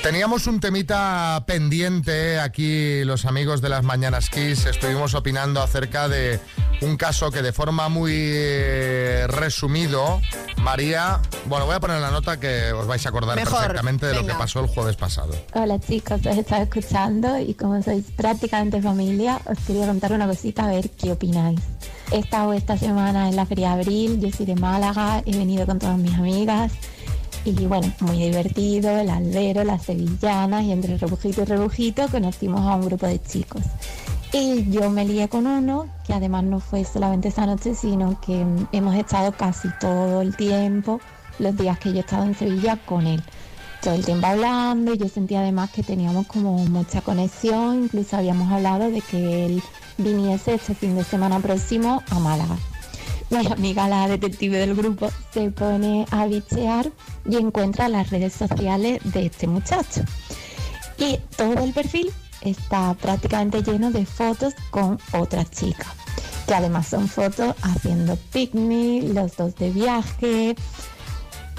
Teníamos 0.08 0.48
un 0.48 0.62
temita 0.62 1.44
pendiente 1.46 2.40
aquí 2.40 3.04
los 3.04 3.26
amigos 3.26 3.60
de 3.60 3.68
las 3.68 3.84
Mañanas 3.84 4.30
Kiss. 4.30 4.66
Estuvimos 4.66 5.14
opinando 5.16 5.62
acerca 5.62 6.08
de 6.08 6.40
un 6.82 6.96
caso 6.96 7.30
que 7.30 7.42
de 7.42 7.52
forma 7.52 7.90
muy 7.90 8.14
eh, 8.16 9.26
resumido, 9.28 10.22
María, 10.62 11.20
bueno, 11.48 11.66
voy 11.66 11.76
a 11.76 11.82
poner 11.82 12.00
la 12.00 12.10
nota 12.10 12.40
que 12.40 12.72
os 12.72 12.88
vais 12.88 13.06
a 13.06 13.10
acordar 13.10 13.36
Mejor, 13.36 13.60
perfectamente 13.60 14.06
de 14.06 14.14
lo 14.14 14.26
que 14.26 14.34
pasó 14.34 14.62
el 14.62 14.68
jueves 14.68 14.96
pasado. 14.96 15.34
Hola 15.54 15.78
chicos, 15.78 16.22
os 16.26 16.38
estaba 16.38 16.64
escuchando 16.64 17.38
y 17.38 17.54
como 17.56 17.84
sois 17.84 18.06
prácticamente 18.16 18.82
familia, 18.82 19.42
os 19.44 19.60
quería 19.68 19.88
contar 19.88 20.14
una 20.14 20.26
cosita 20.26 20.64
a 20.64 20.70
ver 20.70 20.90
qué 20.90 21.12
opináis. 21.12 21.60
He 22.14 22.20
estado 22.20 22.54
esta 22.54 22.78
semana 22.78 23.28
en 23.28 23.36
la 23.36 23.46
Feria 23.46 23.76
de 23.76 23.82
Abril, 23.82 24.22
yo 24.22 24.32
soy 24.32 24.46
de 24.46 24.56
Málaga, 24.56 25.22
he 25.26 25.36
venido 25.38 25.66
con 25.66 25.80
todas 25.80 25.98
mis 25.98 26.14
amigas 26.14 26.72
y 27.50 27.66
bueno, 27.66 27.92
muy 28.02 28.18
divertido, 28.18 28.98
el 28.98 29.10
albero, 29.10 29.64
las 29.64 29.84
sevillanas 29.84 30.64
y 30.64 30.74
entre 30.74 30.98
rebujito 30.98 31.44
y 31.44 31.46
rebujito 31.46 32.08
conocimos 32.10 32.60
a 32.62 32.76
un 32.76 32.86
grupo 32.86 33.08
de 33.08 33.22
chicos. 33.22 33.62
Y 34.34 34.70
yo 34.70 34.90
me 34.90 35.06
lié 35.06 35.30
con 35.30 35.48
uno, 35.48 35.88
que 36.06 36.14
además 36.14 36.44
no 36.44 36.60
fue 36.60 36.84
solamente 36.84 37.30
esa 37.30 37.46
noche, 37.46 37.74
sino 37.74 38.20
que 38.20 38.44
mm, 38.44 38.68
hemos 38.74 38.96
estado 38.96 39.32
casi 39.32 39.70
todo 39.80 40.22
el 40.22 40.36
tiempo, 40.36 41.00
los 41.40 41.56
días 41.56 41.80
que 41.80 41.92
yo 41.92 41.98
he 41.98 42.00
estado 42.02 42.26
en 42.26 42.36
Sevilla 42.36 42.78
con 42.86 43.08
él. 43.08 43.24
Todo 43.82 43.94
el 43.94 44.04
tiempo 44.04 44.28
hablando 44.28 44.94
y 44.94 44.98
yo 44.98 45.08
sentía 45.08 45.40
además 45.40 45.72
que 45.72 45.84
teníamos 45.84 46.28
como 46.28 46.58
mucha 46.66 47.00
conexión, 47.00 47.86
incluso 47.86 48.18
habíamos 48.18 48.52
hablado 48.52 48.92
de 48.92 49.00
que 49.00 49.46
él 49.46 49.64
viniese 49.98 50.56
este 50.56 50.76
fin 50.76 50.96
de 50.98 51.06
semana 51.06 51.40
próximo 51.40 52.04
a 52.10 52.20
Málaga. 52.20 52.58
Mi 53.30 53.46
amiga, 53.46 53.90
la 53.90 54.08
detective 54.08 54.58
del 54.58 54.74
grupo, 54.74 55.10
se 55.34 55.52
pone 55.52 56.06
a 56.12 56.28
bichear 56.28 56.90
y 57.30 57.36
encuentra 57.36 57.90
las 57.90 58.10
redes 58.10 58.34
sociales 58.34 59.02
de 59.04 59.26
este 59.26 59.48
muchacho. 59.48 60.02
Y 60.98 61.20
todo 61.36 61.64
el 61.64 61.74
perfil 61.74 62.12
está 62.42 62.94
prácticamente 62.94 63.62
lleno 63.64 63.92
de 63.92 64.06
fotos 64.06 64.54
con 64.72 64.98
otra 65.12 65.44
chica, 65.44 65.86
que 66.48 66.56
además 66.56 66.88
son 66.88 67.10
fotos 67.10 67.54
haciendo 67.64 68.16
picnic, 68.32 69.14
los 69.14 69.36
dos 69.36 69.56
de 69.56 69.72
viaje. 69.72 70.56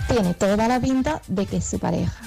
Tiene 0.09 0.33
toda 0.35 0.68
la 0.68 0.81
pinta 0.81 1.20
de 1.28 1.44
que 1.44 1.59
es 1.59 1.64
su 1.66 1.78
pareja. 1.78 2.22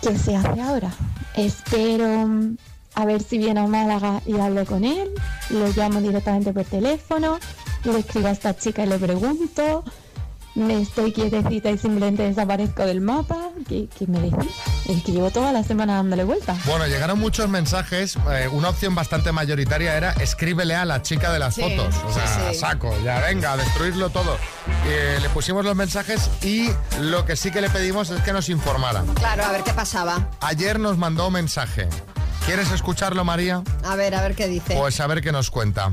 ¿Qué 0.00 0.16
se 0.16 0.36
hace 0.36 0.60
ahora? 0.60 0.94
Espero 1.34 2.06
mm, 2.28 2.56
a 2.96 3.04
ver 3.04 3.22
si 3.22 3.38
viene 3.38 3.60
a 3.60 3.66
Málaga 3.66 4.22
y 4.26 4.38
hablo 4.38 4.64
con 4.64 4.84
él, 4.84 5.10
lo 5.50 5.68
llamo 5.72 6.00
directamente 6.00 6.52
por 6.52 6.64
teléfono, 6.64 7.38
le 7.92 8.00
escribo 8.00 8.28
a 8.28 8.30
esta 8.32 8.56
chica 8.56 8.84
y 8.84 8.86
le 8.86 8.98
pregunto, 8.98 9.84
me 10.54 10.80
estoy 10.80 11.12
quietecita 11.12 11.70
y 11.70 11.76
simplemente 11.76 12.22
desaparezco 12.22 12.82
del 12.86 13.00
mapa, 13.02 13.36
¿qué, 13.68 13.88
qué 13.98 14.06
me 14.06 14.20
decís? 14.20 14.50
Es 14.88 15.02
que 15.02 15.12
llevo 15.12 15.30
toda 15.30 15.52
la 15.52 15.62
semana 15.62 15.96
dándole 15.96 16.24
vueltas. 16.24 16.56
Bueno, 16.64 16.86
llegaron 16.86 17.18
muchos 17.18 17.48
mensajes. 17.48 18.16
eh, 18.32 18.48
una 18.50 18.70
opción 18.70 18.94
bastante 18.94 19.32
mayoritaria 19.32 19.96
era 19.96 20.12
escríbele 20.12 20.74
a 20.74 20.84
la 20.86 21.02
chica 21.02 21.30
de 21.32 21.40
las 21.40 21.54
Sí, 21.56 21.60
fotos. 21.62 21.94
O 22.06 22.08
sí, 22.08 22.14
sea, 22.14 22.52
sí. 22.52 22.58
saco, 22.58 22.94
ya 23.04 23.20
venga, 23.20 23.52
a 23.52 23.56
destruirlo 23.58 24.08
todo. 24.10 24.36
Eh, 24.86 25.18
le 25.20 25.28
pusimos 25.30 25.64
los 25.64 25.76
mensajes 25.76 26.30
y 26.42 26.70
lo 27.00 27.26
que 27.26 27.36
sí 27.36 27.50
que 27.50 27.60
le 27.60 27.68
pedimos 27.68 28.08
es 28.10 28.22
que 28.22 28.32
nos 28.32 28.48
informara. 28.48 29.04
Claro, 29.16 29.44
a 29.44 29.52
ver 29.52 29.62
qué 29.62 29.72
pasaba. 29.74 30.30
Ayer 30.40 30.78
nos 30.80 30.96
mandó 30.96 31.26
un 31.26 31.34
mensaje. 31.34 31.88
¿Quieres 32.46 32.70
escucharlo, 32.70 33.24
María? 33.24 33.64
A 33.84 33.96
ver, 33.96 34.14
a 34.14 34.22
ver 34.22 34.36
qué 34.36 34.46
dice. 34.46 34.76
Pues 34.78 35.00
a 35.00 35.08
ver 35.08 35.20
qué 35.20 35.32
nos 35.32 35.50
cuenta. 35.50 35.90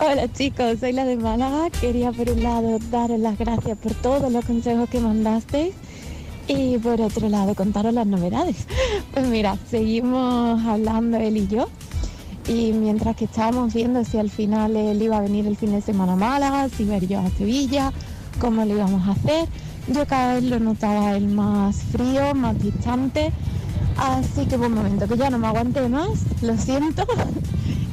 Hola 0.00 0.30
chicos, 0.32 0.80
soy 0.80 0.92
la 0.92 1.04
de 1.04 1.16
Málaga. 1.16 1.70
Quería 1.70 2.10
por 2.10 2.28
un 2.28 2.42
lado 2.42 2.80
daros 2.90 3.20
las 3.20 3.38
gracias 3.38 3.78
por 3.78 3.94
todos 3.94 4.30
los 4.32 4.44
consejos 4.44 4.90
que 4.90 4.98
mandasteis 4.98 5.72
Y 6.48 6.76
por 6.78 7.00
otro 7.00 7.28
lado, 7.28 7.54
contaros 7.54 7.94
las 7.94 8.08
novedades. 8.08 8.56
Pues 9.14 9.28
mira, 9.28 9.56
seguimos 9.70 10.62
hablando 10.66 11.16
él 11.16 11.36
y 11.36 11.46
yo. 11.46 11.68
Y 12.48 12.72
mientras 12.72 13.14
que 13.14 13.26
estábamos 13.26 13.72
viendo 13.72 14.04
si 14.04 14.18
al 14.18 14.30
final 14.30 14.74
él 14.74 15.00
iba 15.00 15.16
a 15.18 15.20
venir 15.20 15.46
el 15.46 15.56
fin 15.56 15.70
de 15.70 15.80
semana 15.80 16.14
a 16.14 16.16
Málaga, 16.16 16.68
si 16.68 16.84
ver 16.84 17.06
yo 17.06 17.20
a 17.20 17.30
Sevilla, 17.30 17.92
cómo 18.40 18.64
lo 18.64 18.74
íbamos 18.74 19.06
a 19.06 19.12
hacer, 19.12 19.48
yo 19.86 20.06
cada 20.06 20.34
vez 20.34 20.44
lo 20.44 20.58
notaba 20.58 21.16
él 21.16 21.28
más 21.28 21.76
frío, 21.92 22.34
más 22.34 22.60
distante. 22.60 23.32
Así 23.96 24.46
que 24.46 24.58
por 24.58 24.66
un 24.66 24.74
momento 24.74 25.06
que 25.08 25.16
ya 25.16 25.30
no 25.30 25.38
me 25.38 25.46
aguanté 25.46 25.88
más, 25.88 26.10
lo 26.42 26.56
siento. 26.56 27.04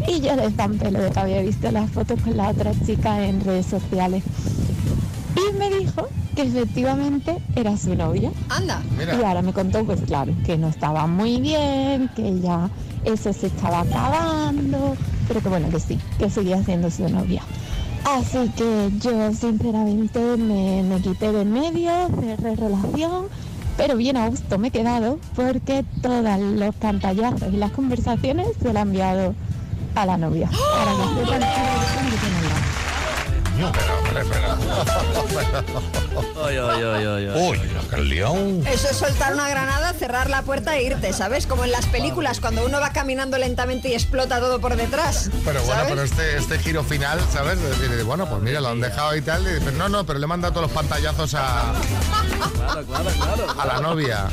Y 0.06 0.20
yo 0.20 0.36
le 0.36 0.52
zampé 0.52 0.92
lo 0.92 1.00
de 1.00 1.12
que 1.12 1.20
había 1.20 1.42
visto 1.42 1.72
las 1.72 1.90
fotos 1.90 2.20
con 2.22 2.36
la 2.36 2.50
otra 2.50 2.74
chica 2.86 3.26
en 3.26 3.40
redes 3.40 3.68
sociales. 3.68 4.22
Y 5.38 5.58
me 5.58 5.70
dijo 5.70 6.10
que 6.36 6.42
efectivamente 6.42 7.38
era 7.56 7.78
su 7.78 7.96
novia. 7.96 8.32
Anda. 8.50 8.82
Y 9.00 9.24
ahora 9.24 9.42
me 9.42 9.54
contó, 9.54 9.86
pues 9.86 10.02
claro, 10.02 10.34
que 10.46 10.58
no 10.58 10.68
estaba 10.68 11.08
muy 11.08 11.40
bien, 11.40 12.10
que 12.16 12.40
ya 12.42 12.70
eso 13.06 13.32
se 13.32 13.48
estaba 13.48 13.82
acabando, 13.82 14.96
pero 15.28 15.42
que 15.42 15.50
bueno, 15.50 15.70
que 15.70 15.80
sí, 15.80 16.00
que 16.20 16.30
seguía 16.30 16.62
siendo 16.64 16.90
su 16.90 17.08
novia. 17.08 17.42
Así 18.06 18.50
que 18.58 18.92
yo 19.00 19.32
sinceramente 19.34 20.20
me, 20.38 20.84
me 20.84 21.00
quité 21.02 21.32
de 21.32 21.42
en 21.42 21.54
medio, 21.54 21.92
cerré 22.20 22.56
relación, 22.56 23.28
pero 23.78 23.96
bien 23.96 24.18
a 24.18 24.28
gusto 24.30 24.58
me 24.58 24.68
he 24.70 24.72
quedado 24.72 25.20
porque 25.36 25.86
todos 26.02 26.40
los 26.40 26.76
pantallazos 26.76 27.54
y 27.54 27.58
las 27.58 27.72
conversaciones 27.72 28.48
se 28.62 28.74
lo 28.74 28.80
han 28.80 28.90
enviado 28.90 29.34
a 29.96 30.06
la 30.06 30.18
novia. 30.18 30.50
Uy, 37.36 37.58
la 37.58 37.82
que 37.90 37.96
has 37.96 38.02
liado. 38.02 38.36
Eso 38.68 38.90
es 38.90 38.98
soltar 38.98 39.34
una 39.34 39.48
granada, 39.50 39.94
cerrar 39.94 40.30
la 40.30 40.42
puerta 40.42 40.76
e 40.76 40.84
irte, 40.84 41.14
¿sabes? 41.14 41.46
Como 41.48 41.64
en 41.64 41.72
las 41.72 41.86
películas, 41.88 42.40
cuando 42.40 42.66
uno 42.66 42.80
va 42.80 42.92
caminando 42.92 43.38
lentamente 43.38 43.90
y 43.90 43.94
explota 43.94 44.40
todo 44.40 44.60
por 44.60 44.76
detrás. 44.76 45.30
Pero 45.46 45.62
bueno, 45.64 45.74
¿sabes? 45.82 45.90
pero 45.90 46.04
este, 46.04 46.38
este 46.38 46.60
giro 46.60 46.84
final, 46.84 47.20
¿sabes? 47.32 47.60
De 47.62 47.70
decir, 47.70 48.04
bueno, 48.04 48.28
pues 48.28 48.42
mira, 48.42 48.62
lo 48.62 48.70
han 48.70 48.82
dejado 48.82 49.16
y 49.16 49.22
tal. 49.22 49.42
y- 49.44 49.60
pero 49.64 49.72
no, 49.78 49.90
no, 49.90 50.06
pero 50.06 50.20
le 50.20 50.28
manda 50.28 50.50
todos 50.50 50.64
los 50.64 50.72
pantallazos 50.72 51.34
a, 51.36 51.74
Claro, 52.56 52.86
claro, 52.86 53.10
claro. 53.12 53.62
a 53.62 53.66
la 53.66 53.80
novia. 53.82 54.28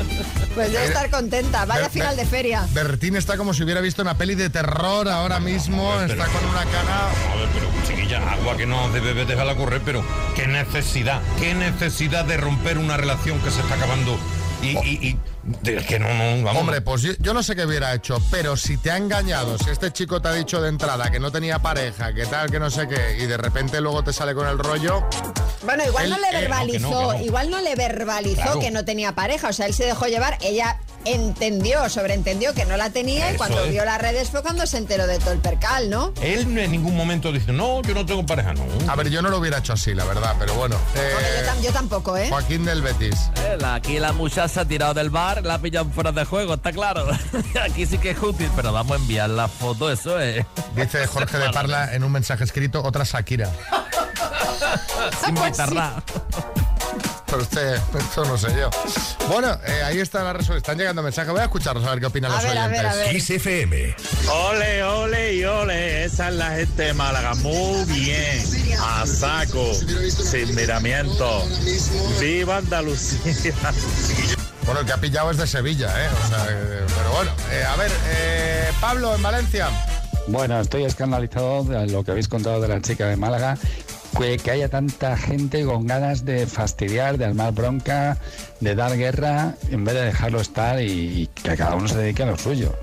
Pues 0.55 0.73
debe 0.73 0.85
estar 0.87 1.11
contenta. 1.11 1.65
Vaya 1.65 1.89
final 1.91 2.17
de 2.17 2.25
feria. 2.25 2.67
Bertín 2.73 3.17
está 3.17 3.37
como 3.37 3.53
si 3.55 3.63
hubiera 3.65 3.81
visto 3.81 4.03
una 4.03 4.15
peli 4.17 4.35
de 4.35 4.51
terror 4.51 5.09
ahora 5.09 5.41
mismo. 5.41 5.93
Está 6.01 6.27
con 6.27 6.45
una 6.49 6.65
cara. 6.65 7.09
A 7.33 7.37
ver, 7.37 7.49
pero 7.55 7.67
chiquilla, 7.87 8.33
agua 8.33 8.57
que 8.57 8.67
no 8.67 8.89
debe 8.91 9.10
dejarla 9.15 9.55
correr, 9.57 9.83
pero 9.85 10.05
qué 10.35 10.47
necesidad, 10.47 11.21
qué 11.39 11.55
necesidad 11.55 12.25
de 12.25 12.37
romper 12.37 12.79
una 12.79 12.97
relación 12.97 13.39
que 13.41 13.51
se 13.51 13.61
está 13.61 13.75
acabando 13.75 14.19
y, 14.63 14.69
y- 14.79 15.09
y- 15.09 15.19
de- 15.63 15.77
que 15.87 15.99
no, 15.99 16.07
no, 16.13 16.45
vamos. 16.45 16.61
Hombre, 16.61 16.83
pues 16.83 17.01
yo, 17.03 17.13
yo 17.19 17.33
no 17.33 17.43
sé 17.43 17.57
qué 17.57 17.65
hubiera 17.65 17.95
hecho, 17.95 18.19
pero 18.31 18.57
si 18.57 18.77
te 18.77 18.91
ha 18.91 18.99
engañado, 18.99 19.57
si 19.59 19.71
este 19.71 19.91
chico 19.91 20.21
te 20.21 20.29
ha 20.29 20.33
dicho 20.33 20.61
de 20.61 20.69
entrada 20.69 21.11
que 21.11 21.19
no 21.19 21.33
tenía 21.33 21.59
pareja, 21.61 22.13
que 22.13 22.27
tal, 22.27 22.51
que 22.51 22.61
no 22.61 22.71
sé 22.71 22.87
qué, 22.87 23.17
y 23.21 23.27
de 23.27 23.37
repente 23.39 23.81
luego 23.81 24.05
te 24.05 24.13
sale 24.13 24.35
con 24.35 24.47
el 24.47 24.59
rollo. 24.59 25.03
Bueno, 25.65 25.85
igual 25.87 26.05
Él- 26.05 26.11
no 26.11 26.19
le 26.19 26.29
eh, 26.29 26.41
verbalizó, 26.41 26.91
no, 26.91 26.91
que 26.91 26.95
no, 27.05 27.11
que 27.13 27.19
no. 27.19 27.25
igual 27.25 27.51
no 27.51 27.61
le 27.63 27.75
verbalizó 27.75 28.35
Claro. 28.43 28.61
que 28.61 28.71
no 28.71 28.85
tenía 28.85 29.15
pareja, 29.15 29.49
o 29.49 29.53
sea, 29.55 29.67
él 29.67 29.73
se 29.75 29.85
dejó 29.87 30.07
llevar, 30.07 30.37
ella 30.43 30.79
entendió, 31.05 31.89
sobreentendió 31.89 32.53
que 32.55 32.65
no 32.65 32.77
la 32.77 32.91
tenía 32.91 33.33
y 33.33 33.37
cuando 33.37 33.65
es. 33.65 33.71
vio 33.71 33.85
las 33.85 34.01
redes 34.01 34.31
fue 34.31 34.43
cuando 34.43 34.67
se 34.67 34.79
enteró 34.79 35.07
de 35.07 35.19
todo 35.19 35.33
el 35.33 35.39
percal, 35.39 35.89
¿no? 35.91 36.13
Él 36.23 36.57
en 36.59 36.71
ningún 36.71 36.97
momento 36.97 37.33
dice, 37.33 37.53
no, 37.53 37.83
yo 37.83 37.95
no 37.95 38.05
tengo 38.07 38.25
pareja, 38.27 38.53
no. 38.55 38.65
A 38.89 38.97
ver, 38.97 39.09
yo 39.11 39.23
no 39.23 39.29
lo 39.31 39.39
hubiera 39.39 39.59
hecho 39.59 39.73
así, 39.73 39.95
la 39.95 40.05
verdad, 40.05 40.35
pero 40.39 40.55
bueno. 40.55 40.77
Eh, 40.95 41.13
Porque 41.15 41.29
yo, 41.47 41.53
tam- 41.53 41.61
yo 41.67 41.73
tampoco, 41.73 42.17
¿eh? 42.17 42.29
Joaquín 42.29 42.65
del 42.65 42.83
Betis. 42.83 43.31
Eh, 43.37 43.57
la- 43.59 43.75
Aquí 43.77 43.99
la 43.99 44.13
muchacha 44.13 44.49
se 44.49 44.61
ha 44.61 44.65
tirado 44.65 44.95
del 44.95 45.11
bar, 45.11 45.43
la 45.45 45.59
pillan 45.59 45.91
fuera 45.93 46.13
de 46.13 46.25
juego, 46.25 46.55
está 46.55 46.73
claro. 46.73 47.07
Aquí 47.63 47.87
sí 47.87 47.99
que 47.99 48.11
es 48.11 48.23
útil, 48.23 48.51
pero 48.55 48.73
vamos 48.73 48.93
a 48.99 49.01
enviar 49.01 49.31
la 49.31 49.49
foto, 49.49 49.91
eso 49.91 50.19
es. 50.21 50.45
Dice 50.75 51.07
Jorge 51.07 51.39
de 51.39 51.51
Parla 51.51 51.95
en 51.95 52.05
un 52.05 52.13
mensaje 52.13 52.45
escrito, 52.45 52.83
otra 52.83 53.05
Shakira. 53.05 53.51
Sin 55.25 55.35
Pues 55.35 55.53
guitarra. 55.53 56.03
Pero 57.31 57.43
usted, 57.43 57.81
esto 57.99 58.25
no 58.25 58.37
sé 58.37 58.49
yo. 58.59 58.69
Bueno, 59.29 59.57
eh, 59.65 59.83
ahí 59.85 59.99
está 60.01 60.25
la 60.25 60.33
resolución. 60.33 60.59
Están 60.59 60.79
llegando 60.79 61.03
mensajes. 61.03 61.31
Voy 61.31 61.41
a 61.41 61.45
escucharlos 61.45 61.85
a 61.85 61.91
ver 61.91 62.01
qué 62.01 62.07
opinan 62.07 62.33
A 62.33 62.35
los 62.35 62.45
ver, 62.45 62.59
a 62.59 62.65
oyentes. 62.65 62.83
ver, 62.83 62.93
a 62.93 62.95
ver. 62.97 63.11
Kiss 63.13 63.31
FM. 63.31 63.97
Ole, 64.29 64.83
ole 64.83 65.35
y 65.35 65.45
ole, 65.45 66.05
esa 66.05 66.29
es 66.29 66.35
la 66.35 66.51
gente 66.57 66.83
de 66.83 66.93
Málaga. 66.95 67.35
Muy 67.37 67.85
bien, 67.85 68.43
a 68.81 69.07
saco, 69.07 69.73
sin 69.75 70.55
miramiento. 70.57 71.45
¡Viva 72.21 72.57
Andalucía! 72.59 73.55
Bueno, 74.67 74.81
el 74.81 74.87
que 74.87 74.93
ha 74.93 74.99
pillado 74.99 75.31
es 75.31 75.37
de 75.39 75.47
Sevilla, 75.47 75.89
¿eh? 75.89 76.09
O 76.25 76.29
sea, 76.29 76.47
eh, 76.51 76.85
pero 76.97 77.11
bueno. 77.13 77.31
Eh, 77.51 77.65
a 77.65 77.77
ver, 77.77 77.91
eh, 78.09 78.71
Pablo, 78.81 79.15
en 79.15 79.23
Valencia. 79.23 79.69
Bueno, 80.29 80.61
estoy 80.61 80.85
escandalizado 80.85 81.65
de 81.65 81.87
lo 81.87 82.05
que 82.05 82.11
habéis 82.13 82.29
contado 82.29 82.61
de 82.61 82.69
la 82.69 82.81
chica 82.81 83.07
de 83.07 83.17
Málaga. 83.17 83.57
Que, 84.19 84.37
que 84.39 84.51
haya 84.51 84.69
tanta 84.69 85.17
gente 85.17 85.65
con 85.65 85.87
ganas 85.87 86.25
de 86.25 86.47
fastidiar, 86.47 87.17
de 87.17 87.25
armar 87.27 87.53
bronca, 87.53 88.19
de 88.61 88.75
dar 88.75 88.97
guerra, 88.97 89.55
en 89.71 89.85
vez 89.85 89.95
de 89.95 90.05
dejarlo 90.07 90.41
estar 90.41 90.81
y, 90.83 90.85
y 91.23 91.27
que 91.29 91.57
cada 91.57 91.75
uno 91.77 91.89
se 91.89 91.97
dedique 91.97 92.23
a 92.25 92.27
lo 92.27 92.37
suyo. 92.37 92.75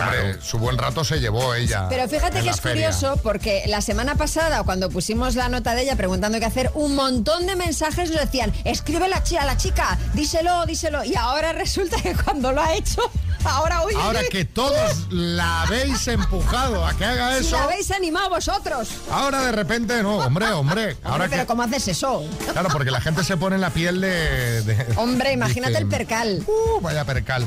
Hombre, 0.00 0.40
su 0.40 0.58
buen 0.58 0.78
rato 0.78 1.04
se 1.04 1.20
llevó 1.20 1.54
ella. 1.54 1.86
Pero 1.88 2.08
fíjate 2.08 2.38
en 2.38 2.42
que 2.42 2.46
la 2.46 2.52
es 2.52 2.60
feria. 2.60 2.86
curioso 2.90 3.20
porque 3.22 3.62
la 3.68 3.80
semana 3.80 4.16
pasada, 4.16 4.64
cuando 4.64 4.88
pusimos 4.88 5.36
la 5.36 5.48
nota 5.48 5.74
de 5.74 5.82
ella 5.82 5.94
preguntando 5.96 6.40
qué 6.40 6.46
hacer, 6.46 6.70
un 6.74 6.96
montón 6.96 7.46
de 7.46 7.54
mensajes 7.54 8.10
nos 8.10 8.18
decían, 8.20 8.52
escribe 8.64 9.04
a 9.04 9.08
la 9.08 9.56
chica, 9.56 9.98
díselo, 10.14 10.66
díselo. 10.66 11.04
Y 11.04 11.14
ahora 11.14 11.52
resulta 11.52 12.00
que 12.02 12.14
cuando 12.14 12.50
lo 12.52 12.62
ha 12.62 12.74
hecho, 12.74 13.02
ahora 13.44 13.82
hoy. 13.82 13.94
Ahora 13.94 14.20
que 14.30 14.44
todos 14.44 15.06
la 15.10 15.62
habéis 15.62 16.06
empujado 16.08 16.86
a 16.86 16.94
que 16.94 17.04
haga 17.04 17.38
Si 17.38 17.46
eso, 17.46 17.56
la 17.56 17.64
habéis 17.64 17.90
animado 17.90 18.30
vosotros. 18.30 18.88
ahora 19.10 19.42
de 19.42 19.52
repente 19.52 20.02
no, 20.02 20.16
hombre, 20.18 20.50
hombre. 20.50 20.96
Ahora 21.02 21.24
Hombre, 21.24 21.28
pero 21.30 21.42
que, 21.42 21.46
¿cómo 21.46 21.62
haces 21.62 21.88
eso? 21.88 22.24
claro, 22.52 22.68
porque 22.72 22.90
la 22.90 23.00
gente 23.00 23.24
se 23.24 23.36
pone 23.36 23.56
en 23.56 23.60
la 23.60 23.70
piel 23.70 24.00
de. 24.00 24.62
de- 24.62 24.86
Hombre, 24.96 25.32
imagínate 25.32 25.78
el 25.78 25.88
percal. 25.88 26.42
"Uh, 26.46 26.80
vaya 26.80 27.04
percal. 27.04 27.46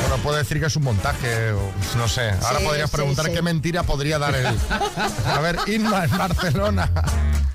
Bueno, 0.00 0.22
puede 0.22 0.38
decir 0.38 0.60
que 0.60 0.66
es 0.66 0.76
un 0.76 0.82
montaje, 0.82 1.52
o 1.52 1.70
no 1.96 2.08
sé. 2.08 2.30
Ahora 2.42 2.58
Sí, 2.58 2.64
podrías 2.66 2.90
preguntar 2.90 3.26
sí. 3.26 3.32
qué 3.32 3.42
mentira 3.42 3.84
podría 3.84 4.18
dar 4.18 4.34
él. 4.34 4.46
A 5.26 5.40
ver, 5.40 5.58
Inma 5.66 6.04
en 6.04 6.18
Barcelona. 6.18 6.90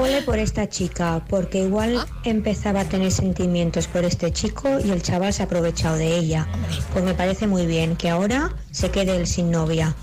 Ole 0.00 0.22
por 0.22 0.38
esta 0.38 0.68
chica, 0.68 1.24
porque 1.28 1.58
igual 1.58 2.04
empezaba 2.24 2.80
a 2.80 2.84
tener 2.84 3.10
sentimientos 3.10 3.86
por 3.86 4.04
este 4.04 4.32
chico 4.32 4.68
y 4.84 4.90
el 4.90 5.02
chaval 5.02 5.32
se 5.32 5.42
ha 5.42 5.46
aprovechado 5.46 5.96
de 5.96 6.16
ella. 6.16 6.46
Pues 6.92 7.04
me 7.04 7.14
parece 7.14 7.46
muy 7.46 7.66
bien 7.66 7.96
que 7.96 8.10
ahora 8.10 8.54
se 8.70 8.90
quede 8.90 9.16
él 9.16 9.26
sin 9.26 9.50
novia. 9.50 9.94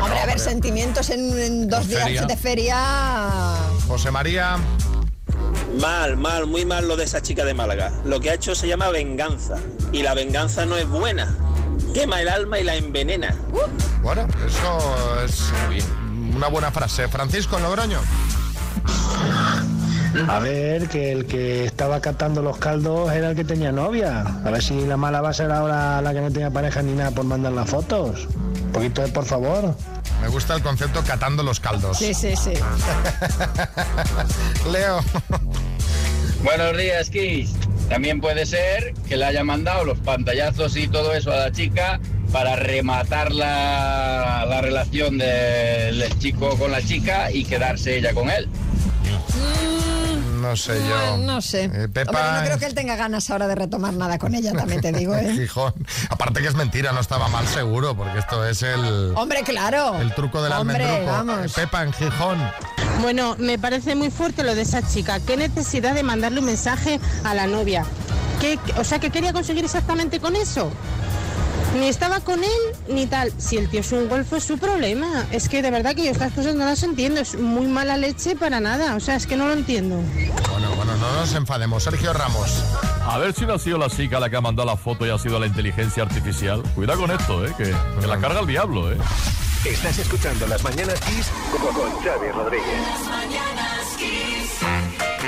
Hombre, 0.00 0.18
a 0.18 0.26
ver, 0.26 0.38
sentimientos 0.38 1.10
en, 1.10 1.38
en 1.38 1.68
dos 1.68 1.82
En 1.82 1.88
días 1.88 2.02
feria. 2.04 2.22
de 2.26 2.36
feria. 2.36 2.76
José 3.86 4.10
María. 4.10 4.56
Mal, 5.80 6.16
mal, 6.16 6.46
muy 6.46 6.64
mal 6.64 6.88
lo 6.88 6.96
de 6.96 7.04
esa 7.04 7.20
chica 7.20 7.44
de 7.44 7.52
Málaga. 7.52 7.92
Lo 8.04 8.18
que 8.20 8.30
ha 8.30 8.34
hecho 8.34 8.54
se 8.54 8.66
llama 8.66 8.88
venganza. 8.88 9.56
Y 9.92 10.02
la 10.02 10.14
venganza 10.14 10.64
no 10.64 10.76
es 10.76 10.88
buena. 10.88 11.36
Quema 11.92 12.22
el 12.22 12.28
alma 12.28 12.58
y 12.58 12.64
la 12.64 12.76
envenena. 12.76 13.34
Bueno, 14.02 14.26
eso 14.46 15.24
es 15.24 15.42
una 16.34 16.48
buena 16.48 16.70
frase. 16.70 17.08
Francisco 17.08 17.58
Logroño. 17.58 18.00
A 20.28 20.38
ver, 20.38 20.88
que 20.88 21.12
el 21.12 21.26
que 21.26 21.66
estaba 21.66 22.00
catando 22.00 22.42
los 22.42 22.56
caldos 22.56 23.12
era 23.12 23.30
el 23.30 23.36
que 23.36 23.44
tenía 23.44 23.70
novia. 23.70 24.22
A 24.44 24.50
ver 24.50 24.62
si 24.62 24.86
la 24.86 24.96
mala 24.96 25.20
va 25.20 25.30
a 25.30 25.34
ser 25.34 25.50
ahora 25.52 26.00
la 26.00 26.14
que 26.14 26.20
no 26.20 26.30
tenía 26.30 26.50
pareja 26.50 26.82
ni 26.82 26.92
nada 26.92 27.10
por 27.10 27.24
mandar 27.24 27.52
las 27.52 27.68
fotos. 27.68 28.26
Un 28.64 28.72
poquito 28.72 29.02
de 29.02 29.08
por 29.08 29.24
favor. 29.24 29.74
Me 30.22 30.28
gusta 30.28 30.54
el 30.54 30.62
concepto 30.62 31.02
catando 31.06 31.42
los 31.42 31.60
caldos. 31.60 31.98
Sí, 31.98 32.14
sí, 32.14 32.34
sí. 32.34 32.52
Leo. 34.72 35.00
Buenos 36.42 36.76
días, 36.76 37.10
Kiss. 37.10 37.52
También 37.88 38.20
puede 38.20 38.46
ser 38.46 38.94
que 39.08 39.16
le 39.16 39.26
haya 39.26 39.44
mandado 39.44 39.84
los 39.84 39.98
pantallazos 39.98 40.76
y 40.76 40.88
todo 40.88 41.12
eso 41.12 41.30
a 41.30 41.36
la 41.36 41.52
chica 41.52 42.00
para 42.32 42.56
rematar 42.56 43.32
la, 43.32 44.44
la 44.48 44.60
relación 44.60 45.18
del 45.18 46.02
chico 46.18 46.56
con 46.58 46.72
la 46.72 46.82
chica 46.82 47.30
y 47.30 47.44
quedarse 47.44 47.98
ella 47.98 48.12
con 48.12 48.30
él. 48.30 48.48
No 50.40 50.54
sé 50.54 50.78
yo. 50.88 51.16
No 51.18 51.40
sé. 51.42 51.64
Eh, 51.64 51.66
Hombre, 51.66 51.88
Pepa. 51.88 52.38
no 52.38 52.44
creo 52.46 52.58
que 52.58 52.66
él 52.66 52.74
tenga 52.74 52.94
ganas 52.94 53.28
ahora 53.30 53.48
de 53.48 53.54
retomar 53.56 53.94
nada 53.94 54.18
con 54.18 54.34
ella, 54.34 54.52
también 54.52 54.80
te 54.80 54.92
digo, 54.92 55.14
¿eh? 55.16 55.32
Gijón. 55.36 55.74
Aparte 56.08 56.40
que 56.40 56.46
es 56.46 56.54
mentira, 56.54 56.92
no 56.92 57.00
estaba 57.00 57.28
mal 57.28 57.46
seguro, 57.48 57.96
porque 57.96 58.18
esto 58.18 58.46
es 58.46 58.62
el, 58.62 59.12
Hombre, 59.16 59.42
claro. 59.42 59.96
el 60.00 60.14
truco 60.14 60.42
del 60.42 60.52
Hombre, 60.52 60.84
almendruco. 60.84 61.12
vamos. 61.12 61.46
Eh, 61.46 61.52
Pepa 61.54 61.82
en 61.82 61.92
Gijón. 61.92 62.38
Bueno, 63.00 63.34
me 63.38 63.58
parece 63.58 63.94
muy 63.96 64.10
fuerte 64.10 64.44
lo 64.44 64.54
de 64.54 64.62
esa 64.62 64.86
chica. 64.86 65.18
¿Qué 65.20 65.36
necesidad 65.36 65.94
de 65.94 66.02
mandarle 66.02 66.38
un 66.40 66.46
mensaje 66.46 67.00
a 67.24 67.34
la 67.34 67.46
novia? 67.46 67.84
¿Qué, 68.40 68.58
o 68.78 68.84
sea, 68.84 68.98
¿qué 68.98 69.10
quería 69.10 69.32
conseguir 69.32 69.64
exactamente 69.64 70.20
con 70.20 70.36
eso? 70.36 70.70
Ni 71.78 71.88
estaba 71.88 72.20
con 72.20 72.42
él, 72.42 72.50
ni 72.88 73.06
tal. 73.06 73.32
Si 73.38 73.56
el 73.56 73.68
tío 73.68 73.80
es 73.80 73.92
un 73.92 74.08
golfo, 74.08 74.36
es 74.36 74.44
su 74.44 74.58
problema. 74.58 75.26
Es 75.30 75.48
que 75.48 75.62
de 75.62 75.70
verdad 75.70 75.94
que 75.94 76.04
yo 76.04 76.10
estas 76.10 76.32
cosas 76.32 76.54
no 76.54 76.64
las 76.64 76.82
entiendo. 76.82 77.20
Es 77.20 77.38
muy 77.38 77.66
mala 77.66 77.96
leche 77.96 78.36
para 78.36 78.60
nada. 78.60 78.94
O 78.96 79.00
sea, 79.00 79.16
es 79.16 79.26
que 79.26 79.36
no 79.36 79.46
lo 79.46 79.52
entiendo. 79.52 79.96
Bueno, 80.50 80.70
bueno, 80.76 80.96
no 80.96 81.12
nos 81.12 81.34
enfademos. 81.34 81.84
Sergio 81.84 82.12
Ramos. 82.12 82.62
A 83.04 83.18
ver 83.18 83.34
si 83.34 83.46
no 83.46 83.54
ha 83.54 83.58
sido 83.58 83.78
la 83.78 83.88
chica 83.88 84.18
la 84.18 84.30
que 84.30 84.36
ha 84.36 84.40
mandado 84.40 84.66
la 84.66 84.76
foto 84.76 85.06
y 85.06 85.10
ha 85.10 85.18
sido 85.18 85.38
la 85.38 85.46
inteligencia 85.46 86.02
artificial. 86.02 86.62
Cuidado 86.74 87.00
con 87.00 87.10
esto, 87.10 87.46
¿eh? 87.46 87.52
Que, 87.56 87.74
que 88.00 88.06
la 88.06 88.18
carga 88.18 88.40
el 88.40 88.46
diablo, 88.46 88.90
¿eh? 88.90 88.96
Estás 89.64 89.98
escuchando 89.98 90.46
Las 90.46 90.62
Mañanas 90.62 91.00
Kiss 91.00 91.28
con, 91.50 91.74
con 91.74 91.90
Xavi 92.02 92.30
Rodríguez. 92.30 92.66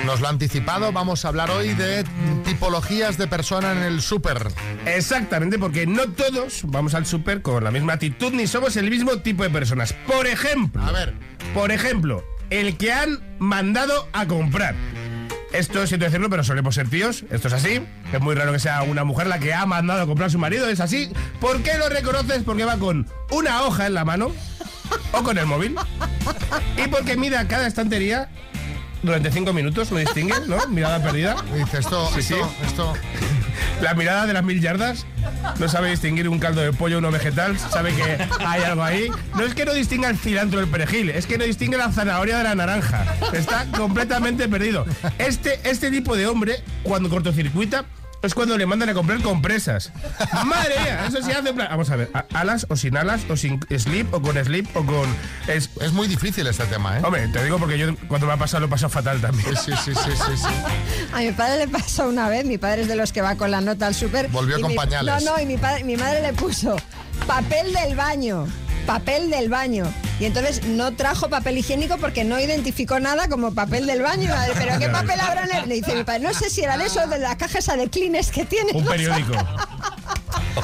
Nos 0.09 0.23
lo 0.23 0.27
ha 0.29 0.31
anticipado, 0.31 0.91
vamos 0.91 1.27
a 1.27 1.29
hablar 1.29 1.51
hoy 1.51 1.75
de 1.75 2.03
tipologías 2.43 3.19
de 3.19 3.27
persona 3.27 3.73
en 3.73 3.83
el 3.83 4.01
súper. 4.01 4.49
Exactamente, 4.87 5.59
porque 5.59 5.87
no 5.87 6.09
todos 6.09 6.63
vamos 6.65 6.95
al 6.95 7.05
súper 7.05 7.43
con 7.43 7.63
la 7.63 7.71
misma 7.71 7.93
actitud 7.93 8.33
ni 8.33 8.47
somos 8.47 8.79
el 8.79 8.89
mismo 8.89 9.19
tipo 9.19 9.43
de 9.43 9.51
personas. 9.51 9.93
Por 10.07 10.27
ejemplo, 10.27 10.83
a 10.83 10.93
ver, 10.93 11.13
por 11.53 11.73
ejemplo, 11.73 12.25
el 12.49 12.79
que 12.79 12.91
han 12.91 13.23
mandado 13.39 14.09
a 14.15 14.27
comprar. 14.27 14.75
Esto 15.53 15.87
siento 15.87 16.07
decirlo, 16.07 16.31
pero 16.31 16.43
solemos 16.43 16.75
ser 16.75 16.89
tíos. 16.89 17.25
Esto 17.31 17.49
es 17.49 17.53
así. 17.53 17.83
Es 18.11 18.21
muy 18.23 18.35
raro 18.35 18.51
que 18.53 18.61
sea 18.61 18.81
una 18.85 19.05
mujer 19.05 19.27
la 19.27 19.39
que 19.39 19.53
ha 19.53 19.67
mandado 19.67 20.01
a 20.01 20.07
comprar 20.07 20.29
a 20.29 20.31
su 20.31 20.39
marido. 20.39 20.71
Es 20.71 20.81
así. 20.81 21.13
¿Por 21.39 21.63
qué 21.63 21.77
lo 21.77 21.91
reconoces? 21.91 22.45
Porque 22.45 22.65
va 22.65 22.79
con 22.79 23.07
una 23.31 23.61
hoja 23.65 23.87
en 23.87 23.93
la 23.93 24.07
mano 24.07 24.33
o 25.13 25.23
con 25.23 25.37
el 25.37 25.45
móvil. 25.45 25.77
Y 26.83 26.89
porque 26.89 27.19
mira 27.19 27.47
cada 27.47 27.67
estantería 27.67 28.31
durante 29.03 29.31
cinco 29.31 29.53
minutos, 29.53 29.91
lo 29.91 29.99
distingue, 29.99 30.35
¿no? 30.47 30.67
Mirada 30.69 31.03
perdida. 31.03 31.37
Dice 31.55 31.79
esto, 31.79 32.09
Sí, 32.15 32.23
sí. 32.23 32.35
esto, 32.35 32.53
esto. 32.67 32.93
La 33.83 33.95
mirada 33.95 34.27
de 34.27 34.33
las 34.33 34.45
mil 34.45 34.61
yardas. 34.61 35.07
No 35.59 35.69
sabe 35.69 35.91
distinguir 35.91 36.29
un 36.29 36.39
caldo 36.39 36.61
de 36.61 36.73
pollo 36.73 36.97
o 36.97 36.99
uno 36.99 37.11
vegetal. 37.11 37.59
Sabe 37.59 37.95
que 37.95 38.19
hay 38.45 38.63
algo 38.63 38.83
ahí. 38.83 39.09
No 39.37 39.45
es 39.45 39.55
que 39.55 39.65
no 39.65 39.73
distinga 39.73 40.09
el 40.09 40.17
cilantro 40.19 40.61
del 40.61 40.69
perejil, 40.69 41.11
es 41.11 41.27
que 41.27 41.39
no 41.39 41.45
distingue 41.45 41.77
la 41.77 41.91
zanahoria 41.93 42.39
de 42.39 42.45
la 42.45 42.55
naranja. 42.55 43.05
Está 43.33 43.67
completamente 43.77 44.49
perdido. 44.49 44.85
Este, 45.19 45.61
este 45.69 45.91
tipo 45.91 46.17
de 46.17 46.27
hombre, 46.27 46.63
cuando 46.83 47.09
cortocircuita, 47.09 47.85
es 48.23 48.35
cuando 48.35 48.57
le 48.59 48.67
mandan 48.67 48.89
a 48.89 48.95
comprar 48.95 49.21
compresas. 49.23 49.93
Madre 50.45 50.75
mía, 50.81 51.07
eso 51.07 51.23
sí 51.23 51.31
hace 51.31 51.53
Vamos 51.53 51.91
a 51.91 51.97
ver, 51.97 52.11
alas 52.35 52.67
o 52.69 52.77
sin 52.77 52.97
alas, 52.97 53.23
o 53.31 53.37
sin 53.37 53.61
slip, 53.79 54.13
o 54.13 54.21
con 54.21 54.43
slip, 54.45 54.69
o 54.77 54.85
con. 54.85 55.09
Es, 55.47 55.71
es 55.81 55.93
muy 55.93 56.09
difícil 56.09 56.47
este 56.47 56.65
tema, 56.67 56.99
¿eh? 56.99 57.03
Hombre, 57.05 57.29
te 57.29 57.45
digo 57.45 57.59
porque 57.59 57.79
yo 57.79 57.95
cuando 58.09 58.27
me 58.27 58.33
ha 58.33 58.37
pasado 58.37 58.61
lo 58.61 58.67
he 58.67 58.71
pasado 58.71 58.91
fatal 58.91 59.21
también. 59.21 59.57
Sí, 59.57 59.73
sí, 59.85 59.93
sí, 59.95 60.11
sí, 60.27 60.37
sí. 60.37 60.49
A 61.15 61.19
mi 61.21 61.33
padre 61.33 61.59
le 61.59 61.69
pasó 61.69 62.09
una 62.09 62.29
vez, 62.29 62.45
mi 62.45 62.59
padre 62.59 62.83
es 62.83 62.89
de 62.89 62.97
los 62.97 63.13
que 63.13 63.23
va 63.23 63.37
con 63.37 63.51
la 63.51 63.61
nota 63.61 63.87
al 63.87 63.95
súper. 63.95 64.29
Volvió 64.29 64.61
con 64.61 64.71
mi- 64.71 64.77
pañales. 64.77 65.25
No, 65.25 65.33
no, 65.37 65.41
y 65.41 65.47
mi, 65.47 65.57
padre, 65.57 65.85
mi 65.85 65.97
madre 65.97 66.21
le 66.23 66.33
puso 66.33 66.77
papel 67.27 67.73
del 67.73 67.95
baño, 67.97 68.47
papel 68.89 69.29
del 69.29 69.51
baño. 69.51 69.85
Y 70.19 70.25
entonces 70.25 70.65
no 70.65 70.95
trajo 70.95 71.29
papel 71.29 71.59
higiénico 71.59 71.99
porque 71.99 72.25
no 72.25 72.41
identificó 72.41 72.99
nada 72.99 73.29
como 73.29 73.53
papel 73.53 73.85
del 73.85 74.01
baño. 74.01 74.35
¿Pero 74.57 74.79
qué 74.79 74.89
papel 74.89 75.21
habrá 75.21 75.45
en 75.45 75.57
el-?" 75.57 75.69
Le 75.69 75.75
dice 75.75 75.95
mi 75.95 76.05
padre, 76.05 76.21
no 76.21 76.33
sé 76.33 76.49
si 76.49 76.63
eran 76.63 76.81
esos 76.81 77.09
de 77.11 77.19
la 77.19 77.37
caja 77.37 77.59
esa 77.59 77.77
de 77.77 77.91
Kleenex 77.91 78.31
que 78.31 78.47
tiene. 78.47 78.73
Un 78.73 78.87
periódico. 78.87 79.35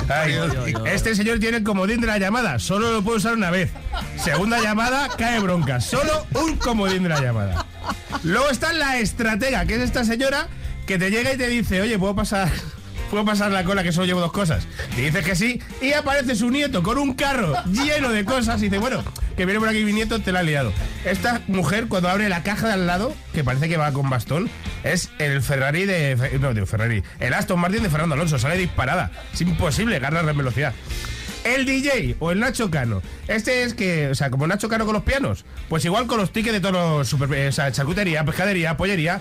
Ay, 0.08 0.38
este 0.86 1.14
señor 1.14 1.38
tiene 1.38 1.58
el 1.58 1.64
comodín 1.64 2.00
de 2.00 2.06
la 2.06 2.16
llamada, 2.16 2.58
solo 2.58 2.90
lo 2.92 3.02
puede 3.02 3.18
usar 3.18 3.34
una 3.34 3.50
vez. 3.50 3.70
Segunda 4.16 4.58
llamada, 4.58 5.08
cae 5.18 5.38
bronca. 5.40 5.82
Solo 5.82 6.26
un 6.34 6.56
comodín 6.56 7.02
de 7.02 7.10
la 7.10 7.20
llamada. 7.20 7.66
Luego 8.22 8.48
está 8.48 8.72
la 8.72 8.98
estratega, 8.98 9.66
que 9.66 9.74
es 9.74 9.82
esta 9.82 10.02
señora 10.04 10.48
que 10.86 10.98
te 10.98 11.10
llega 11.10 11.34
y 11.34 11.36
te 11.36 11.46
dice, 11.48 11.82
oye, 11.82 11.98
¿puedo 11.98 12.14
pasar, 12.14 12.48
¿puedo 13.14 13.26
pasar 13.26 13.52
la 13.52 13.62
cola 13.62 13.84
que 13.84 13.92
solo 13.92 14.06
llevo 14.06 14.20
dos 14.20 14.32
cosas? 14.32 14.66
Y 14.96 15.02
dices 15.02 15.24
que 15.24 15.36
sí, 15.36 15.62
y 15.80 15.92
aparece 15.92 16.34
su 16.34 16.50
nieto 16.50 16.82
con 16.82 16.98
un 16.98 17.14
carro 17.14 17.54
lleno 17.66 18.10
de 18.10 18.24
cosas 18.24 18.60
y 18.60 18.64
dice, 18.64 18.78
bueno, 18.78 19.04
que 19.36 19.46
viene 19.46 19.60
por 19.60 19.68
aquí 19.68 19.84
mi 19.84 19.92
nieto, 19.92 20.18
te 20.18 20.32
la 20.32 20.40
ha 20.40 20.42
liado. 20.42 20.72
Esta 21.04 21.40
mujer, 21.46 21.86
cuando 21.86 22.08
abre 22.08 22.28
la 22.28 22.42
caja 22.42 22.66
de 22.66 22.72
al 22.72 22.88
lado, 22.88 23.14
que 23.32 23.44
parece 23.44 23.68
que 23.68 23.76
va 23.76 23.92
con 23.92 24.10
bastón, 24.10 24.50
es 24.82 25.10
el 25.20 25.42
Ferrari 25.42 25.84
de... 25.84 26.38
No, 26.40 26.54
de 26.54 26.66
Ferrari. 26.66 27.04
El 27.20 27.34
Aston 27.34 27.60
Martin 27.60 27.84
de 27.84 27.88
Fernando 27.88 28.16
Alonso, 28.16 28.36
sale 28.36 28.56
disparada. 28.56 29.12
Es 29.32 29.40
imposible 29.42 30.00
ganar 30.00 30.28
en 30.28 30.36
velocidad. 30.36 30.72
El 31.44 31.66
DJ 31.66 32.16
o 32.18 32.32
el 32.32 32.40
Nacho 32.40 32.68
Cano. 32.68 33.00
Este 33.28 33.62
es 33.62 33.74
que, 33.74 34.08
o 34.08 34.16
sea, 34.16 34.30
como 34.30 34.48
Nacho 34.48 34.68
Cano 34.68 34.86
con 34.86 34.94
los 34.94 35.04
pianos, 35.04 35.44
pues 35.68 35.84
igual 35.84 36.08
con 36.08 36.18
los 36.18 36.32
tickets 36.32 36.54
de 36.54 36.60
todos 36.60 36.74
los 36.74 37.08
super, 37.08 37.46
o 37.46 37.52
sea, 37.52 37.70
charcutería, 37.70 38.24
pescadería, 38.24 38.76
pollería. 38.76 39.20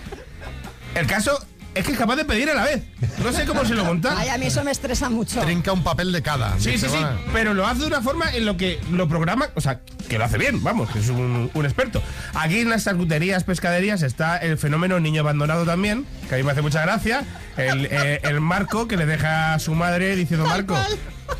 El 0.95 1.05
caso 1.05 1.45
es 1.75 1.85
que 1.85 1.91
es 1.91 1.97
capaz 1.97 2.15
de 2.15 2.25
pedir 2.25 2.49
a 2.49 2.53
la 2.53 2.63
vez. 2.63 2.83
No 3.23 3.31
sé 3.31 3.45
cómo 3.45 3.65
se 3.65 3.73
lo 3.73 3.85
monta. 3.85 4.15
Ay, 4.17 4.29
a 4.29 4.37
mí 4.37 4.45
eso 4.45 4.63
me 4.63 4.71
estresa 4.71 5.09
mucho. 5.09 5.41
Trinca 5.41 5.71
un 5.71 5.83
papel 5.83 6.11
de 6.11 6.21
cada. 6.21 6.57
Sí, 6.59 6.77
sí, 6.77 6.87
sí, 6.89 6.97
pero 7.31 7.53
lo 7.53 7.65
hace 7.65 7.81
de 7.81 7.87
una 7.87 8.01
forma 8.01 8.31
en 8.33 8.45
lo 8.45 8.57
que 8.57 8.79
lo 8.91 9.07
programa, 9.07 9.49
o 9.55 9.61
sea, 9.61 9.81
que 10.07 10.17
lo 10.17 10.25
hace 10.25 10.37
bien, 10.37 10.63
vamos, 10.63 10.89
que 10.89 10.99
es 10.99 11.09
un, 11.09 11.49
un 11.53 11.65
experto. 11.65 12.01
Aquí 12.33 12.59
en 12.59 12.69
las 12.69 12.83
charcuterías, 12.83 13.43
pescaderías 13.43 14.01
está 14.01 14.37
el 14.37 14.57
fenómeno 14.57 14.99
niño 14.99 15.21
abandonado 15.21 15.65
también, 15.65 16.05
que 16.29 16.35
a 16.35 16.37
mí 16.37 16.43
me 16.43 16.51
hace 16.51 16.61
mucha 16.61 16.81
gracia. 16.81 17.23
El, 17.57 17.87
eh, 17.91 18.19
el 18.23 18.41
Marco 18.41 18.87
que 18.87 18.97
le 18.97 19.05
deja 19.05 19.53
a 19.53 19.59
su 19.59 19.75
madre 19.75 20.15
diciendo, 20.15 20.45
Marco, 20.47 20.75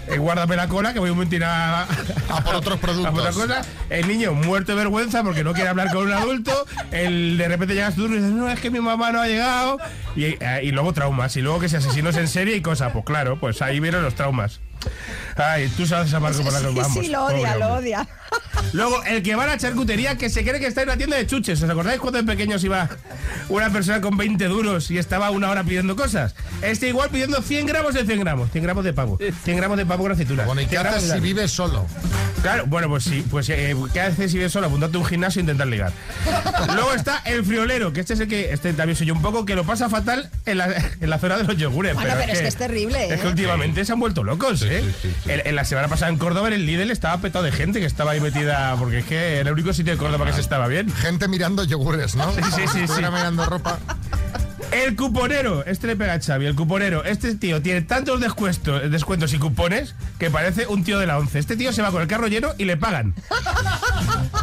eh, 0.08 0.18
guárdame 0.18 0.56
la 0.56 0.68
cola 0.68 0.94
que 0.94 1.00
voy 1.00 1.10
un 1.10 1.18
momentín 1.18 1.44
a, 1.44 1.84
A 1.84 2.44
por 2.44 2.56
otros 2.56 2.80
productos. 2.80 3.06
a 3.10 3.12
por 3.12 3.22
otra 3.22 3.34
cosa. 3.34 3.62
El 3.90 4.08
niño 4.08 4.34
muerto 4.34 4.74
de 4.74 4.78
vergüenza 4.78 5.24
porque 5.24 5.44
no 5.44 5.54
quiere 5.54 5.70
hablar 5.70 5.92
con 5.92 6.06
un 6.06 6.14
adulto. 6.14 6.66
El 6.92 7.38
de 7.38 7.48
repente 7.48 7.74
llegas 7.74 7.96
tú 7.96 8.06
y 8.06 8.16
dices, 8.16 8.32
no, 8.32 8.50
es 8.50 8.60
que 8.60 8.70
mi 8.70 8.80
mamá 8.80 9.12
no 9.12 9.22
ha 9.22 9.28
llegado. 9.28 9.78
Y, 10.16 10.26
eh, 10.26 10.62
y 10.64 10.72
luego 10.72 10.94
traumas. 10.94 11.36
Y 11.38 11.42
luego 11.42 11.60
que 11.60 11.70
se 11.70 11.78
asesinos 11.78 12.16
en 12.18 12.28
serie 12.28 12.56
y 12.56 12.62
cosas. 12.62 12.92
Pues 12.92 13.06
claro, 13.06 13.40
pues 13.40 13.62
ahí 13.62 13.80
vienen 13.80 14.04
los 14.04 14.16
traumas. 14.16 14.60
Ay, 15.36 15.68
tú 15.76 15.86
sabes 15.86 16.14
a 16.14 16.20
Marco 16.20 16.42
por 16.44 16.54
la 16.54 16.60
que 16.60 16.68
Sí, 16.68 16.74
vamos. 16.80 17.06
sí, 17.06 17.08
lo 17.10 17.26
odia, 17.26 17.56
lo 17.58 17.68
hombre. 17.68 17.90
odia. 17.96 18.08
Luego, 18.74 19.04
el 19.04 19.22
que 19.24 19.36
va 19.36 19.44
a 19.44 19.48
la 19.48 19.58
charcutería 19.58 20.18
que 20.18 20.30
se 20.30 20.44
cree 20.44 20.60
que 20.60 20.68
está 20.68 20.82
en 20.82 20.90
una 20.90 20.98
tienda 20.98 21.18
de 21.18 21.28
chuches. 21.28 21.62
¿Os 21.62 21.70
acordáis 21.70 22.00
cuando 22.00 22.20
de 22.20 22.24
pequeños 22.26 22.64
iba 22.64 22.90
una 23.50 23.70
persona 23.72 24.02
con 24.02 24.18
20 24.18 24.46
duros 24.46 24.90
y 24.92 24.98
estaba 24.98 25.30
una 25.32 25.50
hora 25.50 25.64
pidiendo 25.64 25.96
cosas? 25.96 26.34
Este 26.62 26.88
igual 26.88 27.10
pidiendo 27.10 27.42
100 27.42 27.66
gramos 27.68 27.94
de 27.94 28.06
100 28.06 28.20
gramos. 28.22 28.52
100 28.52 28.64
gramos 28.64 28.84
de 28.84 28.94
pavo. 28.94 29.20
100 29.44 29.58
gramos 29.58 29.78
de 29.78 29.86
pavo 29.86 30.04
con 30.04 30.12
aceituna. 30.14 30.46
Bueno, 30.46 30.62
¿y 30.62 30.66
qué 30.66 30.72
100 30.72 30.82
gramos 30.84 31.04
haces 31.04 31.14
si 31.14 31.20
vives 31.20 31.52
solo? 31.52 31.86
Claro, 32.42 32.66
bueno, 32.68 32.90
pues 32.90 33.04
sí, 33.06 33.24
pues 33.30 33.48
eh, 33.50 33.76
¿qué 33.94 34.02
haces 34.02 34.32
si 34.32 34.38
vives 34.38 34.52
solo? 34.52 34.68
Apuntarte 34.68 34.98
a 34.98 35.00
un 35.00 35.06
gimnasio 35.06 35.40
e 35.40 35.44
intentar 35.44 35.68
ligar. 35.68 35.92
Luego 36.74 36.94
está 36.94 37.20
el 37.26 37.46
friolero, 37.46 37.94
que 37.94 38.02
este 38.02 38.14
es 38.16 38.20
el 38.20 38.28
que, 38.28 38.52
este 38.52 38.74
también 38.74 38.98
soy 38.98 39.08
yo 39.08 39.14
un 39.14 39.22
poco, 39.22 39.46
que 39.46 39.56
lo 39.56 39.64
pasa 39.64 39.90
fatal 39.90 40.30
en 40.46 40.58
la, 40.58 40.66
en 41.00 41.10
la 41.10 41.20
zona 41.20 41.38
de 41.38 41.44
los 41.46 41.56
yogures. 41.58 41.94
Bueno, 41.94 42.14
pero 42.20 42.34
es 42.34 42.40
que 42.42 42.48
es 42.48 42.56
terrible, 42.56 43.14
Es 43.14 43.22
que 43.22 43.28
¿eh? 43.28 43.30
últimamente 43.30 43.86
se 43.86 43.94
han 43.94 44.00
vuelto 44.00 44.24
locos, 44.24 44.62
¿eh? 44.80 44.84
En, 45.28 45.42
en 45.46 45.56
la 45.56 45.66
semana 45.66 45.88
pasada 45.88 46.12
en 46.12 46.18
Córdoba, 46.18 46.48
en 46.48 46.54
el 46.54 46.66
Lidl, 46.66 46.92
estaba 46.92 47.18
petado 47.22 47.44
de 47.46 47.52
gente 47.52 47.80
que 47.80 47.86
estaba 47.86 48.12
ahí 48.12 48.20
metida, 48.20 48.76
porque 48.78 49.00
es 49.00 49.06
que 49.06 49.38
era 49.40 49.50
el 49.50 49.54
único 49.54 49.74
sitio 49.74 49.94
de 49.94 49.98
Córdoba 50.00 50.26
que 50.26 50.34
se 50.34 50.42
estaba 50.42 50.68
bien. 50.68 50.92
Gente 50.94 51.28
mirando 51.28 51.64
yogures, 51.64 52.16
¿no? 52.16 52.32
Sí, 52.34 52.42
sí, 52.56 52.62
sí, 52.72 52.88
sí. 52.88 52.94
Mirando 53.02 53.46
ropa. 53.46 53.80
El 54.72 54.96
cuponero, 54.96 55.64
este 55.68 55.86
le 55.86 55.96
pega 55.96 56.14
a 56.14 56.20
Xavi, 56.20 56.48
el 56.48 56.56
cuponero, 56.56 57.04
este 57.04 57.36
tío 57.36 57.62
tiene 57.62 57.82
tantos 57.84 58.20
descuentos, 58.20 58.90
descuentos 58.90 59.32
y 59.34 59.38
cupones 59.38 59.94
que 60.18 60.32
parece 60.32 60.66
un 60.66 60.84
tío 60.84 60.98
de 60.98 61.06
la 61.06 61.20
once. 61.20 61.38
Este 61.38 61.56
tío 61.56 61.72
se 61.72 61.84
va 61.84 61.92
con 61.92 62.02
el 62.02 62.08
carro 62.08 62.28
lleno 62.28 62.50
y 62.58 62.66
le 62.66 62.76
pagan. 62.76 63.14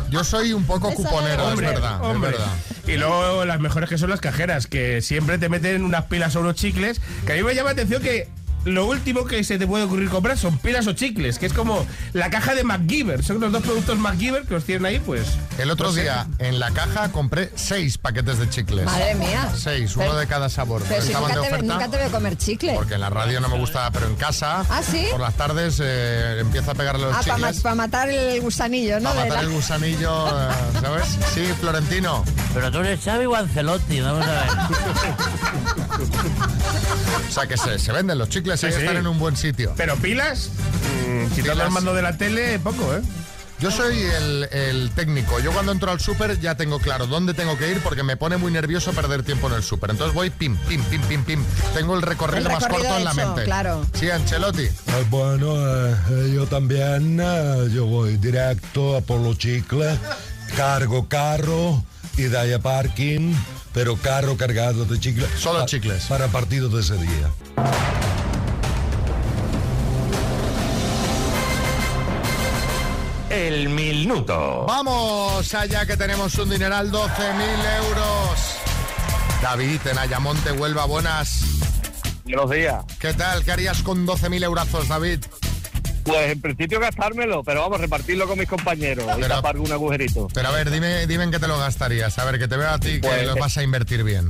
Yo 0.09 0.22
soy 0.22 0.53
un 0.53 0.64
poco 0.64 0.93
cuponero, 0.95 1.49
Hombre, 1.49 1.66
es 1.68 1.72
verdad, 1.74 2.05
hombre. 2.05 2.31
es 2.31 2.37
verdad. 2.39 2.53
Y 2.87 2.97
luego 2.97 3.45
las 3.45 3.59
mejores 3.59 3.89
que 3.89 3.99
son 3.99 4.11
las 4.11 4.20
cajeras, 4.20 4.68
que 4.68 5.03
siempre 5.03 5.39
te 5.39 5.49
meten 5.49 5.85
unas 5.85 6.05
pilas 6.05 6.37
o 6.37 6.41
unos 6.41 6.55
chicles, 6.55 7.01
que 7.26 7.33
a 7.33 7.37
mí 7.37 7.43
me 7.43 7.55
llama 7.55 7.70
la 7.70 7.72
atención 7.72 8.01
que 8.03 8.28
lo 8.65 8.87
último 8.87 9.25
que 9.25 9.43
se 9.45 9.59
te 9.59 9.67
puede 9.67 9.85
ocurrir 9.85 10.09
comprar 10.11 10.37
son 10.39 10.59
pilas 10.59 10.87
o 10.87 10.93
chicles, 10.93 11.39
que 11.39 11.47
es 11.47 11.53
como 11.53 11.87
la 12.13 12.31
caja 12.31 12.55
de 12.55 12.63
MacGyver. 12.65 13.25
Son 13.25 13.41
los 13.41 13.51
dos 13.53 13.63
productos 13.63 13.99
MacGyver 13.99 14.45
que 14.45 14.55
os 14.55 14.65
tienen 14.65 14.85
ahí, 14.87 14.99
pues. 14.99 15.27
El 15.59 15.71
otro 15.71 15.89
no 15.89 15.93
sé. 15.93 16.03
día 16.03 16.27
en 16.39 16.59
la 16.59 16.71
caja 16.71 17.11
compré 17.13 17.51
seis 17.55 17.99
paquetes 17.99 18.39
de 18.39 18.49
chicles. 18.51 18.85
Madre 18.85 19.15
mía. 19.15 19.51
Seis, 19.57 19.95
uno 19.97 20.07
Pero- 20.07 20.17
de 20.19 20.27
cada 20.27 20.49
sabor. 20.49 20.83
Pero 20.89 21.01
si 21.03 21.09
Estaban 21.09 21.31
nunca 21.35 21.43
de 21.51 21.57
te, 21.57 21.63
nunca 21.63 21.89
te 21.91 21.97
veo 21.97 22.11
comer 22.11 22.37
chicle. 22.37 22.75
Porque 22.75 22.95
en 22.95 23.01
la 23.01 23.11
radio 23.11 23.41
no 23.41 23.49
me 23.49 23.59
gusta, 23.59 23.91
pero 23.91 24.07
en 24.07 24.17
casa, 24.17 24.65
¿Ah, 24.69 24.83
sí? 24.83 25.07
por 25.11 25.21
las 25.21 25.35
tardes, 25.35 25.79
eh, 25.83 26.39
empiezo 26.41 26.71
a 26.71 26.75
pegarle 26.75 27.07
los 27.07 27.17
Ah, 27.17 27.21
para 27.27 27.53
chicles. 27.53 27.75
matar 27.77 28.09
el 28.11 28.41
gusanillo, 28.41 29.01
¿no? 29.01 29.11
Para 29.11 29.23
matar 29.23 29.37
la- 29.45 29.49
el 29.49 29.55
gusanillo, 29.55 30.29
eh, 30.29 30.53
¿sabes? 30.81 31.19
Sí, 31.35 31.43
Florentino. 31.61 32.25
Pero 32.55 32.71
tú 32.71 32.79
eres 32.79 33.01
Xavi 33.05 33.27
o 33.27 33.35
Ancelotti, 33.35 34.01
vamos 34.01 34.27
a 34.27 34.31
ver. 34.31 34.41
O 37.29 37.33
sea 37.33 37.47
que 37.47 37.57
se, 37.57 37.79
se 37.79 37.93
venden 37.93 38.19
los 38.19 38.29
chicles, 38.29 38.49
Sí, 38.57 38.66
ahí 38.66 38.72
sí. 38.72 38.78
están 38.80 38.96
en 38.96 39.07
un 39.07 39.18
buen 39.18 39.36
sitio. 39.36 39.72
Pero 39.76 39.96
pilas, 39.96 40.51
mm, 41.07 41.26
quitando 41.34 41.53
Pilas. 41.53 41.66
el 41.66 41.72
mando 41.72 41.94
de 41.94 42.03
la 42.03 42.16
tele, 42.16 42.59
poco, 42.59 42.94
¿eh? 42.94 43.01
Yo 43.61 43.70
soy 43.70 44.01
el, 44.01 44.48
el 44.53 44.90
técnico. 44.94 45.38
Yo 45.38 45.53
cuando 45.53 45.70
entro 45.72 45.90
al 45.90 46.01
súper 46.01 46.40
ya 46.40 46.55
tengo 46.55 46.78
claro 46.78 47.07
dónde 47.07 47.34
tengo 47.34 47.59
que 47.59 47.70
ir 47.70 47.80
porque 47.80 48.03
me 48.03 48.16
pone 48.16 48.38
muy 48.38 48.51
nervioso 48.51 48.92
perder 48.94 49.22
tiempo 49.22 49.48
en 49.48 49.53
el 49.53 49.62
súper. 49.62 49.90
Entonces 49.90 50.14
voy 50.14 50.30
pim, 50.30 50.57
pim, 50.66 50.82
pim, 50.84 51.03
pim, 51.03 51.22
pim. 51.24 51.44
Tengo 51.74 51.94
el 51.94 52.01
recorrido, 52.01 52.46
El 52.48 52.55
más 52.55 52.66
corto 52.66 52.96
en 52.96 53.05
la 53.05 53.12
mente. 53.12 53.44
claro. 53.44 53.84
Sí, 53.92 54.09
Ancelotti. 54.11 54.62
Eh, 54.64 54.72
bueno, 55.11 55.57
eh, 55.59 55.94
eh, 56.11 56.32
yo 56.34 56.46
también, 56.46 57.20
eh, 57.22 57.68
yo 57.70 57.84
voy 57.84 58.16
directo 58.16 58.96
a 58.96 59.03
por 59.03 59.20
los 59.20 59.36
chicles, 59.36 59.98
cargo 60.57 61.07
carro 61.07 61.84
y 62.16 62.22
de 62.22 62.38
ahí 62.38 62.53
a 62.55 62.61
parking, 62.61 63.34
pero 63.74 63.96
carro 63.96 64.38
cargado 64.38 64.86
de 64.86 64.98
chicles. 64.98 65.28
Solo 65.38 65.59
pa- 65.59 65.66
chicles. 65.66 66.05
Para 66.07 66.28
partido 66.28 66.70
de 66.70 66.80
ese 66.80 66.94
día. 66.96 67.30
El 73.31 73.68
minuto. 73.68 74.64
Vamos 74.66 75.55
allá 75.55 75.87
que 75.87 75.97
tenemos 75.97 76.35
un 76.37 76.51
dineral, 76.51 76.91
12.000 76.91 77.85
euros. 77.85 78.57
David, 79.43 79.81
en 79.91 79.99
Ayamonte, 79.99 80.53
Huelva, 80.53 80.85
buenas. 80.85 81.43
Buenos 82.24 82.51
días. 82.51 82.85
¿Qué 82.99 83.14
tal? 83.14 83.45
¿Qué 83.45 83.53
harías 83.53 83.83
con 83.83 84.07
12.000 84.07 84.45
eurazos, 84.45 84.89
David? 84.89 85.20
Pues 86.05 86.33
en 86.33 86.41
principio 86.41 86.81
gastármelo, 86.81 87.43
pero 87.45 87.61
vamos, 87.61 87.81
repartirlo 87.81 88.26
con 88.26 88.39
mis 88.39 88.49
compañeros 88.49 89.07
y 89.16 89.20
Pero- 89.20 89.35
tapar 89.37 89.55
algún 89.55 89.70
agujerito. 89.72 90.28
Pero 90.35 90.49
a 90.49 90.53
ver, 90.53 90.70
dime, 90.70 91.07
dime 91.07 91.24
en 91.24 91.31
qué 91.31 91.39
te 91.39 91.47
lo 91.47 91.59
gastarías. 91.59 92.18
A 92.18 92.24
ver, 92.24 92.39
que 92.39 92.49
te 92.49 92.57
veo 92.57 92.68
a 92.68 92.78
ti 92.78 93.01
que 93.01 93.09
Pues- 93.09 93.26
lo 93.26 93.37
vas 93.37 93.57
a 93.59 93.62
invertir 93.62 94.03
bien. 94.03 94.26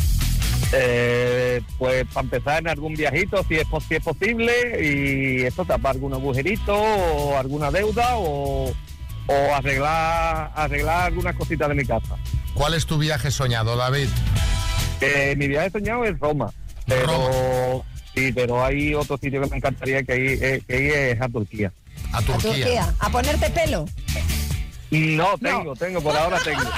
Eh, 0.73 1.61
pues 1.79 2.05
para 2.13 2.25
empezar 2.25 2.59
en 2.61 2.69
algún 2.69 2.95
viajito, 2.95 3.45
si 3.49 3.57
es, 3.57 3.67
si 3.89 3.95
es 3.97 4.03
posible, 4.05 4.53
y 4.81 5.43
esto, 5.45 5.65
tapar 5.65 5.93
algún 5.97 6.13
agujerito 6.13 6.75
o 6.77 7.37
alguna 7.39 7.71
deuda 7.73 8.11
o, 8.17 8.73
o 9.27 9.55
arreglar, 9.55 10.53
arreglar 10.55 11.07
algunas 11.07 11.37
cositas 11.37 11.69
de 11.69 11.75
mi 11.75 11.85
casa. 11.85 12.17
¿Cuál 12.55 12.75
es 12.75 12.87
tu 12.87 12.99
viaje 12.99 13.31
soñado, 13.31 13.77
David? 13.77 14.09
Eh, 15.01 15.35
mi 15.37 15.49
viaje 15.49 15.71
soñado 15.71 16.05
es 16.05 16.19
Roma, 16.19 16.53
pero 16.87 17.85
sí, 18.15 18.33
pero 18.33 18.65
hay 18.65 18.95
otro 18.95 19.17
sitio 19.17 19.41
que 19.43 19.49
me 19.51 19.57
encantaría 19.57 20.03
que 20.03 20.17
ir, 20.17 20.45
eh, 20.45 20.63
que 20.67 20.81
ir 20.83 20.93
es 20.93 21.21
a 21.21 21.29
Turquía. 21.29 21.73
A 22.13 22.19
A 22.19 22.23
Turquía. 22.23 22.95
¿A 22.99 23.09
ponerte 23.11 23.51
pelo? 23.51 23.87
No, 24.91 25.39
tengo, 25.39 25.77
tengo, 25.77 26.01
por 26.03 26.17
ahora 26.17 26.39
tengo. 26.43 26.63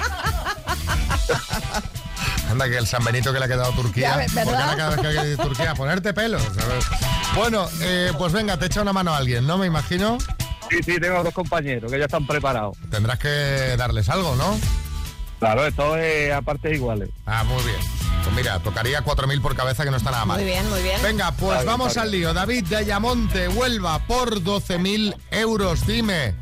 Anda, 2.51 2.69
que 2.69 2.77
el 2.77 2.87
San 2.87 3.03
Benito 3.03 3.33
que 3.33 3.39
le 3.39 3.47
ha 3.47 3.49
quedado 3.49 3.73
a 3.73 3.75
Turquía. 3.75 4.11
Ya 4.11 4.17
ves, 4.19 4.33
¿Por 4.33 4.43
qué 4.45 4.51
¿verdad? 4.51 4.67
le 4.67 4.73
ha 4.73 4.77
quedado 4.77 5.03
que 5.03 5.09
hay 5.19 5.37
Turquía? 5.37 5.75
Ponerte 5.75 6.13
ver. 6.13 6.39
Bueno, 7.35 7.67
eh, 7.81 8.13
pues 8.19 8.33
venga, 8.33 8.59
te 8.59 8.67
echa 8.67 8.83
una 8.83 8.93
mano 8.93 9.15
a 9.15 9.17
alguien, 9.17 9.47
¿no? 9.47 9.57
Me 9.57 9.67
imagino. 9.67 10.19
Sí, 10.77 10.83
sí, 10.93 11.01
tengo 11.01 11.23
dos 11.23 11.35
compañeros 11.35 11.91
que 11.91 11.99
ya 11.99 12.05
están 12.07 12.27
preparados. 12.27 12.77
Tendrás 12.91 13.19
que 13.19 13.29
darles 13.77 14.09
algo, 14.09 14.35
¿no? 14.37 14.59
Claro, 15.39 15.67
esto 15.67 15.97
es 15.97 16.33
a 16.33 16.41
partes 16.43 16.75
iguales. 16.75 17.11
Ah, 17.27 17.43
muy 17.45 17.63
bien. 17.65 17.77
Pues 18.23 18.37
mira, 18.37 18.61
tocaría 18.61 19.03
4.000 19.05 19.43
por 19.43 19.57
cabeza, 19.57 19.83
que 19.83 19.91
no 19.91 19.97
está 19.97 20.13
nada 20.13 20.25
mal. 20.25 20.37
Muy 20.39 20.47
bien, 20.47 20.69
muy 20.71 20.81
bien. 20.83 21.03
Venga, 21.03 21.33
pues 21.33 21.59
bien, 21.59 21.67
vamos 21.67 21.97
al 21.97 22.13
lío. 22.13 22.33
David 22.33 22.65
de 22.67 22.77
Ayamonte, 22.77 23.49
Huelva, 23.49 23.99
por 24.07 24.41
12.000 24.41 25.17
euros. 25.33 25.85
Dime, 25.87 26.37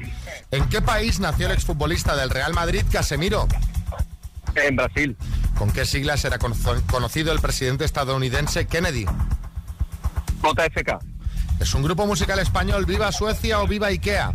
¿en 0.50 0.68
qué 0.68 0.82
país 0.82 1.18
nació 1.20 1.46
el 1.46 1.52
exfutbolista 1.52 2.14
del 2.16 2.28
Real 2.28 2.52
Madrid, 2.52 2.84
Casemiro? 2.92 3.48
En 4.54 4.76
Brasil. 4.76 5.16
¿Con 5.56 5.70
qué 5.72 5.86
siglas 5.86 6.22
era 6.26 6.38
cono- 6.38 6.56
conocido 6.90 7.32
el 7.32 7.40
presidente 7.40 7.86
estadounidense 7.86 8.66
Kennedy? 8.66 9.06
JFK. 10.42 10.98
¿Es 11.60 11.74
un 11.74 11.82
grupo 11.82 12.06
musical 12.06 12.38
español 12.38 12.86
Viva 12.86 13.12
Suecia 13.12 13.60
o 13.60 13.66
Viva 13.66 13.88
Ikea? 13.88 14.32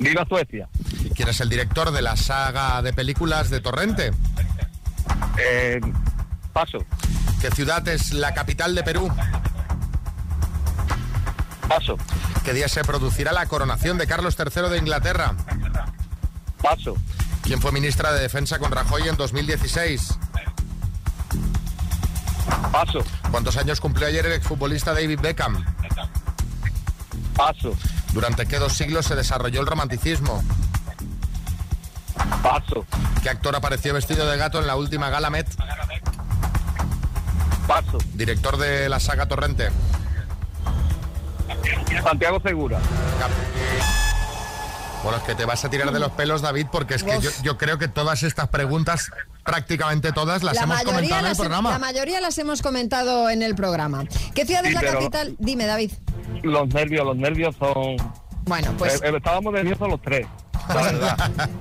Viva 0.00 0.26
Suecia. 0.28 0.68
¿Y 1.04 1.10
quién 1.10 1.28
es 1.28 1.40
el 1.40 1.48
director 1.48 1.92
de 1.92 2.02
la 2.02 2.16
saga 2.16 2.82
de 2.82 2.92
películas 2.92 3.48
de 3.48 3.60
Torrente? 3.60 4.10
Eh, 5.38 5.80
paso. 6.52 6.78
¿Qué 7.40 7.50
ciudad 7.52 7.86
es 7.86 8.12
la 8.12 8.34
capital 8.34 8.74
de 8.74 8.82
Perú? 8.82 9.08
Paso. 11.68 11.96
¿Qué 12.44 12.52
día 12.52 12.68
se 12.68 12.82
producirá 12.82 13.32
la 13.32 13.46
coronación 13.46 13.98
de 13.98 14.08
Carlos 14.08 14.36
III 14.36 14.68
de 14.68 14.78
Inglaterra? 14.78 15.34
Paso. 16.60 16.96
¿Quién 17.42 17.60
fue 17.60 17.70
ministra 17.70 18.12
de 18.12 18.20
Defensa 18.20 18.58
con 18.58 18.72
Rajoy 18.72 19.08
en 19.08 19.16
2016? 19.16 20.18
Paso. 22.72 23.04
¿Cuántos 23.32 23.56
años 23.56 23.80
cumplió 23.80 24.06
ayer 24.06 24.26
el 24.26 24.32
exfutbolista 24.32 24.92
David 24.92 25.18
Beckham? 25.20 25.64
Paso. 27.34 27.74
¿Durante 28.12 28.44
qué 28.44 28.58
dos 28.58 28.74
siglos 28.74 29.06
se 29.06 29.16
desarrolló 29.16 29.62
el 29.62 29.66
romanticismo? 29.66 30.44
Paso. 32.42 32.84
¿Qué 33.22 33.30
actor 33.30 33.56
apareció 33.56 33.94
vestido 33.94 34.30
de 34.30 34.36
gato 34.36 34.60
en 34.60 34.66
la 34.66 34.76
última 34.76 35.08
gala 35.08 35.30
Met? 35.30 35.48
Paso. 37.66 37.96
Director 38.12 38.58
de 38.58 38.90
la 38.90 39.00
saga 39.00 39.26
Torrente. 39.26 39.70
Santiago 42.02 42.38
Segura. 42.42 42.78
Bueno, 45.02 45.16
es 45.16 45.24
que 45.24 45.34
te 45.34 45.46
vas 45.46 45.64
a 45.64 45.70
tirar 45.70 45.90
de 45.90 45.98
los 45.98 46.12
pelos, 46.12 46.42
David, 46.42 46.66
porque 46.70 46.94
es 46.96 47.02
que 47.02 47.18
yo, 47.18 47.30
yo 47.42 47.56
creo 47.56 47.78
que 47.78 47.88
todas 47.88 48.24
estas 48.24 48.48
preguntas, 48.48 49.10
prácticamente 49.44 50.12
todas, 50.12 50.42
las 50.42 50.56
hemos 50.60 50.82
comentado 50.82 51.20
en 51.20 51.30
el 51.30 51.36
programa. 51.36 51.70
la 51.70 51.78
mayoría 51.78 52.20
las 52.20 52.38
hemos 52.38 52.62
comentado 52.62 53.30
en 53.30 53.42
el 53.42 53.54
programa. 53.54 54.04
¿Qué 54.34 54.46
ciudad 54.46 54.64
es 54.64 54.74
la 54.74 54.82
capital? 54.82 55.36
Dime, 55.38 55.66
David. 55.66 55.92
Los 56.42 56.68
nervios, 56.68 57.04
los 57.06 57.16
nervios 57.16 57.54
son... 57.58 57.96
Bueno, 58.44 58.74
pues 58.76 58.94
Eh, 59.02 59.08
eh, 59.08 59.12
estábamos 59.16 59.52
nerviosos 59.52 59.88
los 59.88 60.00
tres. 60.02 60.26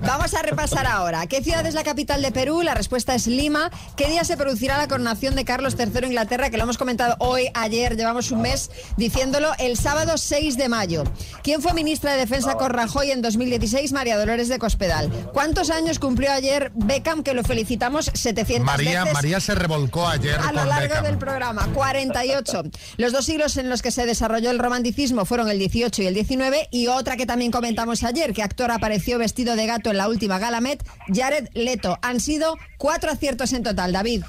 Vamos 0.05 0.33
a 0.33 0.41
repasar 0.41 0.87
ahora. 0.87 1.27
¿Qué 1.27 1.43
ciudad 1.43 1.65
es 1.65 1.73
la 1.73 1.83
capital 1.83 2.21
de 2.21 2.31
Perú? 2.31 2.61
La 2.61 2.73
respuesta 2.73 3.15
es 3.15 3.27
Lima. 3.27 3.69
¿Qué 3.95 4.07
día 4.07 4.23
se 4.23 4.37
producirá 4.37 4.77
la 4.77 4.87
coronación 4.87 5.35
de 5.35 5.45
Carlos 5.45 5.75
III 5.77 6.07
Inglaterra? 6.07 6.49
Que 6.49 6.57
lo 6.57 6.63
hemos 6.63 6.77
comentado 6.77 7.15
hoy, 7.19 7.49
ayer, 7.53 7.95
llevamos 7.95 8.31
un 8.31 8.41
mes 8.41 8.71
diciéndolo, 8.97 9.51
el 9.59 9.77
sábado 9.77 10.17
6 10.17 10.57
de 10.57 10.69
mayo. 10.69 11.03
¿Quién 11.43 11.61
fue 11.61 11.73
ministra 11.73 12.11
de 12.13 12.17
Defensa 12.19 12.55
con 12.55 12.71
Rajoy 12.71 13.11
en 13.11 13.21
2016? 13.21 13.91
María 13.93 14.17
Dolores 14.17 14.47
de 14.49 14.59
Cospedal. 14.59 15.09
¿Cuántos 15.33 15.69
años 15.69 15.99
cumplió 15.99 16.31
ayer 16.31 16.71
Beckham? 16.75 17.23
Que 17.23 17.33
lo 17.33 17.43
felicitamos 17.43 18.11
700 18.13 18.65
María, 18.65 19.01
veces. 19.01 19.13
María 19.13 19.39
se 19.39 19.55
revolcó 19.55 20.07
ayer 20.07 20.35
A 20.35 20.51
lo 20.51 20.59
con 20.59 20.69
largo 20.69 20.87
Beckham. 20.87 21.03
del 21.05 21.17
programa, 21.17 21.67
48. 21.73 22.63
Los 22.97 23.11
dos 23.13 23.25
siglos 23.25 23.57
en 23.57 23.69
los 23.69 23.81
que 23.81 23.91
se 23.91 24.05
desarrolló 24.05 24.51
el 24.51 24.59
romanticismo 24.59 25.25
fueron 25.25 25.49
el 25.49 25.59
18 25.59 26.01
y 26.03 26.07
el 26.07 26.13
19 26.13 26.67
y 26.71 26.87
otra 26.87 27.17
que 27.17 27.25
también 27.25 27.51
comentamos 27.51 28.03
ayer, 28.03 28.33
que 28.33 28.43
actor 28.43 28.71
apareció 28.71 29.00
vestido 29.17 29.55
de 29.55 29.65
gato 29.65 29.91
en 29.91 29.97
la 29.97 30.07
última 30.07 30.39
gala 30.39 30.61
Met, 30.61 30.83
Jared 31.07 31.47
Leto. 31.53 31.97
Han 32.01 32.19
sido 32.19 32.57
cuatro 32.77 33.11
aciertos 33.11 33.53
en 33.53 33.63
total, 33.63 33.91
David. 33.91 34.23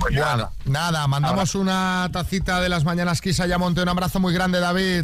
Bueno, 0.00 0.50
nada, 0.64 1.06
mandamos 1.06 1.54
una 1.54 2.08
tacita 2.12 2.60
de 2.60 2.68
las 2.68 2.84
mañanas 2.84 3.20
Kiss 3.20 3.40
a 3.40 3.46
Yamonte. 3.46 3.82
Un 3.82 3.88
abrazo 3.88 4.18
muy 4.20 4.34
grande, 4.34 4.58
David. 4.58 5.02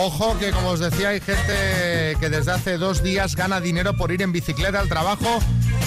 Ojo 0.00 0.38
que, 0.38 0.52
como 0.52 0.68
os 0.68 0.80
decía, 0.80 1.08
hay 1.08 1.20
gente 1.20 2.16
que 2.20 2.28
desde 2.30 2.52
hace 2.52 2.78
dos 2.78 3.02
días 3.02 3.34
gana 3.34 3.60
dinero 3.60 3.94
por 3.94 4.12
ir 4.12 4.22
en 4.22 4.30
bicicleta 4.30 4.78
al 4.78 4.88
trabajo. 4.88 5.40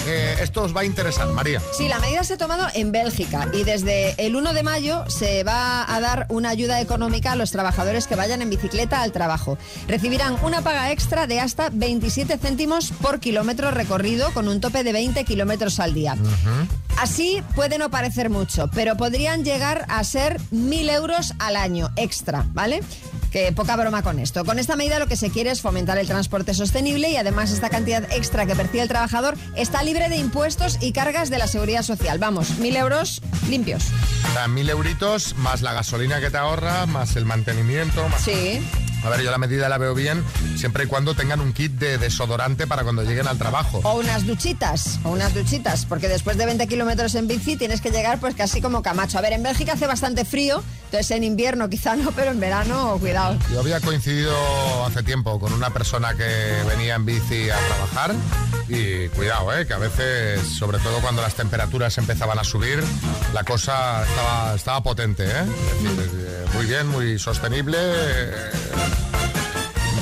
Eh, 0.06 0.36
esto 0.40 0.62
os 0.62 0.76
va 0.76 0.80
a 0.80 0.84
interesar, 0.84 1.28
María. 1.28 1.60
Sí, 1.76 1.88
la 1.88 1.98
medida 1.98 2.24
se 2.24 2.34
ha 2.34 2.38
tomado 2.38 2.66
en 2.74 2.92
Bélgica 2.92 3.48
y 3.52 3.64
desde 3.64 4.14
el 4.24 4.36
1 4.36 4.52
de 4.52 4.62
mayo 4.62 5.04
se 5.08 5.44
va 5.44 5.92
a 5.92 6.00
dar 6.00 6.26
una 6.28 6.50
ayuda 6.50 6.80
económica 6.80 7.32
a 7.32 7.36
los 7.36 7.50
trabajadores 7.50 8.06
que 8.06 8.16
vayan 8.16 8.42
en 8.42 8.50
bicicleta 8.50 9.02
al 9.02 9.12
trabajo. 9.12 9.58
Recibirán 9.86 10.36
una 10.42 10.62
paga 10.62 10.90
extra 10.90 11.26
de 11.26 11.40
hasta 11.40 11.70
27 11.70 12.38
céntimos 12.38 12.92
por 13.00 13.20
kilómetro 13.20 13.70
recorrido 13.70 14.32
con 14.32 14.48
un 14.48 14.60
tope 14.60 14.82
de 14.84 14.92
20 14.92 15.24
kilómetros 15.24 15.78
al 15.80 15.94
día. 15.94 16.16
Así 16.98 17.42
puede 17.54 17.78
no 17.78 17.90
parecer 17.90 18.30
mucho, 18.30 18.68
pero 18.74 18.96
podrían 18.96 19.44
llegar 19.44 19.86
a 19.88 20.04
ser 20.04 20.40
1.000 20.52 20.90
euros 20.90 21.32
al 21.38 21.56
año 21.56 21.90
extra, 21.96 22.44
¿vale? 22.52 22.82
Que 23.32 23.50
poca 23.52 23.76
broma 23.76 24.02
con 24.02 24.18
esto. 24.18 24.44
Con 24.44 24.58
esta 24.58 24.76
medida 24.76 24.98
lo 24.98 25.06
que 25.06 25.16
se 25.16 25.30
quiere 25.30 25.50
es 25.50 25.62
fomentar 25.62 25.98
el 25.98 26.06
transporte 26.06 26.54
sostenible 26.54 27.10
y 27.10 27.16
además 27.16 27.50
esta 27.50 27.70
cantidad 27.70 28.04
extra 28.12 28.46
que 28.46 28.54
percibe 28.54 28.82
el 28.82 28.88
trabajador 28.88 29.36
está 29.56 29.82
libre 29.82 30.08
de 30.08 30.16
impuestos 30.16 30.78
y 30.80 30.92
cargas 30.92 31.30
de 31.30 31.38
la 31.38 31.46
seguridad 31.46 31.82
social. 31.82 32.18
Vamos, 32.18 32.60
1.000 32.60 32.76
euros 32.76 33.22
limpios. 33.48 33.84
O 34.30 34.32
sea, 34.34 34.48
mil 34.48 34.68
euritos 34.68 35.34
más 35.36 35.62
la 35.62 35.72
gasolina 35.72 36.20
que 36.20 36.30
te 36.30 36.36
ahorra, 36.36 36.86
más 36.86 37.16
el 37.16 37.24
mantenimiento. 37.24 38.08
Más... 38.08 38.22
Sí. 38.22 38.60
A 39.04 39.08
ver, 39.08 39.20
yo 39.22 39.30
la 39.30 39.38
medida 39.38 39.68
la 39.68 39.78
veo 39.78 39.94
bien 39.94 40.24
siempre 40.56 40.84
y 40.84 40.86
cuando 40.86 41.14
tengan 41.14 41.40
un 41.40 41.52
kit 41.52 41.72
de 41.72 41.98
desodorante 41.98 42.66
para 42.66 42.82
cuando 42.84 43.02
lleguen 43.02 43.26
al 43.26 43.36
trabajo. 43.38 43.80
O 43.82 43.94
unas 43.98 44.26
duchitas, 44.26 45.00
o 45.04 45.10
unas 45.10 45.34
duchitas, 45.34 45.86
porque 45.86 46.08
después 46.08 46.36
de 46.36 46.46
20 46.46 46.66
kilómetros 46.68 47.14
en 47.16 47.26
bici 47.26 47.56
tienes 47.56 47.80
que 47.80 47.90
llegar 47.90 48.20
pues 48.20 48.34
casi 48.34 48.60
como 48.60 48.82
Camacho. 48.82 49.18
A 49.18 49.20
ver, 49.20 49.32
en 49.32 49.42
Bélgica 49.42 49.72
hace 49.72 49.86
bastante 49.86 50.24
frío, 50.24 50.62
entonces 50.86 51.10
en 51.10 51.24
invierno 51.24 51.68
quizá 51.68 51.96
no, 51.96 52.12
pero 52.12 52.30
en 52.30 52.38
verano 52.40 52.96
cuidado. 53.00 53.36
Yo 53.52 53.60
había 53.60 53.80
coincidido 53.80 54.32
hace 54.86 55.02
tiempo 55.02 55.40
con 55.40 55.52
una 55.52 55.70
persona 55.70 56.14
que 56.14 56.62
venía 56.68 56.94
en 56.94 57.04
bici 57.04 57.50
a 57.50 57.58
trabajar 57.58 58.14
y 58.68 59.08
cuidado, 59.08 59.52
¿eh? 59.58 59.66
que 59.66 59.74
a 59.74 59.78
veces, 59.78 60.40
sobre 60.58 60.78
todo 60.78 61.00
cuando 61.00 61.22
las 61.22 61.34
temperaturas 61.34 61.98
empezaban 61.98 62.38
a 62.38 62.44
subir, 62.44 62.82
la 63.34 63.42
cosa 63.42 64.04
estaba, 64.04 64.54
estaba 64.54 64.82
potente. 64.82 65.24
¿eh? 65.24 65.44
Es 65.84 65.96
decir, 65.96 66.26
eh, 66.28 66.44
muy 66.54 66.66
bien, 66.66 66.86
muy 66.86 67.18
sostenible. 67.18 67.76
eh, 67.80 68.50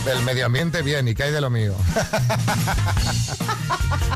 el 0.06 0.22
medio 0.24 0.46
ambiente 0.46 0.82
bien, 0.82 1.06
¿y 1.08 1.14
qué 1.14 1.24
hay 1.24 1.32
de 1.32 1.40
lo 1.40 1.50
mío? 1.50 1.74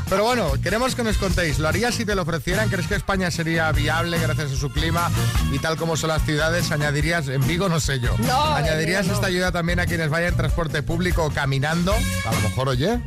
Pero 0.09 0.23
bueno, 0.23 0.51
queremos 0.61 0.93
que 0.93 1.03
nos 1.03 1.17
contéis, 1.17 1.57
¿lo 1.57 1.67
harías 1.67 1.95
si 1.95 2.05
te 2.05 2.13
lo 2.15 2.21
ofrecieran? 2.21 2.69
¿Crees 2.69 2.87
que 2.87 2.95
España 2.95 3.31
sería 3.31 3.71
viable 3.71 4.19
gracias 4.19 4.51
a 4.51 4.55
su 4.55 4.69
clima 4.71 5.09
y 5.51 5.57
tal 5.59 5.77
como 5.77 5.97
son 5.97 6.09
las 6.09 6.23
ciudades? 6.23 6.71
¿Añadirías, 6.71 7.27
en 7.27 7.45
Vigo 7.47 7.69
no 7.69 7.79
sé 7.79 7.99
yo, 7.99 8.15
No, 8.19 8.53
¿añadirías 8.55 9.01
en 9.01 9.05
Vigo 9.05 9.13
no. 9.13 9.15
esta 9.15 9.27
ayuda 9.27 9.51
también 9.51 9.79
a 9.79 9.85
quienes 9.87 10.09
vayan 10.09 10.29
en 10.29 10.37
transporte 10.37 10.83
público 10.83 11.23
o 11.25 11.31
caminando? 11.31 11.93
A 11.93 12.31
lo 12.33 12.39
mejor, 12.41 12.69
oye. 12.69 12.99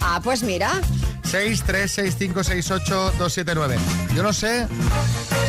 Ah, 0.00 0.20
pues 0.22 0.42
mira. 0.42 0.72
636568279. 1.32 3.76
Yo 4.14 4.22
no 4.22 4.32
sé 4.32 4.66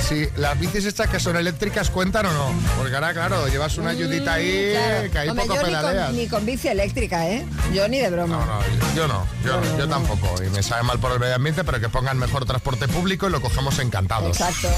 si 0.08 0.28
las 0.38 0.60
bicis 0.60 0.86
estas 0.86 1.10
que 1.10 1.20
son 1.20 1.36
eléctricas 1.36 1.90
cuentan 1.90 2.26
o 2.28 2.32
no. 2.34 2.52
Porque 2.78 2.94
ahora, 2.96 3.14
claro, 3.14 3.48
llevas 3.48 3.78
una 3.78 3.90
ayudita 3.92 4.34
ahí 4.34 4.72
Claro. 4.74 5.12
que 5.12 5.20
ahí 5.20 5.30
Hombre, 5.30 5.46
poco 5.46 5.62
yo 5.62 5.68
ni 5.68 5.74
con, 5.74 6.16
ni 6.18 6.28
con 6.28 6.46
bici 6.46 6.68
eléctrica, 6.70 7.28
¿eh? 7.30 7.46
Yo 7.74 7.88
ni 7.88 8.00
de 8.00 8.10
broma. 8.10 8.38
No, 8.38 8.46
no, 8.46 8.60
yo 8.96 9.08
no, 9.08 9.26
yo, 9.44 9.62
yo 9.78 9.88
tampoco. 9.90 10.36
Y 10.44 10.50
me 10.50 10.64
sabe 10.64 10.84
mal 10.84 11.00
por 11.00 11.12
el 11.12 11.20
medio 11.20 11.36
ambiente, 11.36 11.64
pero 11.64 11.80
que 11.80 11.90
pongan 11.90 12.18
mejor 12.18 12.46
transporte 12.46 12.88
público 12.88 13.28
y 13.28 13.32
lo 13.32 13.42
cogemos 13.42 13.78
encantados. 13.80 14.40
Exacto. 14.40 14.70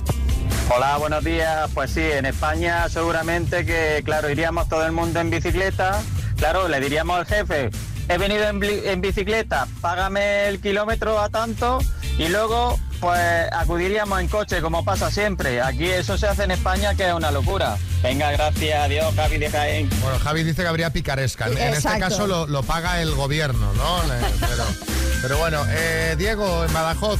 Hola, 0.76 0.98
buenos 0.98 1.24
días. 1.24 1.70
Pues 1.74 1.92
sí, 1.92 2.02
en 2.02 2.26
España 2.26 2.90
seguramente 2.90 3.66
que, 3.66 4.02
claro, 4.04 4.30
iríamos 4.30 4.68
todo 4.70 4.86
el 4.86 4.92
mundo 4.92 5.20
en 5.20 5.30
bicicleta. 5.30 6.02
Claro, 6.38 6.68
le 6.68 6.80
diríamos 6.80 7.18
al 7.18 7.26
jefe, 7.26 7.70
he 8.08 8.18
venido 8.18 8.44
en, 8.44 9.02
bicicleta, 9.02 9.68
págame 9.82 10.48
el 10.48 10.60
kilómetro 10.60 11.20
a 11.20 11.30
tanto 11.30 11.80
y 12.18 12.28
luego 12.28 12.80
pues 13.00 13.20
acudiríamos 13.52 14.20
en 14.22 14.28
coche 14.28 14.62
como 14.62 14.86
pasa 14.86 15.12
siempre. 15.12 15.62
Aquí 15.62 15.86
eso 15.86 16.18
se 16.18 16.28
hace 16.28 16.44
en 16.44 16.52
España 16.52 16.96
que 16.96 17.08
es 17.08 17.14
una 17.14 17.32
locura. 17.32 17.78
Venga, 18.04 18.32
gracias, 18.32 18.80
adiós, 18.80 19.14
Javi 19.16 19.38
de 19.38 19.50
Jaén. 19.50 19.90
Bueno, 20.02 20.20
Javi 20.20 20.44
dice 20.44 20.62
que 20.62 20.68
habría 20.68 20.92
picaresca. 20.92 21.48
En, 21.48 21.58
en 21.58 21.74
este 21.74 22.00
caso 22.00 22.28
lo, 22.28 22.48
lo 22.48 22.64
paga 22.64 23.02
el 23.02 23.14
gobierno, 23.16 23.74
¿no? 23.74 24.02
Pero 25.22 25.38
bueno, 25.38 25.64
eh, 25.70 26.16
Diego, 26.18 26.64
en 26.64 26.74
Badajoz. 26.74 27.20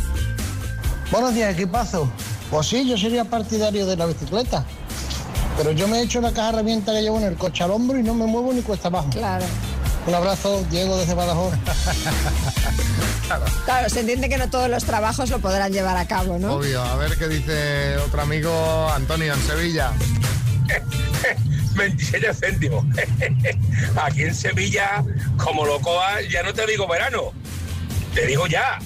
Buenos 1.12 1.34
días, 1.34 1.54
equipazo. 1.54 2.10
Pues 2.52 2.68
sí, 2.68 2.88
yo 2.88 2.98
sería 2.98 3.26
partidario 3.26 3.86
de 3.86 3.98
la 3.98 4.06
bicicleta. 4.06 4.64
Pero 5.58 5.72
yo 5.72 5.88
me 5.88 6.00
he 6.00 6.04
hecho 6.04 6.22
la 6.22 6.32
caja 6.32 6.50
herramienta 6.50 6.92
que 6.92 7.02
llevo 7.02 7.18
en 7.18 7.24
el 7.24 7.36
coche 7.36 7.64
al 7.64 7.72
hombro 7.72 7.98
y 7.98 8.04
no 8.04 8.14
me 8.14 8.26
muevo 8.26 8.54
ni 8.54 8.62
cuesta 8.62 8.90
abajo. 8.90 9.10
Claro. 9.10 9.46
Un 10.08 10.14
abrazo, 10.14 10.64
Diego 10.70 10.98
desde 10.98 11.14
Badajoz. 11.14 11.54
Claro, 13.66 13.90
se 13.90 14.02
entiende 14.02 14.30
que 14.30 14.38
no 14.38 14.48
todos 14.52 14.70
los 14.70 14.84
trabajos 14.84 15.32
lo 15.32 15.40
podrán 15.40 15.74
llevar 15.74 15.98
a 15.98 16.06
cabo, 16.06 16.38
¿no? 16.38 16.54
Obvio. 16.54 16.80
A 16.84 16.96
ver 16.96 17.18
qué 17.18 17.28
dice 17.28 17.98
otro 17.98 18.22
amigo 18.22 18.88
Antonio 18.92 19.34
en 19.34 19.42
Sevilla. 19.42 19.92
27 21.76 22.34
céntimos. 22.34 22.86
Aquí 24.04 24.24
en 24.24 24.36
Sevilla, 24.36 25.04
como 25.38 25.66
lo 25.66 25.80
cojas, 25.82 26.30
ya 26.30 26.44
no 26.44 26.54
te 26.54 26.68
digo 26.68 26.88
verano, 26.88 27.34
te 28.14 28.28
digo 28.28 28.46
ya. 28.46 28.80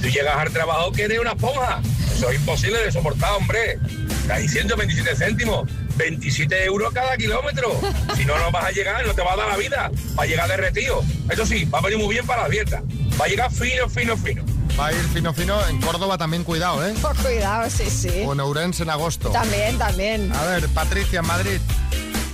Tú 0.00 0.08
llegas 0.08 0.36
al 0.36 0.52
trabajo 0.52 0.92
que 0.92 1.04
eres 1.04 1.18
una 1.18 1.32
esponja. 1.32 1.80
Eso 2.14 2.30
es 2.30 2.36
imposible 2.36 2.78
de 2.78 2.92
soportar, 2.92 3.32
hombre. 3.32 3.78
Está 4.22 4.36
diciendo 4.38 4.76
27 4.76 5.16
céntimos. 5.16 5.68
27 5.98 6.64
euros 6.64 6.92
cada 6.92 7.16
kilómetro. 7.16 7.78
Si 8.16 8.24
no, 8.24 8.36
no 8.38 8.50
vas 8.50 8.64
a 8.64 8.70
llegar, 8.72 9.06
no 9.06 9.14
te 9.14 9.22
va 9.22 9.34
a 9.34 9.36
dar 9.36 9.48
la 9.48 9.56
vida. 9.56 9.90
Va 10.18 10.24
a 10.24 10.26
llegar 10.26 10.48
derretido. 10.48 11.04
Eso 11.30 11.46
sí, 11.46 11.64
va 11.66 11.78
a 11.78 11.82
venir 11.82 11.98
muy 11.98 12.14
bien 12.14 12.26
para 12.26 12.42
la 12.42 12.48
dieta. 12.48 12.82
Va 13.20 13.26
a 13.26 13.28
llegar 13.28 13.52
fino, 13.52 13.88
fino, 13.88 14.16
fino. 14.16 14.42
Va 14.78 14.88
a 14.88 14.92
ir 14.92 15.04
fino 15.12 15.32
fino. 15.32 15.64
En 15.68 15.80
Córdoba 15.80 16.18
también 16.18 16.42
cuidado, 16.42 16.84
¿eh? 16.84 16.94
Pues 17.00 17.18
cuidado, 17.18 17.70
sí, 17.70 17.88
sí. 17.90 18.24
O 18.26 18.32
en 18.32 18.40
Ourense 18.40 18.82
en 18.82 18.90
agosto. 18.90 19.28
También, 19.30 19.78
también. 19.78 20.32
A 20.32 20.44
ver, 20.46 20.68
Patricia 20.70 21.20
en 21.20 21.26
Madrid. 21.26 21.60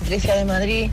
Patricia 0.01 0.37
de 0.37 0.45
Madrid 0.45 0.91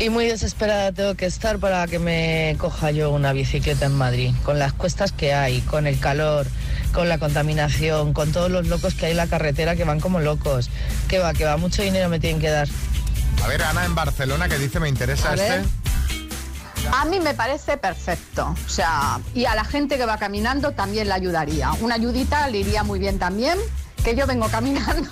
y 0.00 0.08
muy 0.08 0.26
desesperada 0.26 0.92
tengo 0.92 1.14
que 1.14 1.26
estar 1.26 1.58
para 1.58 1.86
que 1.86 1.98
me 1.98 2.56
coja 2.58 2.90
yo 2.90 3.10
una 3.10 3.34
bicicleta 3.34 3.84
en 3.84 3.92
Madrid, 3.92 4.32
con 4.44 4.58
las 4.58 4.72
cuestas 4.72 5.12
que 5.12 5.34
hay, 5.34 5.60
con 5.60 5.86
el 5.86 6.00
calor, 6.00 6.46
con 6.92 7.08
la 7.08 7.18
contaminación, 7.18 8.12
con 8.12 8.32
todos 8.32 8.50
los 8.50 8.66
locos 8.66 8.94
que 8.94 9.06
hay 9.06 9.10
en 9.12 9.16
la 9.16 9.26
carretera 9.26 9.76
que 9.76 9.84
van 9.84 10.00
como 10.00 10.20
locos. 10.20 10.70
Que 11.08 11.18
va, 11.18 11.32
que 11.32 11.44
va, 11.44 11.56
mucho 11.56 11.82
dinero 11.82 12.08
me 12.08 12.20
tienen 12.20 12.40
que 12.40 12.50
dar. 12.50 12.68
A 13.42 13.48
ver, 13.48 13.62
Ana 13.62 13.84
en 13.84 13.94
Barcelona 13.94 14.48
que 14.48 14.58
dice 14.58 14.80
me 14.80 14.88
interesa 14.88 15.30
A 15.30 15.34
este. 15.34 15.48
ver. 15.48 15.64
A 16.92 17.04
mí 17.04 17.20
me 17.20 17.34
parece 17.34 17.76
perfecto. 17.76 18.54
O 18.66 18.68
sea, 18.68 19.20
y 19.34 19.44
a 19.44 19.54
la 19.54 19.64
gente 19.64 19.96
que 19.96 20.06
va 20.06 20.18
caminando 20.18 20.72
también 20.72 21.08
le 21.08 21.14
ayudaría. 21.14 21.72
Una 21.80 21.94
ayudita 21.94 22.48
le 22.48 22.58
iría 22.58 22.82
muy 22.82 22.98
bien 22.98 23.18
también, 23.18 23.58
que 24.02 24.16
yo 24.16 24.26
vengo 24.26 24.48
caminando. 24.48 25.08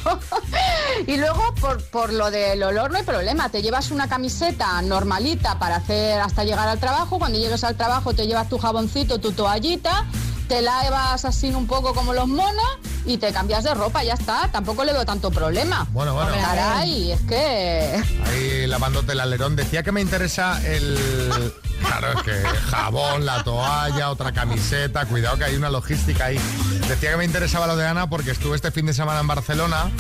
y 1.06 1.16
luego, 1.18 1.54
por, 1.60 1.82
por 1.90 2.12
lo 2.12 2.30
del 2.30 2.62
olor, 2.62 2.90
no 2.90 2.98
hay 2.98 3.04
problema. 3.04 3.48
Te 3.50 3.62
llevas 3.62 3.90
una 3.90 4.08
camiseta 4.08 4.80
normalita 4.82 5.58
para 5.58 5.76
hacer 5.76 6.20
hasta 6.20 6.42
llegar 6.42 6.68
al 6.68 6.80
trabajo. 6.80 7.18
Cuando 7.18 7.38
llegues 7.38 7.62
al 7.64 7.76
trabajo 7.76 8.14
te 8.14 8.26
llevas 8.26 8.48
tu 8.48 8.58
jaboncito, 8.58 9.18
tu 9.18 9.32
toallita. 9.32 10.06
Te 10.48 10.62
lavas 10.62 11.26
así 11.26 11.50
un 11.50 11.66
poco 11.66 11.94
como 11.94 12.14
los 12.14 12.26
monos 12.26 12.64
y 13.04 13.18
te 13.18 13.32
cambias 13.32 13.64
de 13.64 13.74
ropa, 13.74 14.02
ya 14.02 14.14
está. 14.14 14.48
Tampoco 14.50 14.82
le 14.82 14.94
veo 14.94 15.04
tanto 15.04 15.30
problema. 15.30 15.86
Bueno, 15.92 16.14
bueno. 16.14 16.30
Caray, 16.32 17.12
es 17.12 17.20
que... 17.22 18.02
Ahí 18.24 18.66
lavándote 18.66 19.12
el 19.12 19.20
alerón. 19.20 19.56
Decía 19.56 19.82
que 19.82 19.92
me 19.92 20.00
interesa 20.00 20.60
el... 20.66 20.98
Claro, 21.80 22.12
es 22.12 22.22
que 22.22 22.42
jabón, 22.70 23.24
la 23.24 23.42
toalla, 23.44 24.10
otra 24.10 24.32
camiseta. 24.32 25.06
Cuidado 25.06 25.38
que 25.38 25.44
hay 25.44 25.56
una 25.56 25.70
logística 25.70 26.26
ahí. 26.26 26.38
Decía 26.88 27.10
que 27.12 27.16
me 27.16 27.24
interesaba 27.24 27.66
lo 27.66 27.76
de 27.76 27.86
Ana 27.86 28.08
porque 28.10 28.30
estuve 28.32 28.56
este 28.56 28.70
fin 28.70 28.86
de 28.86 28.94
semana 28.94 29.20
en 29.20 29.26
Barcelona 29.26 29.90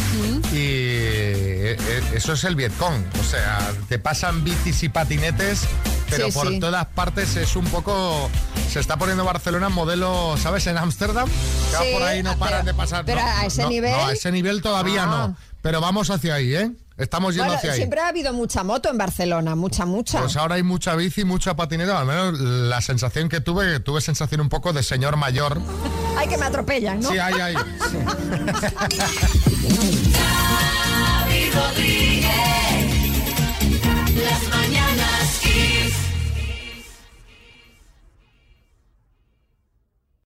y 0.52 0.56
eh, 0.56 1.76
eh, 1.78 2.02
eso 2.14 2.32
es 2.32 2.44
el 2.44 2.56
Vietcong. 2.56 3.04
O 3.20 3.24
sea, 3.24 3.58
te 3.88 3.98
pasan 3.98 4.42
bicis 4.44 4.82
y 4.82 4.88
patinetes, 4.88 5.62
pero 6.10 6.26
Sí, 6.26 6.32
por 6.32 6.48
sí. 6.48 6.60
todas 6.60 6.86
partes 6.86 7.36
es 7.36 7.56
un 7.56 7.64
poco... 7.66 8.30
Se 8.70 8.80
está 8.80 8.96
poniendo 8.96 9.24
Barcelona 9.24 9.68
modelo, 9.70 10.36
¿sabes? 10.42 10.66
En 10.66 10.76
Ámsterdam. 10.78 11.28
Sí, 11.28 11.92
por 11.92 12.02
ahí 12.02 12.22
no 12.22 12.32
ah, 12.32 12.36
paran 12.38 12.64
pero- 12.64 12.72
de 12.72 12.74
pasar. 12.74 13.04
pero 13.04 13.20
No, 13.20 13.26
a 13.26 13.46
ese 13.46 13.62
no, 13.62 13.68
nivel- 13.70 13.92
No, 13.92 14.06
a 14.06 14.12
ese 14.12 14.30
nivel 14.32 14.60
todavía 14.62 15.04
Ah. 15.04 15.06
no. 15.06 15.36
Pero 15.62 15.80
vamos 15.80 16.10
hacia 16.10 16.34
ahí, 16.34 16.54
¿eh? 16.54 16.70
Estamos 16.98 17.34
yendo 17.34 17.44
Bueno, 17.46 17.58
hacia 17.58 17.70
ahí. 17.72 17.76
siempre 17.76 18.00
ha 18.00 18.08
habido 18.08 18.32
mucha 18.32 18.64
moto 18.64 18.90
en 18.90 18.98
Barcelona, 18.98 19.54
mucha, 19.54 19.86
mucha. 19.86 20.18
Pues 20.20 20.36
ahora 20.36 20.56
hay 20.56 20.62
mucha 20.64 20.96
bici, 20.96 21.24
mucha 21.24 21.54
patineta. 21.54 22.00
Al 22.00 22.06
menos 22.06 22.40
la 22.40 22.80
sensación 22.80 23.28
que 23.28 23.40
tuve, 23.40 23.78
tuve 23.80 24.00
sensación 24.00 24.40
un 24.40 24.48
poco 24.48 24.72
de 24.72 24.82
señor 24.82 25.16
mayor. 25.16 25.60
Hay 26.16 26.26
que 26.28 26.36
me 26.36 26.46
atropellan, 26.46 26.98
¿no? 27.00 27.10
Sí, 27.10 27.18
hay, 27.18 27.34
hay. 27.40 27.54